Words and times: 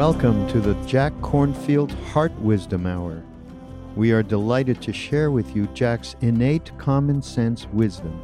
Welcome 0.00 0.48
to 0.48 0.60
the 0.62 0.72
Jack 0.86 1.12
Kornfield 1.20 1.92
Heart 2.06 2.32
Wisdom 2.40 2.86
Hour. 2.86 3.22
We 3.96 4.12
are 4.12 4.22
delighted 4.22 4.80
to 4.80 4.94
share 4.94 5.30
with 5.30 5.54
you 5.54 5.66
Jack's 5.74 6.16
innate 6.22 6.72
common 6.78 7.20
sense 7.20 7.66
wisdom 7.66 8.18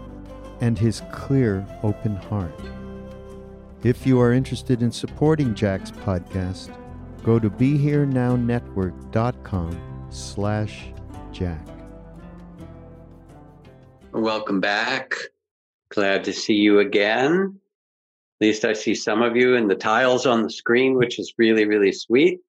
and 0.62 0.78
his 0.78 1.02
clear, 1.12 1.66
open 1.82 2.16
heart. 2.16 2.58
If 3.82 4.06
you 4.06 4.18
are 4.22 4.32
interested 4.32 4.80
in 4.80 4.90
supporting 4.90 5.54
Jack's 5.54 5.90
podcast, 5.90 6.74
go 7.22 7.38
to 7.38 7.50
BeHereNowNetwork.com 7.50 10.08
slash 10.08 10.84
Jack. 11.30 11.68
Welcome 14.12 14.60
back. 14.60 15.14
Glad 15.90 16.24
to 16.24 16.32
see 16.32 16.54
you 16.54 16.78
again. 16.78 17.60
Least 18.40 18.64
I 18.64 18.74
see 18.74 18.94
some 18.94 19.22
of 19.22 19.34
you 19.34 19.54
in 19.54 19.66
the 19.66 19.74
tiles 19.74 20.26
on 20.26 20.42
the 20.42 20.50
screen, 20.50 20.94
which 20.94 21.18
is 21.18 21.34
really, 21.38 21.64
really 21.64 21.92
sweet. 21.92 22.40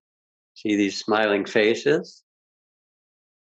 See 0.55 0.75
these 0.75 0.99
smiling 0.99 1.45
faces. 1.45 2.23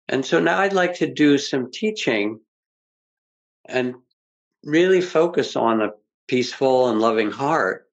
And 0.08 0.24
so 0.24 0.40
now 0.40 0.60
I'd 0.60 0.72
like 0.72 0.94
to 0.94 1.12
do 1.12 1.38
some 1.38 1.70
teaching 1.70 2.40
and 3.66 3.94
really 4.64 5.00
focus 5.00 5.54
on 5.54 5.82
a 5.82 5.90
peaceful 6.28 6.88
and 6.88 7.00
loving 7.00 7.30
heart. 7.30 7.86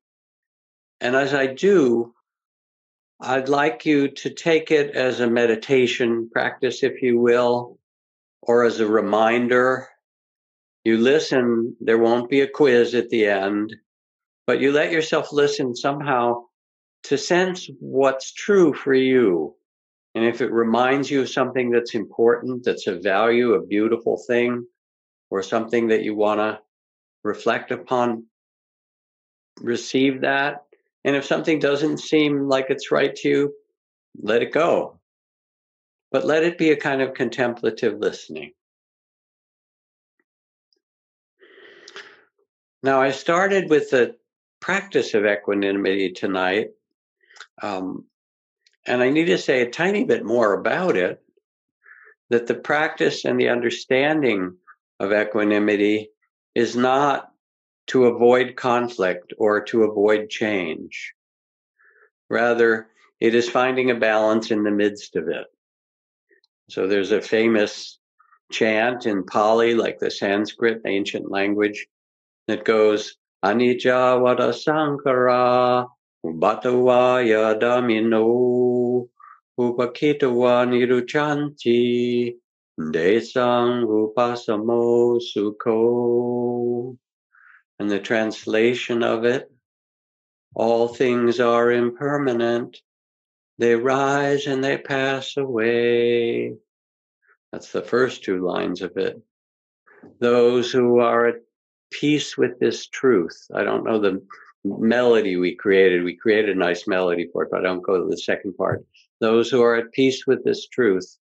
And 1.02 1.16
as 1.16 1.34
I 1.34 1.48
do, 1.48 2.14
I'd 3.20 3.50
like 3.50 3.86
you 3.86 4.10
to 4.10 4.30
take 4.30 4.72
it 4.72 4.96
as 4.96 5.20
a 5.20 5.30
meditation 5.30 6.30
practice, 6.32 6.84
if 6.84 7.02
you 7.02 7.20
will, 7.20 7.80
or 8.42 8.64
as 8.64 8.80
a 8.80 8.88
reminder. 8.88 9.90
You 10.86 10.98
listen, 10.98 11.76
there 11.82 11.98
won't 11.98 12.30
be 12.30 12.42
a 12.42 12.48
quiz 12.48 12.96
at 12.96 13.10
the 13.10 13.26
end 13.26 13.76
but 14.48 14.62
you 14.62 14.72
let 14.72 14.94
yourself 14.94 15.34
listen 15.34 15.76
somehow 15.76 16.46
to 17.04 17.18
sense 17.18 17.70
what's 17.80 18.34
true 18.34 18.74
for 18.74 18.94
you. 18.94 19.54
And 20.16 20.26
if 20.26 20.42
it 20.42 20.52
reminds 20.52 21.12
you 21.12 21.22
of 21.22 21.30
something 21.30 21.70
that's 21.70 21.94
important, 21.94 22.64
that's 22.64 22.88
a 22.88 22.98
value, 22.98 23.54
a 23.54 23.66
beautiful 23.66 24.20
thing, 24.26 24.66
or 25.30 25.44
something 25.44 25.90
that 25.90 26.04
you 26.04 26.16
want 26.16 26.40
to 26.40 26.60
reflect 27.24 27.72
upon, 27.72 28.26
receive 29.62 30.22
that. 30.22 30.64
And 31.04 31.16
if 31.16 31.26
something 31.26 31.60
doesn't 31.60 32.00
seem 32.00 32.48
like 32.48 32.68
it's 32.70 32.92
right 32.92 33.16
to 33.18 33.30
you, 33.30 33.54
let 34.20 34.42
it 34.42 34.54
go. 34.54 35.00
But 36.12 36.26
let 36.26 36.44
it 36.44 36.58
be 36.58 36.72
a 36.72 36.78
kind 36.78 37.02
of 37.02 37.14
contemplative 37.14 38.00
listening. 38.00 38.54
Now, 42.82 43.02
I 43.02 43.12
started 43.12 43.70
with 43.70 43.90
the 43.90 44.16
practice 44.60 45.14
of 45.14 45.26
equanimity 45.26 46.12
tonight. 46.12 46.70
Um, 47.62 48.06
and 48.86 49.02
I 49.02 49.10
need 49.10 49.26
to 49.26 49.38
say 49.38 49.62
a 49.62 49.70
tiny 49.70 50.06
bit 50.06 50.24
more 50.24 50.54
about 50.54 50.96
it 50.96 51.22
that 52.30 52.48
the 52.48 52.56
practice 52.56 53.26
and 53.26 53.40
the 53.40 53.50
understanding 53.50 54.56
of 55.00 55.14
equanimity 55.14 56.10
is 56.56 56.76
not 56.76 57.32
to 57.88 58.06
avoid 58.06 58.56
conflict 58.56 59.34
or 59.38 59.62
to 59.64 59.84
avoid 59.84 60.30
change. 60.30 61.14
Rather, 62.30 62.88
it 63.20 63.34
is 63.34 63.50
finding 63.50 63.92
a 63.92 63.96
balance 63.96 64.52
in 64.52 64.64
the 64.64 64.72
midst 64.72 65.16
of 65.16 65.28
it. 65.30 65.46
So 66.70 66.88
there's 66.88 67.12
a 67.12 67.22
famous 67.22 67.98
chant 68.52 69.06
in 69.06 69.24
Pali, 69.24 69.74
like 69.74 70.00
the 70.00 70.12
Sanskrit 70.12 70.82
ancient 70.86 71.32
language, 71.32 71.88
that 72.48 72.66
goes, 72.66 73.16
Anicca 73.44 74.20
vada 74.20 74.52
sankara, 74.52 75.86
bhatava 76.26 77.22
yadamino, 77.24 79.08
upakitava 79.60 80.66
niruchanti, 80.68 82.36
desang 82.80 83.86
upasamo 83.86 85.22
sukho. 85.22 86.98
And 87.80 87.92
the 87.92 88.00
translation 88.00 89.04
of 89.04 89.24
it, 89.26 89.52
all 90.56 90.88
things 90.88 91.40
are 91.40 91.72
impermanent. 91.72 92.78
They 93.60 93.76
rise 93.76 94.48
and 94.48 94.64
they 94.64 94.78
pass 94.78 95.38
away. 95.38 96.56
That's 97.52 97.72
the 97.72 97.84
first 97.84 98.24
two 98.24 98.44
lines 98.44 98.82
of 98.82 98.98
it. 98.98 99.22
Those 100.20 100.72
who 100.72 101.00
are 101.00 101.40
peace 101.92 102.38
with 102.38 102.60
this 102.60 102.88
truth. 102.88 103.48
I 103.54 103.64
don't 103.64 103.84
know 103.84 104.00
the 104.00 104.22
melody 104.64 105.38
we 105.38 105.56
created. 105.56 106.04
We 106.04 106.16
created 106.16 106.56
a 106.56 106.60
nice 106.60 106.88
melody 106.88 107.30
for 107.32 107.44
it, 107.44 107.50
but 107.52 107.62
I 107.62 107.64
don't 107.64 107.82
go 107.82 108.02
to 108.02 108.10
the 108.10 108.18
second 108.18 108.56
part. 108.56 108.86
Those 109.20 109.50
who 109.50 109.62
are 109.64 109.76
at 109.76 109.92
peace 109.92 110.28
with 110.28 110.44
this 110.44 110.68
truth 110.68 111.18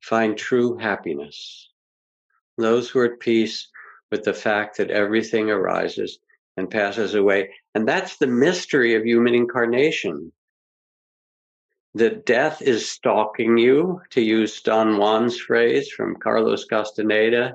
find 0.00 0.36
true 0.36 0.76
happiness. 0.76 1.70
Those 2.58 2.88
who 2.88 3.00
are 3.00 3.12
at 3.12 3.20
peace 3.20 3.68
with 4.10 4.24
the 4.24 4.34
fact 4.34 4.78
that 4.78 4.90
everything 4.90 5.50
arises 5.50 6.18
and 6.56 6.70
passes 6.70 7.14
away. 7.14 7.50
And 7.74 7.86
that's 7.86 8.16
the 8.16 8.26
mystery 8.26 8.94
of 8.94 9.04
human 9.04 9.34
incarnation. 9.34 10.32
That 11.94 12.26
death 12.26 12.62
is 12.62 12.90
stalking 12.90 13.58
you, 13.58 14.00
to 14.10 14.20
use 14.20 14.60
Don 14.60 14.98
Juan's 14.98 15.38
phrase 15.38 15.90
from 15.90 16.16
Carlos 16.16 16.64
Castaneda 16.66 17.54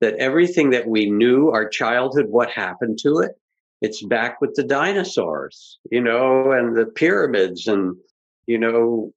that 0.00 0.14
everything 0.14 0.70
that 0.70 0.86
we 0.86 1.10
knew, 1.10 1.50
our 1.50 1.68
childhood, 1.68 2.26
what 2.28 2.50
happened 2.50 2.98
to 3.02 3.18
it, 3.18 3.32
it's 3.80 4.02
back 4.02 4.40
with 4.40 4.54
the 4.54 4.64
dinosaurs, 4.64 5.78
you 5.90 6.00
know, 6.00 6.52
and 6.52 6.76
the 6.76 6.86
pyramids 6.86 7.68
and, 7.68 7.96
you 8.46 8.58
know, 8.58 9.12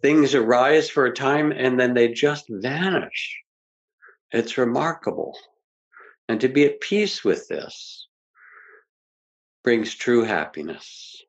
things 0.00 0.34
arise 0.34 0.88
for 0.88 1.06
a 1.06 1.14
time 1.14 1.52
and 1.52 1.78
then 1.78 1.94
they 1.94 2.08
just 2.08 2.46
vanish. 2.48 3.40
It's 4.30 4.58
remarkable. 4.58 5.36
And 6.28 6.40
to 6.40 6.48
be 6.48 6.64
at 6.64 6.80
peace 6.80 7.24
with 7.24 7.48
this 7.48 8.08
brings 9.62 9.94
true 9.94 10.24
happiness. 10.24 11.22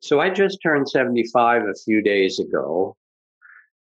So 0.00 0.20
I 0.20 0.30
just 0.30 0.58
turned 0.62 0.88
75 0.88 1.62
a 1.62 1.74
few 1.74 2.02
days 2.02 2.40
ago. 2.40 2.96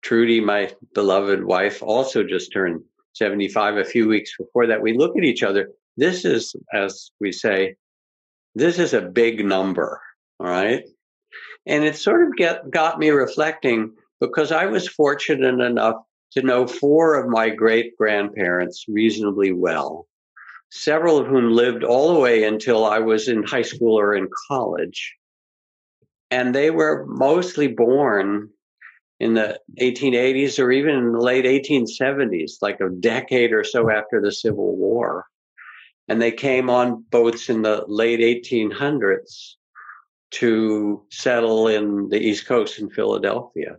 Trudy, 0.02 0.40
my 0.40 0.72
beloved 0.94 1.44
wife, 1.44 1.82
also 1.82 2.24
just 2.24 2.52
turned 2.52 2.82
75 3.18 3.76
a 3.76 3.84
few 3.84 4.08
weeks 4.08 4.34
before 4.38 4.66
that 4.66 4.80
we 4.80 4.96
look 4.96 5.16
at 5.16 5.24
each 5.24 5.42
other. 5.42 5.70
This 5.96 6.24
is 6.24 6.54
as 6.72 7.10
we 7.20 7.32
say 7.32 7.76
this 8.54 8.78
is 8.78 8.94
a 8.94 9.02
big 9.02 9.44
number 9.44 10.00
all 10.40 10.46
right? 10.46 10.84
And 11.66 11.84
it 11.84 11.96
sort 11.96 12.26
of 12.26 12.36
get, 12.36 12.70
got 12.70 12.98
me 12.98 13.10
reflecting 13.10 13.92
because 14.20 14.52
i 14.52 14.66
was 14.66 14.88
fortunate 14.88 15.60
enough 15.60 15.96
to 16.32 16.42
know 16.42 16.66
four 16.66 17.14
of 17.14 17.28
my 17.28 17.48
great 17.48 17.96
grandparents 17.96 18.84
reasonably 18.88 19.52
well 19.52 20.06
several 20.70 21.18
of 21.18 21.26
whom 21.26 21.52
lived 21.52 21.84
all 21.84 22.12
the 22.12 22.20
way 22.20 22.44
until 22.44 22.84
i 22.84 22.98
was 22.98 23.28
in 23.28 23.42
high 23.42 23.62
school 23.62 23.98
or 23.98 24.14
in 24.14 24.28
college. 24.48 25.14
And 26.30 26.54
they 26.54 26.70
were 26.70 27.06
mostly 27.06 27.68
born 27.68 28.50
in 29.20 29.34
the 29.34 29.58
1880s 29.80 30.62
or 30.62 30.70
even 30.70 30.94
in 30.94 31.12
the 31.12 31.20
late 31.20 31.44
1870s, 31.44 32.62
like 32.62 32.80
a 32.80 32.88
decade 32.88 33.52
or 33.52 33.64
so 33.64 33.90
after 33.90 34.20
the 34.20 34.32
Civil 34.32 34.76
War. 34.76 35.26
And 36.06 36.22
they 36.22 36.32
came 36.32 36.70
on 36.70 37.04
boats 37.10 37.50
in 37.50 37.62
the 37.62 37.84
late 37.86 38.20
1800s 38.20 39.54
to 40.30 41.02
settle 41.10 41.68
in 41.68 42.08
the 42.08 42.18
East 42.18 42.46
Coast 42.46 42.78
in 42.78 42.90
Philadelphia. 42.90 43.76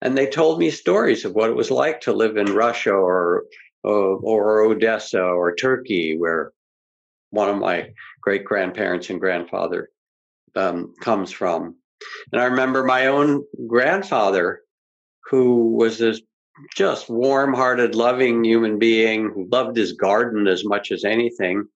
And 0.00 0.16
they 0.16 0.26
told 0.26 0.58
me 0.58 0.70
stories 0.70 1.24
of 1.24 1.34
what 1.34 1.50
it 1.50 1.56
was 1.56 1.70
like 1.70 2.00
to 2.02 2.12
live 2.12 2.36
in 2.36 2.54
Russia 2.54 2.92
or, 2.92 3.44
or, 3.82 4.18
or 4.18 4.62
Odessa 4.62 5.22
or 5.22 5.54
Turkey, 5.54 6.16
where 6.16 6.52
one 7.30 7.48
of 7.48 7.58
my 7.58 7.90
great 8.20 8.44
grandparents 8.44 9.10
and 9.10 9.20
grandfather 9.20 9.90
um, 10.54 10.94
comes 11.00 11.32
from. 11.32 11.76
And 12.32 12.40
I 12.40 12.46
remember 12.46 12.84
my 12.84 13.06
own 13.06 13.44
grandfather, 13.66 14.60
who 15.30 15.74
was 15.76 15.98
this 15.98 16.20
just 16.74 17.08
warm-hearted, 17.08 17.94
loving 17.94 18.44
human 18.44 18.78
being 18.78 19.30
who 19.32 19.48
loved 19.50 19.76
his 19.76 19.92
garden 19.92 20.46
as 20.48 20.64
much 20.64 20.90
as 20.90 21.04
anything. 21.04 21.66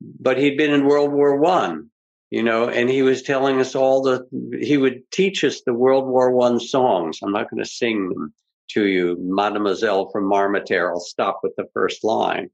But 0.00 0.38
he'd 0.38 0.56
been 0.56 0.72
in 0.72 0.86
World 0.86 1.12
War 1.12 1.36
One, 1.36 1.90
you 2.30 2.42
know, 2.42 2.68
and 2.68 2.90
he 2.90 3.02
was 3.02 3.22
telling 3.22 3.60
us 3.60 3.74
all 3.74 4.02
the. 4.02 4.26
He 4.60 4.76
would 4.76 5.08
teach 5.10 5.44
us 5.44 5.62
the 5.64 5.72
World 5.72 6.06
War 6.06 6.32
One 6.32 6.58
songs. 6.60 7.20
I'm 7.22 7.32
not 7.32 7.48
going 7.48 7.62
to 7.62 7.68
sing 7.68 8.08
them 8.08 8.34
to 8.70 8.86
you, 8.86 9.16
Mademoiselle 9.20 10.10
from 10.10 10.30
Armentières. 10.30 10.90
I'll 10.90 11.00
stop 11.00 11.40
with 11.42 11.54
the 11.56 11.66
first 11.72 12.02
line, 12.02 12.50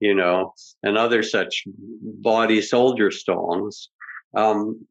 you 0.00 0.14
know, 0.14 0.52
and 0.82 0.98
other 0.98 1.22
such 1.22 1.64
body 1.66 2.60
soldier 2.60 3.10
songs. 3.10 3.88
Um, 4.36 4.86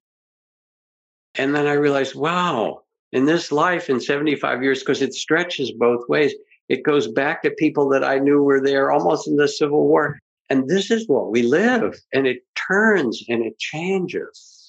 and 1.36 1.56
then 1.56 1.68
I 1.68 1.74
realized, 1.74 2.16
wow, 2.16 2.82
in 3.12 3.26
this 3.26 3.52
life 3.52 3.90
in 3.90 4.00
75 4.00 4.64
years, 4.64 4.80
because 4.80 5.02
it 5.02 5.14
stretches 5.14 5.72
both 5.72 6.08
ways, 6.10 6.34
it 6.70 6.84
goes 6.84 7.08
back 7.08 7.44
to 7.44 7.52
people 7.52 7.90
that 7.90 8.04
I 8.04 8.20
knew 8.20 8.44
were 8.44 8.62
there 8.62 8.92
almost 8.92 9.28
in 9.28 9.36
the 9.36 9.48
Civil 9.48 9.88
War. 9.88 10.20
And 10.50 10.68
this 10.68 10.92
is 10.92 11.08
what 11.08 11.32
we 11.32 11.44
live, 11.44 12.00
and 12.14 12.28
it 12.28 12.40
turns 12.56 13.24
and 13.30 13.44
it 13.44 13.58
changes. 13.58 14.68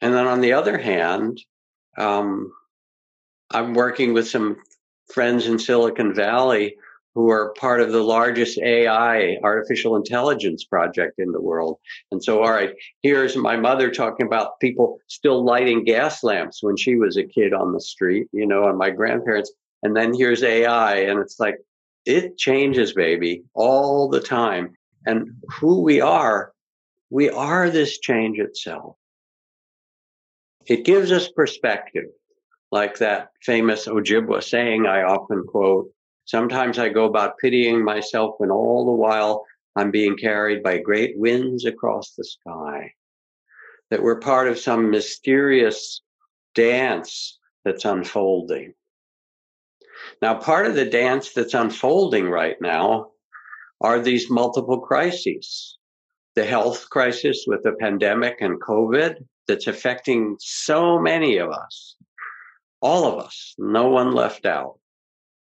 And 0.00 0.14
then 0.14 0.26
on 0.26 0.40
the 0.40 0.52
other 0.52 0.76
hand, 0.78 1.42
um, 1.96 2.52
I'm 3.50 3.74
working 3.74 4.12
with 4.12 4.28
some 4.28 4.58
friends 5.12 5.46
in 5.46 5.58
Silicon 5.58 6.14
Valley 6.14 6.76
who 7.18 7.30
are 7.30 7.52
part 7.58 7.80
of 7.80 7.90
the 7.90 8.00
largest 8.00 8.60
AI, 8.60 9.38
artificial 9.42 9.96
intelligence 9.96 10.62
project 10.62 11.18
in 11.18 11.32
the 11.32 11.40
world. 11.40 11.76
And 12.12 12.22
so, 12.22 12.44
all 12.44 12.52
right, 12.52 12.74
here's 13.02 13.36
my 13.36 13.56
mother 13.56 13.90
talking 13.90 14.24
about 14.24 14.60
people 14.60 15.00
still 15.08 15.44
lighting 15.44 15.82
gas 15.82 16.22
lamps 16.22 16.62
when 16.62 16.76
she 16.76 16.94
was 16.94 17.16
a 17.16 17.24
kid 17.24 17.52
on 17.52 17.72
the 17.72 17.80
street, 17.80 18.28
you 18.30 18.46
know, 18.46 18.68
and 18.68 18.78
my 18.78 18.90
grandparents. 18.90 19.50
And 19.82 19.96
then 19.96 20.14
here's 20.14 20.44
AI, 20.44 20.94
and 20.94 21.18
it's 21.18 21.40
like, 21.40 21.56
it 22.06 22.38
changes, 22.38 22.92
baby, 22.92 23.42
all 23.52 24.08
the 24.08 24.20
time. 24.20 24.76
And 25.04 25.28
who 25.60 25.80
we 25.82 26.00
are, 26.00 26.52
we 27.10 27.30
are 27.30 27.68
this 27.68 27.98
change 27.98 28.38
itself. 28.38 28.94
It 30.66 30.84
gives 30.84 31.10
us 31.10 31.28
perspective, 31.28 32.10
like 32.70 32.98
that 32.98 33.30
famous 33.42 33.88
Ojibwa 33.88 34.40
saying 34.40 34.86
I 34.86 35.02
often 35.02 35.42
quote 35.44 35.90
Sometimes 36.28 36.78
I 36.78 36.90
go 36.90 37.06
about 37.06 37.38
pitying 37.38 37.82
myself 37.82 38.34
when 38.36 38.50
all 38.50 38.84
the 38.84 38.92
while 38.92 39.46
I'm 39.76 39.90
being 39.90 40.14
carried 40.14 40.62
by 40.62 40.76
great 40.76 41.16
winds 41.16 41.64
across 41.64 42.12
the 42.12 42.24
sky. 42.24 42.92
That 43.90 44.02
we're 44.02 44.20
part 44.20 44.46
of 44.46 44.58
some 44.58 44.90
mysterious 44.90 46.02
dance 46.54 47.38
that's 47.64 47.86
unfolding. 47.86 48.74
Now, 50.20 50.34
part 50.34 50.66
of 50.66 50.74
the 50.74 50.84
dance 50.84 51.32
that's 51.32 51.54
unfolding 51.54 52.28
right 52.28 52.60
now 52.60 53.12
are 53.80 53.98
these 53.98 54.28
multiple 54.28 54.80
crises. 54.80 55.78
The 56.34 56.44
health 56.44 56.90
crisis 56.90 57.44
with 57.46 57.62
the 57.62 57.72
pandemic 57.72 58.42
and 58.42 58.60
COVID 58.60 59.24
that's 59.46 59.66
affecting 59.66 60.36
so 60.40 60.98
many 60.98 61.38
of 61.38 61.48
us, 61.48 61.96
all 62.82 63.06
of 63.06 63.24
us, 63.24 63.54
no 63.56 63.88
one 63.88 64.12
left 64.12 64.44
out 64.44 64.77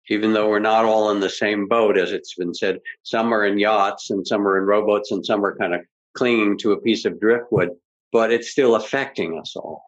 even 0.09 0.33
though 0.33 0.49
we're 0.49 0.59
not 0.59 0.85
all 0.85 1.11
in 1.11 1.21
the 1.21 1.31
same 1.31 1.67
boat, 1.67 1.99
as 1.99 2.13
it's 2.13 2.35
been 2.35 2.55
said. 2.55 2.81
Some 3.03 3.33
are 3.33 3.47
in 3.47 3.59
yachts 3.59 4.11
and 4.11 4.27
some 4.27 4.47
are 4.47 4.59
in 4.59 4.65
rowboats 4.65 5.11
and 5.11 5.25
some 5.25 5.45
are 5.45 5.57
kind 5.57 5.75
of 5.75 5.81
clinging 6.15 6.59
to 6.59 6.73
a 6.73 6.81
piece 6.81 7.05
of 7.05 7.21
driftwood, 7.21 7.71
but 8.13 8.33
it's 8.33 8.51
still 8.51 8.77
affecting 8.77 9.39
us 9.39 9.57
all. 9.57 9.83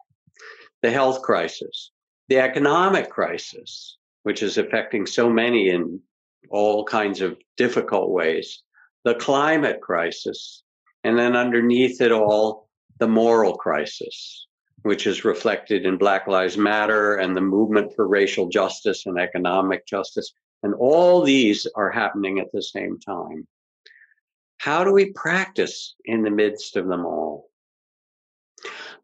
The 0.81 0.91
health 0.91 1.21
crisis, 1.21 1.91
the 2.29 2.39
economic 2.39 3.09
crisis, 3.09 3.97
which 4.23 4.43
is 4.43 4.57
affecting 4.57 5.05
so 5.05 5.29
many 5.29 5.69
in 5.69 5.99
all 6.49 6.83
kinds 6.83 7.21
of 7.21 7.37
difficult 7.55 8.11
ways, 8.11 8.63
the 9.03 9.15
climate 9.15 9.81
crisis, 9.81 10.63
and 11.03 11.17
then 11.17 11.35
underneath 11.35 12.01
it 12.01 12.11
all, 12.11 12.67
the 12.99 13.07
moral 13.07 13.55
crisis 13.55 14.46
which 14.87 15.05
is 15.05 15.25
reflected 15.25 15.85
in 15.85 15.97
Black 15.97 16.27
Lives 16.27 16.57
Matter 16.57 17.15
and 17.15 17.35
the 17.35 17.41
movement 17.41 17.93
for 17.93 18.07
racial 18.07 18.47
justice 18.47 19.05
and 19.05 19.19
economic 19.19 19.85
justice. 19.85 20.31
And 20.63 20.73
all 20.75 21.21
these 21.21 21.67
are 21.75 21.91
happening 21.91 22.39
at 22.39 22.51
the 22.53 22.63
same 22.63 22.97
time. 22.97 23.45
How 24.57 24.85
do 24.85 24.93
we 24.93 25.11
practice 25.11 25.93
in 26.05 26.23
the 26.23 26.31
midst 26.31 26.77
of 26.77 26.87
them 26.87 27.05
all? 27.05 27.49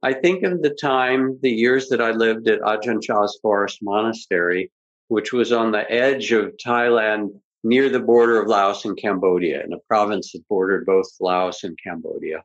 I 0.01 0.13
think 0.13 0.43
of 0.43 0.61
the 0.61 0.71
time, 0.73 1.37
the 1.41 1.51
years 1.51 1.89
that 1.89 2.01
I 2.01 2.11
lived 2.11 2.47
at 2.47 2.61
Ajahn 2.61 3.01
Chah's 3.01 3.37
Forest 3.41 3.79
Monastery, 3.81 4.71
which 5.09 5.33
was 5.33 5.51
on 5.51 5.71
the 5.71 5.89
edge 5.91 6.31
of 6.31 6.55
Thailand 6.65 7.39
near 7.63 7.89
the 7.89 7.99
border 7.99 8.41
of 8.41 8.47
Laos 8.47 8.85
and 8.85 8.97
Cambodia, 8.97 9.63
in 9.63 9.73
a 9.73 9.79
province 9.87 10.31
that 10.31 10.47
bordered 10.47 10.85
both 10.85 11.07
Laos 11.19 11.63
and 11.63 11.77
Cambodia. 11.81 12.43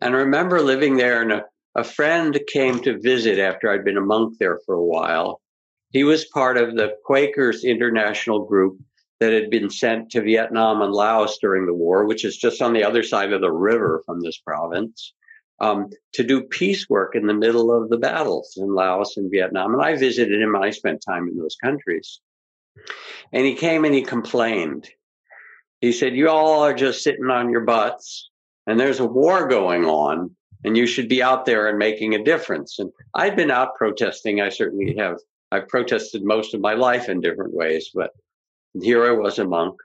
And 0.00 0.14
I 0.14 0.18
remember 0.18 0.60
living 0.60 0.96
there 0.96 1.22
in 1.22 1.32
a 1.32 1.44
a 1.78 1.84
friend 1.84 2.38
came 2.48 2.80
to 2.80 2.98
visit 2.98 3.38
after 3.38 3.70
I'd 3.70 3.84
been 3.84 3.96
a 3.96 4.00
monk 4.00 4.38
there 4.38 4.58
for 4.66 4.74
a 4.74 4.84
while. 4.84 5.40
He 5.90 6.02
was 6.02 6.24
part 6.24 6.56
of 6.56 6.74
the 6.74 6.96
Quakers 7.04 7.64
International 7.64 8.44
Group 8.44 8.80
that 9.20 9.32
had 9.32 9.48
been 9.48 9.70
sent 9.70 10.10
to 10.10 10.22
Vietnam 10.22 10.82
and 10.82 10.92
Laos 10.92 11.38
during 11.38 11.66
the 11.66 11.74
war, 11.74 12.04
which 12.04 12.24
is 12.24 12.36
just 12.36 12.60
on 12.60 12.72
the 12.72 12.82
other 12.82 13.04
side 13.04 13.32
of 13.32 13.40
the 13.40 13.52
river 13.52 14.02
from 14.04 14.20
this 14.20 14.38
province, 14.38 15.14
um, 15.60 15.88
to 16.14 16.24
do 16.24 16.42
peace 16.42 16.88
work 16.90 17.14
in 17.14 17.28
the 17.28 17.34
middle 17.34 17.72
of 17.72 17.88
the 17.90 17.96
battles 17.96 18.54
in 18.56 18.74
Laos 18.74 19.16
and 19.16 19.30
Vietnam. 19.30 19.72
And 19.72 19.82
I 19.82 19.94
visited 19.96 20.42
him 20.42 20.56
and 20.56 20.64
I 20.64 20.70
spent 20.70 21.00
time 21.00 21.28
in 21.28 21.38
those 21.38 21.56
countries. 21.62 22.20
And 23.32 23.46
he 23.46 23.54
came 23.54 23.84
and 23.84 23.94
he 23.94 24.02
complained. 24.02 24.88
He 25.80 25.92
said, 25.92 26.16
You 26.16 26.28
all 26.28 26.64
are 26.64 26.74
just 26.74 27.04
sitting 27.04 27.30
on 27.30 27.50
your 27.50 27.60
butts, 27.60 28.30
and 28.66 28.80
there's 28.80 28.98
a 28.98 29.06
war 29.06 29.46
going 29.46 29.84
on 29.84 30.34
and 30.64 30.76
you 30.76 30.86
should 30.86 31.08
be 31.08 31.22
out 31.22 31.44
there 31.44 31.68
and 31.68 31.78
making 31.78 32.14
a 32.14 32.24
difference. 32.24 32.78
And 32.78 32.90
I've 33.14 33.36
been 33.36 33.50
out 33.50 33.76
protesting. 33.76 34.40
I 34.40 34.48
certainly 34.48 34.96
have. 34.96 35.18
I've 35.50 35.68
protested 35.68 36.24
most 36.24 36.54
of 36.54 36.60
my 36.60 36.74
life 36.74 37.08
in 37.08 37.20
different 37.20 37.54
ways, 37.54 37.90
but 37.94 38.10
here 38.80 39.06
I 39.06 39.12
was 39.12 39.38
a 39.38 39.46
monk. 39.46 39.76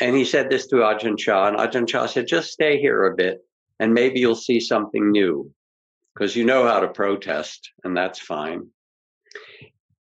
And 0.00 0.16
he 0.16 0.24
said 0.24 0.50
this 0.50 0.66
to 0.68 0.76
Ajahn 0.76 1.18
Chah, 1.18 1.48
and 1.48 1.56
Ajahn 1.56 1.88
Chah 1.88 2.06
said, 2.06 2.26
just 2.26 2.52
stay 2.52 2.80
here 2.80 3.04
a 3.04 3.16
bit 3.16 3.44
and 3.80 3.94
maybe 3.94 4.20
you'll 4.20 4.34
see 4.34 4.60
something 4.60 5.10
new 5.10 5.50
because 6.14 6.36
you 6.36 6.44
know 6.44 6.66
how 6.66 6.80
to 6.80 6.88
protest, 6.88 7.72
and 7.82 7.96
that's 7.96 8.20
fine. 8.20 8.68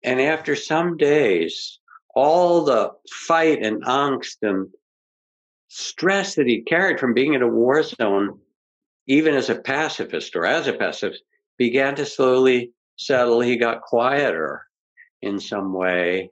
And 0.03 0.19
after 0.19 0.55
some 0.55 0.97
days, 0.97 1.79
all 2.15 2.63
the 2.63 2.91
fight 3.11 3.63
and 3.63 3.83
angst 3.83 4.37
and 4.41 4.67
stress 5.67 6.35
that 6.35 6.47
he 6.47 6.61
carried 6.61 6.99
from 6.99 7.13
being 7.13 7.35
in 7.35 7.43
a 7.43 7.47
war 7.47 7.83
zone 7.83 8.39
even 9.09 9.33
as 9.35 9.49
a 9.49 9.55
pacifist 9.55 10.35
or 10.35 10.45
as 10.45 10.67
a 10.67 10.73
pacifist, 10.73 11.23
began 11.57 11.95
to 11.95 12.05
slowly 12.05 12.71
settle. 12.95 13.41
He 13.41 13.57
got 13.57 13.81
quieter 13.81 14.65
in 15.21 15.39
some 15.39 15.73
way. 15.73 16.29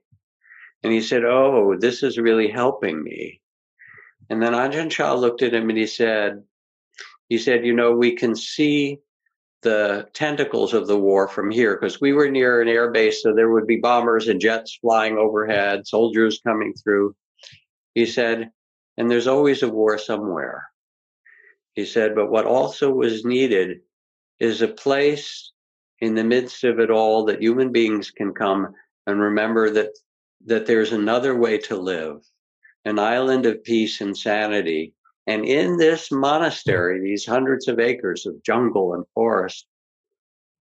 And 0.83 0.93
he 0.93 1.01
said, 1.01 1.23
Oh, 1.25 1.75
this 1.77 2.03
is 2.03 2.19
really 2.19 2.49
helping 2.49 3.03
me. 3.03 3.41
And 4.29 4.41
then 4.41 4.53
Ajahn 4.53 4.91
Chah 4.91 5.13
looked 5.15 5.41
at 5.41 5.53
him 5.53 5.69
and 5.69 5.77
he 5.77 5.87
said, 5.87 6.43
he 7.29 7.37
said, 7.37 7.65
you 7.65 7.73
know, 7.73 7.91
we 7.91 8.15
can 8.15 8.35
see 8.35 8.99
the 9.63 10.07
tentacles 10.13 10.73
of 10.73 10.87
the 10.87 10.97
war 10.97 11.27
from 11.27 11.49
here 11.49 11.75
because 11.75 11.99
we 11.99 12.13
were 12.13 12.29
near 12.29 12.61
an 12.61 12.67
air 12.67 12.91
base, 12.91 13.23
so 13.23 13.33
there 13.33 13.49
would 13.49 13.67
be 13.67 13.77
bombers 13.77 14.27
and 14.27 14.39
jets 14.39 14.77
flying 14.79 15.17
overhead, 15.17 15.87
soldiers 15.87 16.39
coming 16.45 16.73
through. 16.73 17.15
He 17.95 18.05
said, 18.05 18.51
and 18.97 19.09
there's 19.09 19.27
always 19.27 19.63
a 19.63 19.67
war 19.67 19.97
somewhere. 19.97 20.69
He 21.77 21.85
said, 21.85 22.15
but 22.15 22.31
what 22.31 22.45
also 22.45 22.89
was 22.89 23.23
needed 23.23 23.81
is 24.39 24.63
a 24.63 24.67
place 24.67 25.51
in 25.99 26.15
the 26.15 26.23
midst 26.23 26.63
of 26.63 26.79
it 26.79 26.89
all 26.89 27.25
that 27.25 27.39
human 27.39 27.71
beings 27.71 28.09
can 28.09 28.33
come 28.33 28.73
and 29.05 29.21
remember 29.21 29.69
that 29.69 29.91
that 30.45 30.65
there's 30.65 30.91
another 30.91 31.37
way 31.37 31.59
to 31.59 31.77
live, 31.77 32.23
an 32.83 32.97
island 32.97 33.45
of 33.45 33.63
peace 33.63 34.01
and 34.01 34.17
sanity. 34.17 34.95
And 35.27 35.45
in 35.45 35.77
this 35.77 36.11
monastery, 36.11 36.99
these 36.99 37.27
hundreds 37.27 37.67
of 37.67 37.79
acres 37.79 38.25
of 38.25 38.41
jungle 38.41 38.95
and 38.95 39.05
forest, 39.13 39.67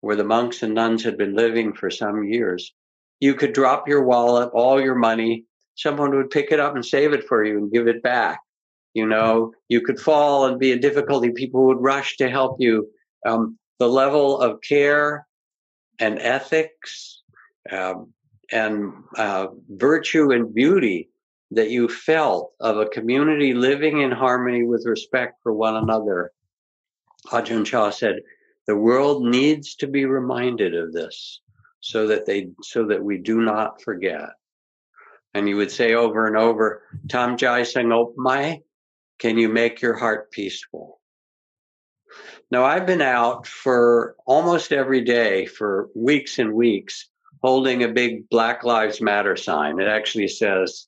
where 0.01 0.15
the 0.15 0.23
monks 0.23 0.61
and 0.61 0.75
nuns 0.75 1.03
had 1.03 1.17
been 1.17 1.33
living 1.33 1.73
for 1.73 1.89
some 1.89 2.23
years, 2.23 2.71
you 3.19 3.33
could 3.33 3.53
drop 3.53 3.87
your 3.87 4.03
wallet, 4.03 4.51
all 4.53 4.79
your 4.79 4.93
money, 4.93 5.45
someone 5.73 6.15
would 6.15 6.29
pick 6.29 6.51
it 6.51 6.59
up 6.59 6.75
and 6.75 6.85
save 6.85 7.13
it 7.13 7.23
for 7.27 7.43
you 7.43 7.57
and 7.57 7.71
give 7.71 7.87
it 7.87 8.03
back. 8.03 8.41
You 8.93 9.05
know, 9.05 9.53
you 9.67 9.81
could 9.81 9.99
fall 9.99 10.45
and 10.45 10.59
be 10.59 10.71
in 10.71 10.79
difficulty. 10.79 11.31
People 11.31 11.65
would 11.67 11.81
rush 11.81 12.17
to 12.17 12.29
help 12.29 12.57
you. 12.59 12.87
Um, 13.25 13.57
the 13.77 13.87
level 13.87 14.39
of 14.39 14.61
care 14.61 15.25
and 15.99 16.19
ethics 16.19 17.21
um, 17.71 18.13
and 18.51 18.91
uh, 19.17 19.47
virtue 19.69 20.31
and 20.31 20.53
beauty 20.53 21.09
that 21.51 21.69
you 21.69 21.87
felt 21.87 22.53
of 22.59 22.77
a 22.77 22.85
community 22.85 23.53
living 23.53 24.01
in 24.01 24.11
harmony 24.11 24.63
with 24.63 24.85
respect 24.85 25.35
for 25.41 25.53
one 25.53 25.75
another. 25.75 26.31
Ajahn 27.27 27.65
Chah 27.65 27.89
said, 27.89 28.17
the 28.67 28.75
world 28.75 29.23
needs 29.23 29.75
to 29.75 29.87
be 29.87 30.05
reminded 30.05 30.75
of 30.75 30.93
this 30.93 31.41
so 31.79 32.07
that 32.07 32.25
they 32.25 32.49
so 32.61 32.85
that 32.85 33.03
we 33.03 33.17
do 33.17 33.41
not 33.41 33.81
forget. 33.81 34.29
And 35.33 35.47
you 35.47 35.57
would 35.57 35.71
say 35.71 35.93
over 35.93 36.27
and 36.27 36.37
over, 36.37 36.83
Tam 37.07 37.37
Jai 37.37 37.61
Sangopmai, 37.61 38.61
can 39.19 39.37
you 39.37 39.49
make 39.49 39.81
your 39.81 39.95
heart 39.95 40.31
peaceful? 40.31 40.99
Now 42.51 42.65
I've 42.65 42.85
been 42.85 43.01
out 43.01 43.45
for 43.45 44.15
almost 44.25 44.71
every 44.71 45.01
day 45.01 45.45
for 45.45 45.89
weeks 45.95 46.39
and 46.39 46.53
weeks 46.53 47.09
holding 47.41 47.83
a 47.83 47.87
big 47.87 48.27
Black 48.29 48.63
Lives 48.63 48.99
Matter 49.01 49.35
sign. 49.35 49.79
It 49.79 49.87
actually 49.87 50.27
says 50.27 50.87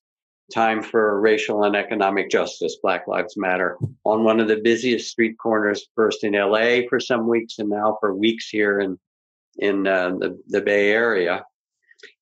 time 0.52 0.82
for 0.82 1.20
racial 1.20 1.64
and 1.64 1.76
economic 1.76 2.30
justice, 2.30 2.78
Black 2.82 3.08
Lives 3.08 3.36
Matter, 3.38 3.78
on 4.04 4.24
one 4.24 4.40
of 4.40 4.48
the 4.48 4.58
busiest 4.58 5.10
street 5.10 5.38
corners, 5.38 5.88
first 5.96 6.24
in 6.24 6.34
LA 6.34 6.82
for 6.90 7.00
some 7.00 7.28
weeks 7.28 7.60
and 7.60 7.70
now 7.70 7.98
for 8.00 8.16
weeks 8.16 8.50
here 8.50 8.80
in 8.80 9.00
in 9.58 9.86
uh, 9.86 10.10
the, 10.18 10.42
the 10.48 10.62
Bay 10.62 10.92
Area. 10.92 11.44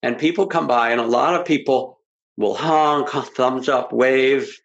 And 0.04 0.18
people 0.18 0.48
come 0.48 0.68
by, 0.68 0.92
and 0.92 1.00
a 1.00 1.06
lot 1.06 1.40
of 1.40 1.46
people 1.46 2.00
will 2.38 2.56
honk, 2.56 3.10
thumbs 3.10 3.70
up, 3.70 3.94
wave. 3.94 4.58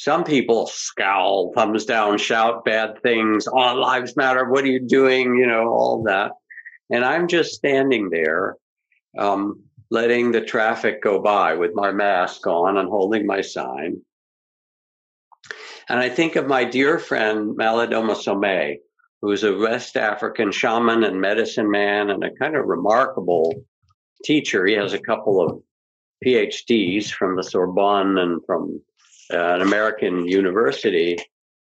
Some 0.00 0.24
people 0.24 0.66
scowl, 0.66 1.52
thumbs 1.54 1.84
down, 1.84 2.16
shout 2.16 2.64
bad 2.64 3.02
things. 3.02 3.46
All 3.46 3.78
lives 3.78 4.16
matter. 4.16 4.48
What 4.48 4.64
are 4.64 4.68
you 4.68 4.80
doing? 4.80 5.34
You 5.34 5.46
know, 5.46 5.68
all 5.68 6.04
that. 6.04 6.32
And 6.88 7.04
I'm 7.04 7.28
just 7.28 7.52
standing 7.52 8.08
there, 8.08 8.56
um, 9.18 9.62
letting 9.90 10.32
the 10.32 10.40
traffic 10.40 11.02
go 11.02 11.20
by 11.20 11.52
with 11.52 11.74
my 11.74 11.92
mask 11.92 12.46
on 12.46 12.78
and 12.78 12.88
holding 12.88 13.26
my 13.26 13.42
sign. 13.42 14.00
And 15.86 16.00
I 16.00 16.08
think 16.08 16.34
of 16.34 16.46
my 16.46 16.64
dear 16.64 16.98
friend 16.98 17.54
Malidoma 17.54 18.14
Somé, 18.14 18.78
who's 19.20 19.44
a 19.44 19.54
West 19.54 19.98
African 19.98 20.50
shaman 20.50 21.04
and 21.04 21.20
medicine 21.20 21.70
man 21.70 22.08
and 22.08 22.24
a 22.24 22.34
kind 22.36 22.56
of 22.56 22.64
remarkable 22.64 23.52
teacher. 24.24 24.64
He 24.64 24.72
has 24.76 24.94
a 24.94 24.98
couple 24.98 25.42
of 25.42 25.62
PhDs 26.24 27.10
from 27.10 27.36
the 27.36 27.44
Sorbonne 27.44 28.16
and 28.16 28.40
from 28.46 28.80
an 29.30 29.62
American 29.62 30.26
university. 30.26 31.18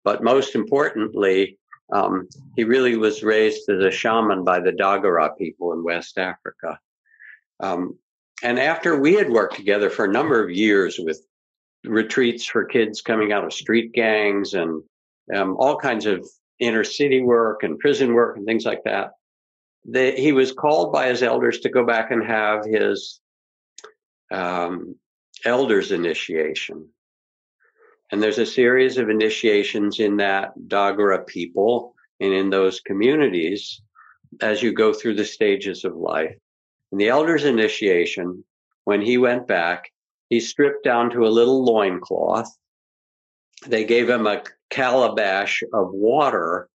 But 0.04 0.24
most 0.24 0.56
importantly, 0.56 1.58
um, 1.92 2.28
he 2.56 2.64
really 2.64 2.98
was 2.98 3.24
raised 3.24 3.70
as 3.70 3.84
a 3.84 3.92
shaman 3.92 4.44
by 4.44 4.60
the 4.60 4.72
Dagara 4.72 5.38
people 5.38 5.74
in 5.74 5.84
West 5.84 6.18
Africa. 6.18 6.80
Um, 7.60 7.98
and 8.44 8.60
after 8.60 9.00
we 9.00 9.14
had 9.14 9.30
worked 9.30 9.56
together 9.56 9.90
for 9.90 10.06
a 10.06 10.12
number 10.12 10.44
of 10.44 10.52
years 10.52 11.00
with 11.00 11.22
retreats 11.84 12.46
for 12.46 12.66
kids 12.66 13.02
coming 13.02 13.32
out 13.32 13.46
of 13.46 13.54
street 13.54 13.94
gangs 13.94 14.54
and 14.54 14.84
um, 15.34 15.56
all 15.58 15.78
kinds 15.78 16.06
of 16.06 16.28
inner 16.60 16.84
city 16.84 17.22
work 17.22 17.64
and 17.64 17.80
prison 17.80 18.14
work 18.14 18.38
and 18.38 18.46
things 18.46 18.66
like 18.66 18.84
that. 18.84 19.12
They, 19.86 20.20
he 20.20 20.34
was 20.34 20.52
called 20.52 20.92
by 20.92 21.08
his 21.08 21.24
elders 21.24 21.60
to 21.60 21.70
go 21.70 21.86
back 21.86 22.12
and 22.12 22.26
have 22.26 22.66
his 22.66 23.20
um, 24.32 24.96
elders 25.46 25.92
initiation. 25.92 26.90
And 28.12 28.24
there's 28.24 28.38
a 28.38 28.46
series 28.46 28.98
of 28.98 29.10
initiations 29.10 30.00
in 30.00 30.18
that 30.18 30.54
Dagara 30.68 31.26
people 31.26 31.94
and 32.20 32.34
in 32.34 32.50
those 32.50 32.80
communities 32.80 33.82
as 34.42 34.62
you 34.62 34.72
go 34.72 34.94
through 34.94 35.16
the 35.16 35.26
stages 35.26 35.84
of 35.84 35.96
life. 35.96 36.36
In 36.92 36.98
the 36.98 37.10
elders 37.10 37.44
initiation, 37.44 38.44
when 38.86 39.02
he 39.02 39.18
went 39.18 39.48
back, 39.48 39.92
he 40.30 40.40
stripped 40.40 40.84
down 40.84 41.10
to 41.12 41.26
a 41.26 41.30
little 41.30 41.64
loincloth. 41.64 42.50
They 43.66 43.84
gave 43.84 44.10
him 44.10 44.26
a 44.26 44.44
calabash 44.70 45.64
of 45.74 45.92
water. 45.92 46.70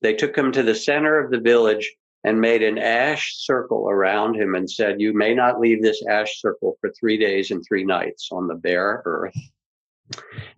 They 0.00 0.14
took 0.14 0.36
him 0.36 0.52
to 0.52 0.62
the 0.62 0.74
center 0.74 1.18
of 1.18 1.30
the 1.30 1.40
village 1.40 1.94
and 2.24 2.40
made 2.40 2.62
an 2.62 2.78
ash 2.78 3.34
circle 3.36 3.88
around 3.88 4.36
him 4.36 4.54
and 4.54 4.70
said, 4.70 5.00
You 5.00 5.12
may 5.12 5.34
not 5.34 5.60
leave 5.60 5.82
this 5.82 6.02
ash 6.06 6.40
circle 6.40 6.76
for 6.80 6.90
three 6.90 7.18
days 7.18 7.50
and 7.50 7.62
three 7.62 7.84
nights 7.84 8.30
on 8.32 8.46
the 8.46 8.54
bare 8.54 9.02
earth. 9.04 9.36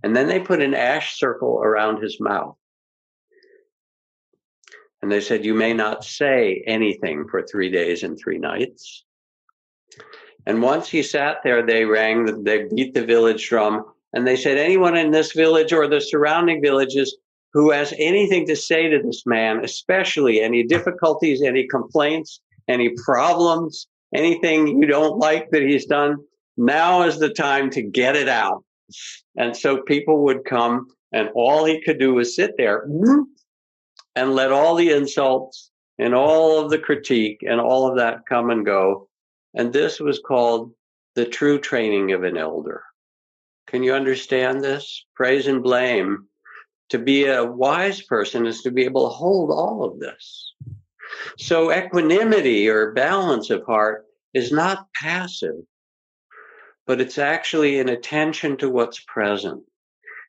And 0.02 0.14
then 0.14 0.28
they 0.28 0.40
put 0.40 0.62
an 0.62 0.74
ash 0.74 1.18
circle 1.18 1.60
around 1.62 2.02
his 2.02 2.18
mouth. 2.20 2.56
And 5.02 5.10
they 5.10 5.20
said, 5.20 5.44
You 5.44 5.54
may 5.54 5.72
not 5.72 6.04
say 6.04 6.64
anything 6.66 7.26
for 7.28 7.42
three 7.42 7.70
days 7.70 8.02
and 8.02 8.18
three 8.18 8.38
nights. 8.38 9.04
And 10.46 10.62
once 10.62 10.88
he 10.88 11.02
sat 11.02 11.38
there, 11.42 11.64
they 11.64 11.84
rang, 11.84 12.44
they 12.44 12.64
beat 12.64 12.94
the 12.94 13.04
village 13.04 13.48
drum, 13.48 13.84
and 14.12 14.26
they 14.26 14.36
said, 14.36 14.56
anyone 14.56 14.96
in 14.96 15.10
this 15.10 15.32
village 15.32 15.72
or 15.72 15.86
the 15.86 16.00
surrounding 16.00 16.62
villages 16.62 17.16
who 17.52 17.70
has 17.70 17.92
anything 17.98 18.46
to 18.46 18.56
say 18.56 18.88
to 18.88 19.02
this 19.02 19.26
man, 19.26 19.64
especially 19.64 20.40
any 20.40 20.62
difficulties, 20.62 21.42
any 21.42 21.66
complaints, 21.66 22.40
any 22.68 22.94
problems, 23.04 23.88
anything 24.14 24.80
you 24.80 24.86
don't 24.86 25.18
like 25.18 25.50
that 25.50 25.62
he's 25.62 25.86
done, 25.86 26.16
now 26.56 27.02
is 27.02 27.18
the 27.18 27.28
time 27.28 27.68
to 27.70 27.82
get 27.82 28.16
it 28.16 28.28
out. 28.28 28.64
And 29.36 29.56
so 29.56 29.82
people 29.82 30.24
would 30.24 30.44
come, 30.44 30.88
and 31.12 31.30
all 31.34 31.64
he 31.64 31.82
could 31.82 31.98
do 31.98 32.14
was 32.14 32.36
sit 32.36 32.56
there 32.56 32.86
and 34.14 34.34
let 34.34 34.52
all 34.52 34.74
the 34.74 34.90
insults 34.90 35.70
and 35.98 36.14
all 36.14 36.60
of 36.60 36.70
the 36.70 36.78
critique 36.78 37.42
and 37.46 37.60
all 37.60 37.88
of 37.88 37.96
that 37.96 38.26
come 38.28 38.50
and 38.50 38.64
go. 38.64 39.08
And 39.54 39.72
this 39.72 40.00
was 40.00 40.18
called 40.18 40.72
the 41.14 41.24
true 41.24 41.58
training 41.58 42.12
of 42.12 42.22
an 42.24 42.36
elder. 42.36 42.82
Can 43.66 43.82
you 43.82 43.94
understand 43.94 44.62
this? 44.62 45.04
Praise 45.14 45.46
and 45.46 45.62
blame. 45.62 46.26
To 46.90 46.98
be 46.98 47.26
a 47.26 47.44
wise 47.44 48.02
person 48.02 48.46
is 48.46 48.62
to 48.62 48.70
be 48.70 48.84
able 48.84 49.08
to 49.08 49.14
hold 49.14 49.50
all 49.50 49.82
of 49.84 49.98
this. 49.98 50.52
So 51.38 51.72
equanimity 51.72 52.68
or 52.68 52.92
balance 52.92 53.50
of 53.50 53.64
heart 53.64 54.04
is 54.34 54.52
not 54.52 54.86
passive, 54.94 55.56
but 56.86 57.00
it's 57.00 57.18
actually 57.18 57.78
an 57.78 57.88
attention 57.88 58.56
to 58.58 58.70
what's 58.70 59.00
present. 59.00 59.62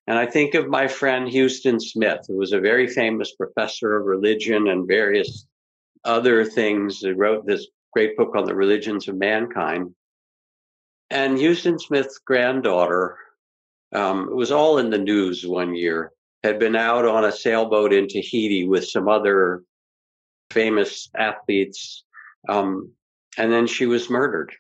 And 0.08 0.18
I 0.18 0.26
think 0.26 0.56
of 0.56 0.68
my 0.68 0.88
friend 0.88 1.32
Huston 1.32 1.80
Smith, 1.80 2.22
who 2.28 2.38
was 2.38 2.54
a 2.54 2.60
very 2.60 2.88
famous 2.88 3.36
professor 3.36 3.98
of 3.98 4.06
religion 4.06 4.68
and 4.68 4.88
various 4.88 5.46
other 6.04 6.46
things. 6.46 7.00
He 7.00 7.12
wrote 7.12 7.46
this 7.46 7.68
great 7.94 8.16
book 8.16 8.36
on 8.36 8.46
the 8.46 8.56
religions 8.56 9.08
of 9.08 9.18
mankind. 9.18 9.94
And 11.10 11.40
Huston 11.40 11.80
Smith's 11.80 12.20
granddaughter 12.20 13.18
um, 13.94 14.30
it 14.30 14.36
was 14.36 14.52
all 14.52 14.78
in 14.78 14.90
the 14.90 14.98
news 14.98 15.46
one 15.46 15.76
year, 15.76 16.12
had 16.44 16.60
been 16.60 16.76
out 16.76 17.06
on 17.06 17.26
a 17.26 17.32
sailboat 17.32 17.94
in 17.94 18.08
Tahiti 18.08 18.68
with 18.68 18.88
some 18.88 19.08
other 19.08 19.64
famous 20.52 21.10
athletes. 21.16 22.04
Um, 22.50 22.92
and 23.38 23.52
then 23.52 23.68
she 23.68 23.86
was 23.86 24.10
murdered. 24.10 24.54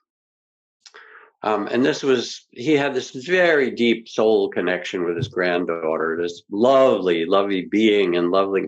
Um, 1.43 1.67
and 1.67 1.85
this 1.85 2.01
was, 2.01 2.45
he 2.51 2.73
had 2.73 2.93
this 2.93 3.11
very 3.11 3.69
deep 3.71 4.07
soul 4.09 4.49
connection 4.49 5.03
with 5.03 5.17
his 5.17 5.27
granddaughter, 5.27 6.17
this 6.19 6.41
lovely, 6.49 7.25
lovely 7.25 7.65
being 7.65 8.15
and 8.15 8.31
lovely. 8.31 8.67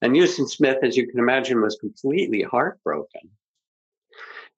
And 0.00 0.16
Huston 0.16 0.48
Smith, 0.48 0.78
as 0.82 0.96
you 0.96 1.06
can 1.06 1.18
imagine, 1.18 1.60
was 1.60 1.76
completely 1.76 2.42
heartbroken. 2.42 3.30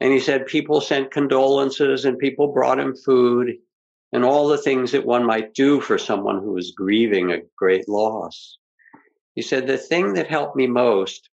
And 0.00 0.12
he 0.12 0.20
said 0.20 0.46
people 0.46 0.80
sent 0.80 1.10
condolences 1.10 2.04
and 2.04 2.18
people 2.18 2.52
brought 2.52 2.78
him 2.78 2.96
food 2.96 3.56
and 4.12 4.24
all 4.24 4.48
the 4.48 4.58
things 4.58 4.92
that 4.92 5.04
one 5.04 5.26
might 5.26 5.54
do 5.54 5.80
for 5.80 5.98
someone 5.98 6.38
who 6.38 6.56
is 6.56 6.70
grieving 6.70 7.32
a 7.32 7.42
great 7.56 7.88
loss. 7.88 8.58
He 9.34 9.42
said, 9.42 9.66
The 9.66 9.76
thing 9.76 10.14
that 10.14 10.28
helped 10.28 10.56
me 10.56 10.68
most 10.68 11.28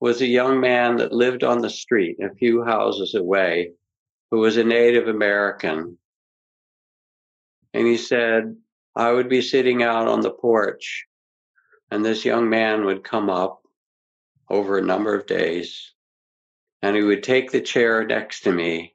was 0.00 0.20
a 0.20 0.26
young 0.26 0.60
man 0.60 0.96
that 0.96 1.12
lived 1.12 1.44
on 1.44 1.60
the 1.60 1.70
street 1.70 2.18
a 2.20 2.34
few 2.34 2.62
houses 2.64 3.14
away 3.14 3.72
who 4.30 4.40
was 4.40 4.56
a 4.56 4.64
Native 4.64 5.08
American. 5.08 5.98
And 7.72 7.86
he 7.86 7.96
said, 7.96 8.56
I 8.96 9.10
would 9.10 9.28
be 9.28 9.42
sitting 9.42 9.82
out 9.82 10.06
on 10.06 10.20
the 10.20 10.30
porch, 10.30 11.06
and 11.90 12.04
this 12.04 12.24
young 12.24 12.48
man 12.48 12.84
would 12.84 13.04
come 13.04 13.28
up 13.28 13.62
over 14.48 14.78
a 14.78 14.82
number 14.82 15.14
of 15.14 15.26
days, 15.26 15.92
and 16.82 16.94
he 16.94 17.02
would 17.02 17.22
take 17.22 17.50
the 17.50 17.60
chair 17.60 18.06
next 18.06 18.42
to 18.42 18.52
me, 18.52 18.94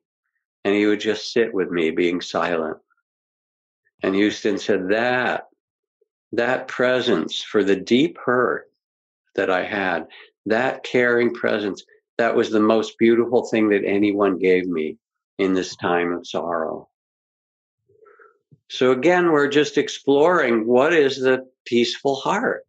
and 0.63 0.73
he 0.73 0.85
would 0.85 0.99
just 0.99 1.33
sit 1.33 1.53
with 1.53 1.69
me, 1.69 1.91
being 1.91 2.21
silent. 2.21 2.77
And 4.01 4.15
Huston 4.15 4.57
said 4.57 4.89
that, 4.89 5.47
that 6.31 6.67
presence 6.67 7.41
for 7.41 7.63
the 7.63 7.75
deep 7.75 8.17
hurt 8.23 8.71
that 9.35 9.49
I 9.49 9.63
had, 9.63 10.07
that 10.45 10.83
caring 10.83 11.33
presence, 11.33 11.83
that 12.17 12.35
was 12.35 12.51
the 12.51 12.59
most 12.59 12.97
beautiful 12.97 13.47
thing 13.47 13.69
that 13.69 13.83
anyone 13.85 14.37
gave 14.37 14.67
me 14.67 14.97
in 15.39 15.53
this 15.53 15.75
time 15.77 16.11
of 16.11 16.27
sorrow. 16.27 16.89
So 18.69 18.91
again, 18.91 19.31
we're 19.31 19.47
just 19.47 19.79
exploring 19.79 20.67
what 20.67 20.93
is 20.93 21.19
the 21.19 21.47
peaceful 21.65 22.15
heart. 22.15 22.65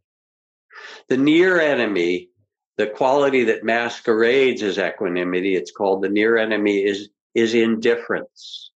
The 1.09 1.19
near 1.19 1.61
enemy, 1.61 2.31
the 2.79 2.87
quality 2.87 3.45
that 3.45 3.65
masquerades 3.65 4.63
as 4.63 4.79
equanimity, 4.79 5.57
it's 5.57 5.73
called 5.73 6.03
the 6.03 6.09
near 6.09 6.39
enemy 6.39 6.79
is, 6.79 7.11
is 7.35 7.53
indifference. 7.53 8.71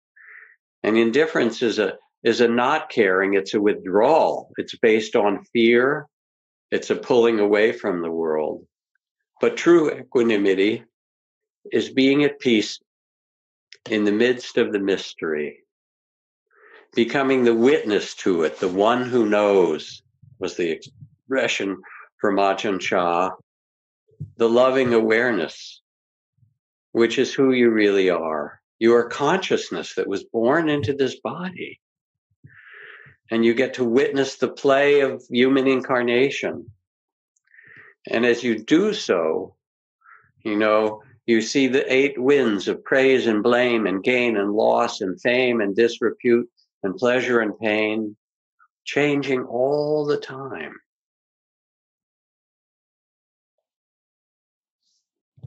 And 0.82 0.98
indifference 0.98 1.62
is 1.62 1.80
a, 1.80 1.94
is 2.24 2.42
a 2.42 2.48
not 2.48 2.90
caring. 2.90 3.36
It's 3.36 3.54
a 3.54 3.62
withdrawal. 3.62 4.52
It's 4.58 4.76
based 4.76 5.16
on 5.16 5.46
fear. 5.54 6.08
It's 6.72 6.90
a 6.90 6.96
pulling 6.96 7.40
away 7.40 7.72
from 7.72 8.02
the 8.02 8.12
world. 8.12 8.66
But 9.40 9.56
true 9.56 9.92
equanimity 9.92 10.84
is 11.72 11.90
being 11.90 12.24
at 12.24 12.40
peace 12.40 12.80
in 13.90 14.04
the 14.06 14.12
midst 14.12 14.58
of 14.58 14.72
the 14.72 14.80
mystery 14.80 15.64
becoming 16.94 17.44
the 17.44 17.56
witness 17.56 18.14
to 18.14 18.44
it, 18.44 18.60
the 18.60 18.68
one 18.68 19.04
who 19.10 19.26
knows 19.26 20.02
was 20.40 20.56
the 20.56 20.70
expression 20.70 21.82
from 22.20 22.38
Ajahn 22.38 22.80
Chah, 22.80 23.32
the 24.38 24.50
loving 24.50 24.94
awareness, 24.94 25.82
which 26.92 27.18
is 27.18 27.34
who 27.34 27.52
you 27.52 27.72
really 27.72 28.10
are. 28.10 28.62
You 28.80 28.96
are 28.96 29.10
consciousness 29.10 29.96
that 29.96 30.08
was 30.08 30.24
born 30.26 30.70
into 30.70 30.94
this 30.94 31.20
body. 31.20 31.80
And 33.32 33.44
you 33.44 33.54
get 33.54 33.76
to 33.76 33.84
witness 33.84 34.36
the 34.36 34.50
play 34.50 35.02
of 35.02 35.24
human 35.30 35.68
incarnation. 35.68 36.70
And 38.08 38.26
as 38.26 38.44
you 38.44 38.60
do 38.64 38.94
so, 38.94 39.56
you 40.44 40.58
know, 40.58 41.02
you 41.26 41.42
see 41.42 41.68
the 41.68 41.92
eight 41.92 42.22
winds 42.22 42.68
of 42.68 42.84
praise 42.84 43.28
and 43.28 43.44
blame 43.44 43.88
and 43.88 44.04
gain 44.04 44.38
and 44.38 44.52
loss 44.52 45.02
and 45.02 45.20
fame 45.22 45.62
and 45.62 45.76
disrepute 45.76 46.50
and 46.84 46.96
pleasure 46.96 47.40
and 47.40 47.58
pain 47.60 48.16
changing 48.84 49.44
all 49.44 50.06
the 50.06 50.18
time. 50.18 50.76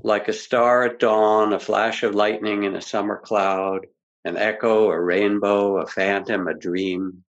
Like 0.03 0.29
a 0.29 0.33
star 0.33 0.85
at 0.85 0.99
dawn, 0.99 1.53
a 1.53 1.59
flash 1.59 2.03
of 2.03 2.15
lightning 2.15 2.63
in 2.63 2.77
a 2.77 2.81
summer 2.81 3.21
cloud, 3.23 3.87
an 4.25 4.37
echo, 4.37 4.91
a 4.91 5.01
rainbow, 5.01 5.79
a 5.79 5.87
phantom, 5.87 6.49
a 6.49 6.55
dream. 6.55 7.25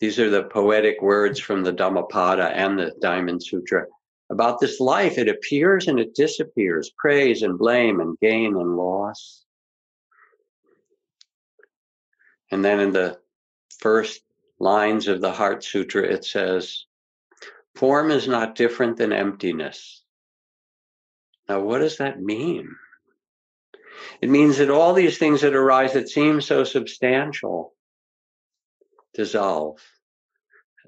These 0.00 0.18
are 0.18 0.30
the 0.30 0.44
poetic 0.44 1.02
words 1.02 1.38
from 1.38 1.62
the 1.62 1.72
Dhammapada 1.72 2.48
and 2.48 2.78
the 2.78 2.92
Diamond 3.00 3.42
Sutra. 3.42 3.86
About 4.30 4.60
this 4.60 4.78
life, 4.78 5.16
it 5.16 5.28
appears 5.28 5.88
and 5.88 5.98
it 5.98 6.14
disappears, 6.14 6.92
praise 6.98 7.42
and 7.42 7.58
blame 7.58 8.00
and 8.00 8.18
gain 8.20 8.56
and 8.56 8.76
loss. 8.76 9.44
And 12.50 12.64
then 12.64 12.80
in 12.80 12.92
the 12.92 13.18
first 13.78 14.22
lines 14.58 15.08
of 15.08 15.20
the 15.20 15.32
Heart 15.32 15.64
Sutra, 15.64 16.02
it 16.02 16.24
says, 16.24 16.84
Form 17.74 18.10
is 18.10 18.26
not 18.26 18.54
different 18.54 18.96
than 18.96 19.12
emptiness. 19.12 20.02
Now, 21.48 21.60
what 21.60 21.78
does 21.78 21.98
that 21.98 22.20
mean? 22.20 22.74
It 24.20 24.28
means 24.28 24.58
that 24.58 24.70
all 24.70 24.94
these 24.94 25.16
things 25.16 25.40
that 25.40 25.54
arise 25.54 25.94
that 25.94 26.08
seem 26.08 26.40
so 26.40 26.64
substantial 26.64 27.74
dissolve. 29.14 29.80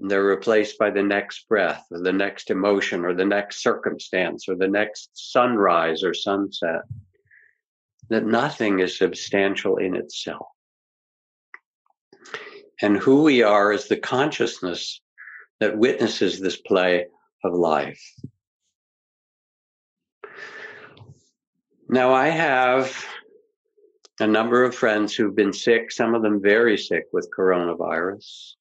And 0.01 0.11
they're 0.11 0.25
replaced 0.25 0.79
by 0.79 0.91
the 0.91 1.03
next 1.03 1.47
breath 1.49 1.85
or 1.91 2.01
the 2.01 2.13
next 2.13 2.51
emotion 2.51 3.05
or 3.05 3.15
the 3.15 3.25
next 3.25 3.63
circumstance 3.63 4.49
or 4.49 4.57
the 4.57 4.69
next 4.69 5.11
sunrise 5.15 6.03
or 6.03 6.15
sunset. 6.15 6.83
That 8.09 8.25
nothing 8.25 8.81
is 8.81 8.99
substantial 8.99 9.77
in 9.77 9.95
itself 9.95 10.47
and 12.83 12.97
who 12.97 13.23
we 13.23 13.43
are 13.43 13.73
is 13.73 13.89
the 13.89 13.97
consciousness 13.97 15.01
that 15.61 15.77
witnesses 15.77 16.41
this 16.41 16.57
play 16.57 17.07
of 17.45 17.53
life. 17.53 18.03
Now, 21.89 22.15
I 22.15 22.29
have 22.29 23.05
a 24.21 24.27
number 24.27 24.65
of 24.65 24.75
friends 24.75 25.15
who've 25.15 25.35
been 25.35 25.53
sick, 25.53 25.91
some 25.91 26.15
of 26.15 26.23
them 26.23 26.41
very 26.41 26.79
sick 26.79 27.07
with 27.13 27.31
coronavirus. 27.37 28.53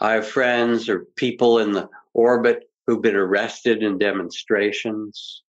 I 0.00 0.12
have 0.14 0.28
friends 0.28 0.88
or 0.88 1.06
people 1.16 1.58
in 1.58 1.72
the 1.72 1.88
orbit 2.14 2.68
who've 2.86 3.02
been 3.02 3.16
arrested 3.16 3.82
in 3.82 3.98
demonstrations. 3.98 5.42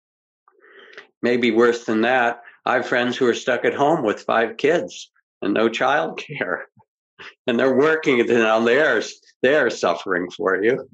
Maybe 1.23 1.51
worse 1.51 1.85
than 1.85 2.03
that, 2.03 2.43
I 2.65 2.75
have 2.75 2.87
friends 2.87 3.17
who 3.17 3.27
are 3.27 3.35
stuck 3.35 3.65
at 3.65 3.75
home 3.75 4.05
with 4.05 4.23
five 4.23 4.57
kids 4.57 5.11
and 5.43 5.55
no 5.55 5.69
child 5.69 6.19
care 6.19 6.67
and 7.47 7.59
they're 7.59 7.77
working 7.77 8.19
it 8.19 8.31
on 8.31 8.65
theirs 8.65 9.21
they're 9.43 9.71
suffering 9.71 10.31
for 10.31 10.63
you. 10.63 10.89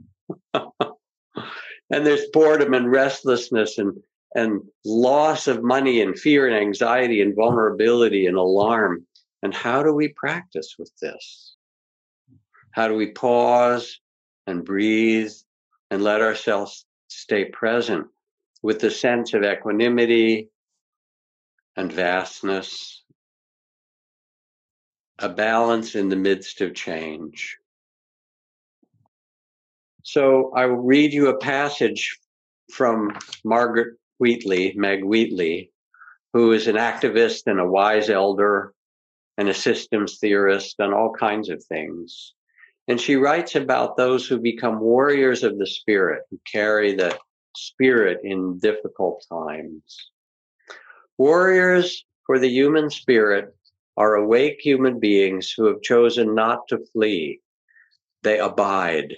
And 1.91 2.07
there's 2.07 2.25
boredom 2.33 2.73
and 2.73 2.91
restlessness 2.91 3.77
and 3.77 4.03
and 4.35 4.63
loss 4.83 5.47
of 5.47 5.63
money 5.63 6.01
and 6.01 6.19
fear 6.19 6.47
and 6.47 6.57
anxiety 6.57 7.21
and 7.21 7.37
vulnerability 7.37 8.27
and 8.27 8.39
alarm. 8.39 9.07
And 9.43 9.53
how 9.53 9.83
do 9.83 9.93
we 9.93 10.09
practice 10.09 10.77
with 10.79 10.91
this 11.03 11.55
how 12.73 12.89
do 12.89 12.95
we 12.95 13.13
pause 13.13 14.01
and 14.47 14.65
breathe 14.65 15.33
and 15.91 16.03
let 16.03 16.21
ourselves 16.21 16.85
stay 17.09 17.45
present 17.47 18.07
with 18.63 18.81
the 18.81 18.91
sense 18.91 19.35
of 19.35 19.45
equanimity 19.45 20.49
and 21.77 21.93
vastness 21.93 23.03
a 25.19 25.29
balance 25.29 25.95
in 25.95 26.09
the 26.09 26.17
midst 26.17 26.61
of 26.61 26.75
change. 26.75 27.57
So 30.03 30.53
I 30.57 30.67
will 30.67 30.77
read 30.77 31.13
you 31.13 31.29
a 31.29 31.39
passage 31.39 32.19
from 32.73 33.17
Margaret 33.45 33.97
Wheatley, 34.19 34.73
Meg 34.77 35.05
Wheatley, 35.05 35.71
who 36.33 36.53
is 36.53 36.67
an 36.67 36.75
activist 36.75 37.43
and 37.47 37.61
a 37.61 37.67
wise 37.67 38.11
elder 38.11 38.75
and 39.39 39.49
a 39.49 39.55
systems 39.55 40.19
theorist 40.19 40.77
and 40.81 40.93
all 40.93 41.13
kinds 41.13 41.49
of 41.51 41.63
things. 41.65 42.35
And 42.89 43.01
she 43.01 43.17
writes 43.17 43.55
about 43.55 43.97
those 43.97 44.27
who 44.27 44.39
become 44.39 44.81
warriors 44.81 45.45
of 45.45 45.59
the 45.59 45.67
spirit, 45.67 46.23
who 46.31 46.41
carry 46.51 46.95
the 46.95 47.17
spirit 47.57 48.21
in 48.25 48.59
difficult 48.59 49.25
times. 49.29 50.11
Warriors 51.19 52.05
for 52.27 52.39
the 52.39 52.49
human 52.49 52.91
spirit 52.91 53.55
are 53.97 54.15
awake 54.15 54.59
human 54.61 54.99
beings 54.99 55.53
who 55.53 55.67
have 55.67 55.83
chosen 55.83 56.35
not 56.35 56.67
to 56.69 56.79
flee. 56.93 57.41
They 58.23 58.39
abide. 58.39 59.15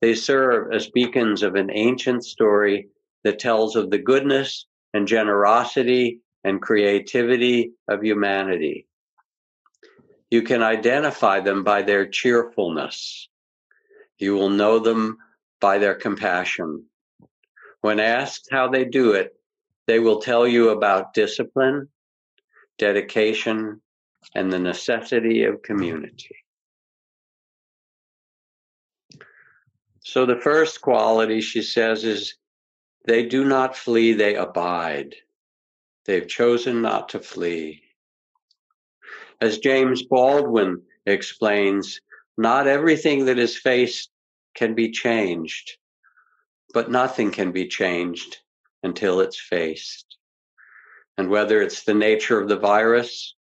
They 0.00 0.14
serve 0.14 0.72
as 0.72 0.90
beacons 0.90 1.42
of 1.42 1.54
an 1.54 1.70
ancient 1.70 2.24
story 2.24 2.88
that 3.24 3.38
tells 3.38 3.76
of 3.76 3.90
the 3.90 3.98
goodness 3.98 4.66
and 4.92 5.06
generosity 5.06 6.20
and 6.44 6.60
creativity 6.60 7.72
of 7.88 8.04
humanity. 8.04 8.86
You 10.30 10.42
can 10.42 10.62
identify 10.62 11.40
them 11.40 11.62
by 11.62 11.82
their 11.82 12.06
cheerfulness. 12.06 13.28
You 14.18 14.34
will 14.34 14.50
know 14.50 14.78
them 14.78 15.18
by 15.60 15.78
their 15.78 15.94
compassion. 15.94 16.86
When 17.80 18.00
asked 18.00 18.48
how 18.50 18.68
they 18.68 18.84
do 18.84 19.12
it, 19.12 19.34
they 19.86 20.00
will 20.00 20.20
tell 20.20 20.46
you 20.46 20.70
about 20.70 21.14
discipline, 21.14 21.88
dedication, 22.78 23.80
and 24.34 24.52
the 24.52 24.58
necessity 24.58 25.44
of 25.44 25.62
community. 25.62 26.34
So 30.00 30.26
the 30.26 30.40
first 30.40 30.80
quality 30.80 31.40
she 31.40 31.62
says 31.62 32.04
is 32.04 32.36
they 33.06 33.26
do 33.26 33.44
not 33.44 33.76
flee, 33.76 34.12
they 34.12 34.34
abide. 34.34 35.14
They've 36.04 36.26
chosen 36.26 36.82
not 36.82 37.10
to 37.10 37.20
flee. 37.20 37.82
As 39.40 39.58
James 39.58 40.02
Baldwin 40.02 40.82
explains, 41.04 42.00
not 42.38 42.66
everything 42.66 43.26
that 43.26 43.38
is 43.38 43.56
faced 43.56 44.10
can 44.54 44.74
be 44.74 44.90
changed, 44.90 45.76
but 46.72 46.90
nothing 46.90 47.30
can 47.30 47.52
be 47.52 47.68
changed 47.68 48.38
until 48.82 49.20
it's 49.20 49.38
faced. 49.38 50.16
And 51.18 51.28
whether 51.28 51.60
it's 51.60 51.84
the 51.84 51.94
nature 51.94 52.40
of 52.40 52.48
the 52.48 52.58
virus 52.58 53.34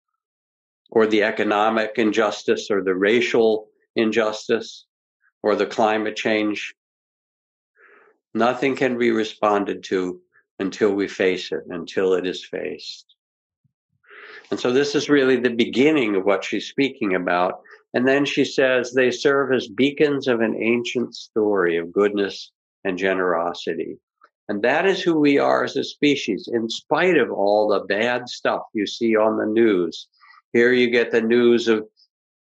or 0.91 1.07
the 1.07 1.23
economic 1.23 1.93
injustice 1.97 2.71
or 2.71 2.83
the 2.83 2.95
racial 2.95 3.69
injustice 3.95 4.87
or 5.43 5.55
the 5.55 5.67
climate 5.67 6.17
change, 6.17 6.75
nothing 8.33 8.75
can 8.75 8.99
be 8.99 9.11
responded 9.11 9.85
to 9.85 10.21
until 10.59 10.93
we 10.93 11.07
face 11.07 11.53
it, 11.53 11.63
until 11.69 12.15
it 12.15 12.27
is 12.27 12.45
faced. 12.45 13.14
And 14.51 14.61
so 14.61 14.73
this 14.73 14.95
is 14.95 15.09
really 15.09 15.37
the 15.37 15.51
beginning 15.51 16.17
of 16.17 16.25
what 16.25 16.45
she's 16.45 16.69
speaking 16.69 17.15
about. 17.15 17.61
And 17.95 18.07
then 18.07 18.25
she 18.25 18.45
says 18.45 18.93
they 18.93 19.11
serve 19.11 19.53
as 19.53 19.69
beacons 19.69 20.29
of 20.29 20.41
an 20.41 20.57
ancient 20.61 21.15
story 21.15 21.77
of 21.77 21.93
goodness 21.93 22.51
and 22.85 22.99
generosity. 22.99 23.99
And 24.49 24.63
that 24.63 24.87
is 24.87 25.01
who 25.01 25.19
we 25.19 25.39
are 25.39 25.65
as 25.65 25.77
a 25.77 25.85
species, 25.85 26.49
in 26.53 26.69
spite 26.69 27.17
of 27.17 27.31
all 27.31 27.69
the 27.69 27.81
bad 27.81 28.29
stuff 28.29 28.63
you 28.75 28.87
see 28.87 29.17
on 29.17 29.39
the 29.39 29.47
news. 29.47 30.07
Here 30.53 30.73
you 30.73 30.91
get 30.91 31.11
the 31.11 31.23
news 31.23 31.67
of, 31.67 31.87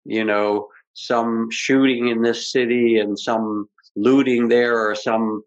you 0.06 0.26
know, 0.26 0.68
some 0.94 1.50
shooting 1.52 2.08
in 2.08 2.22
this 2.22 2.52
city 2.52 2.98
and 2.98 3.18
some 3.18 3.70
looting 3.96 4.48
there 4.48 4.78
or 4.78 4.96
some 4.96 5.44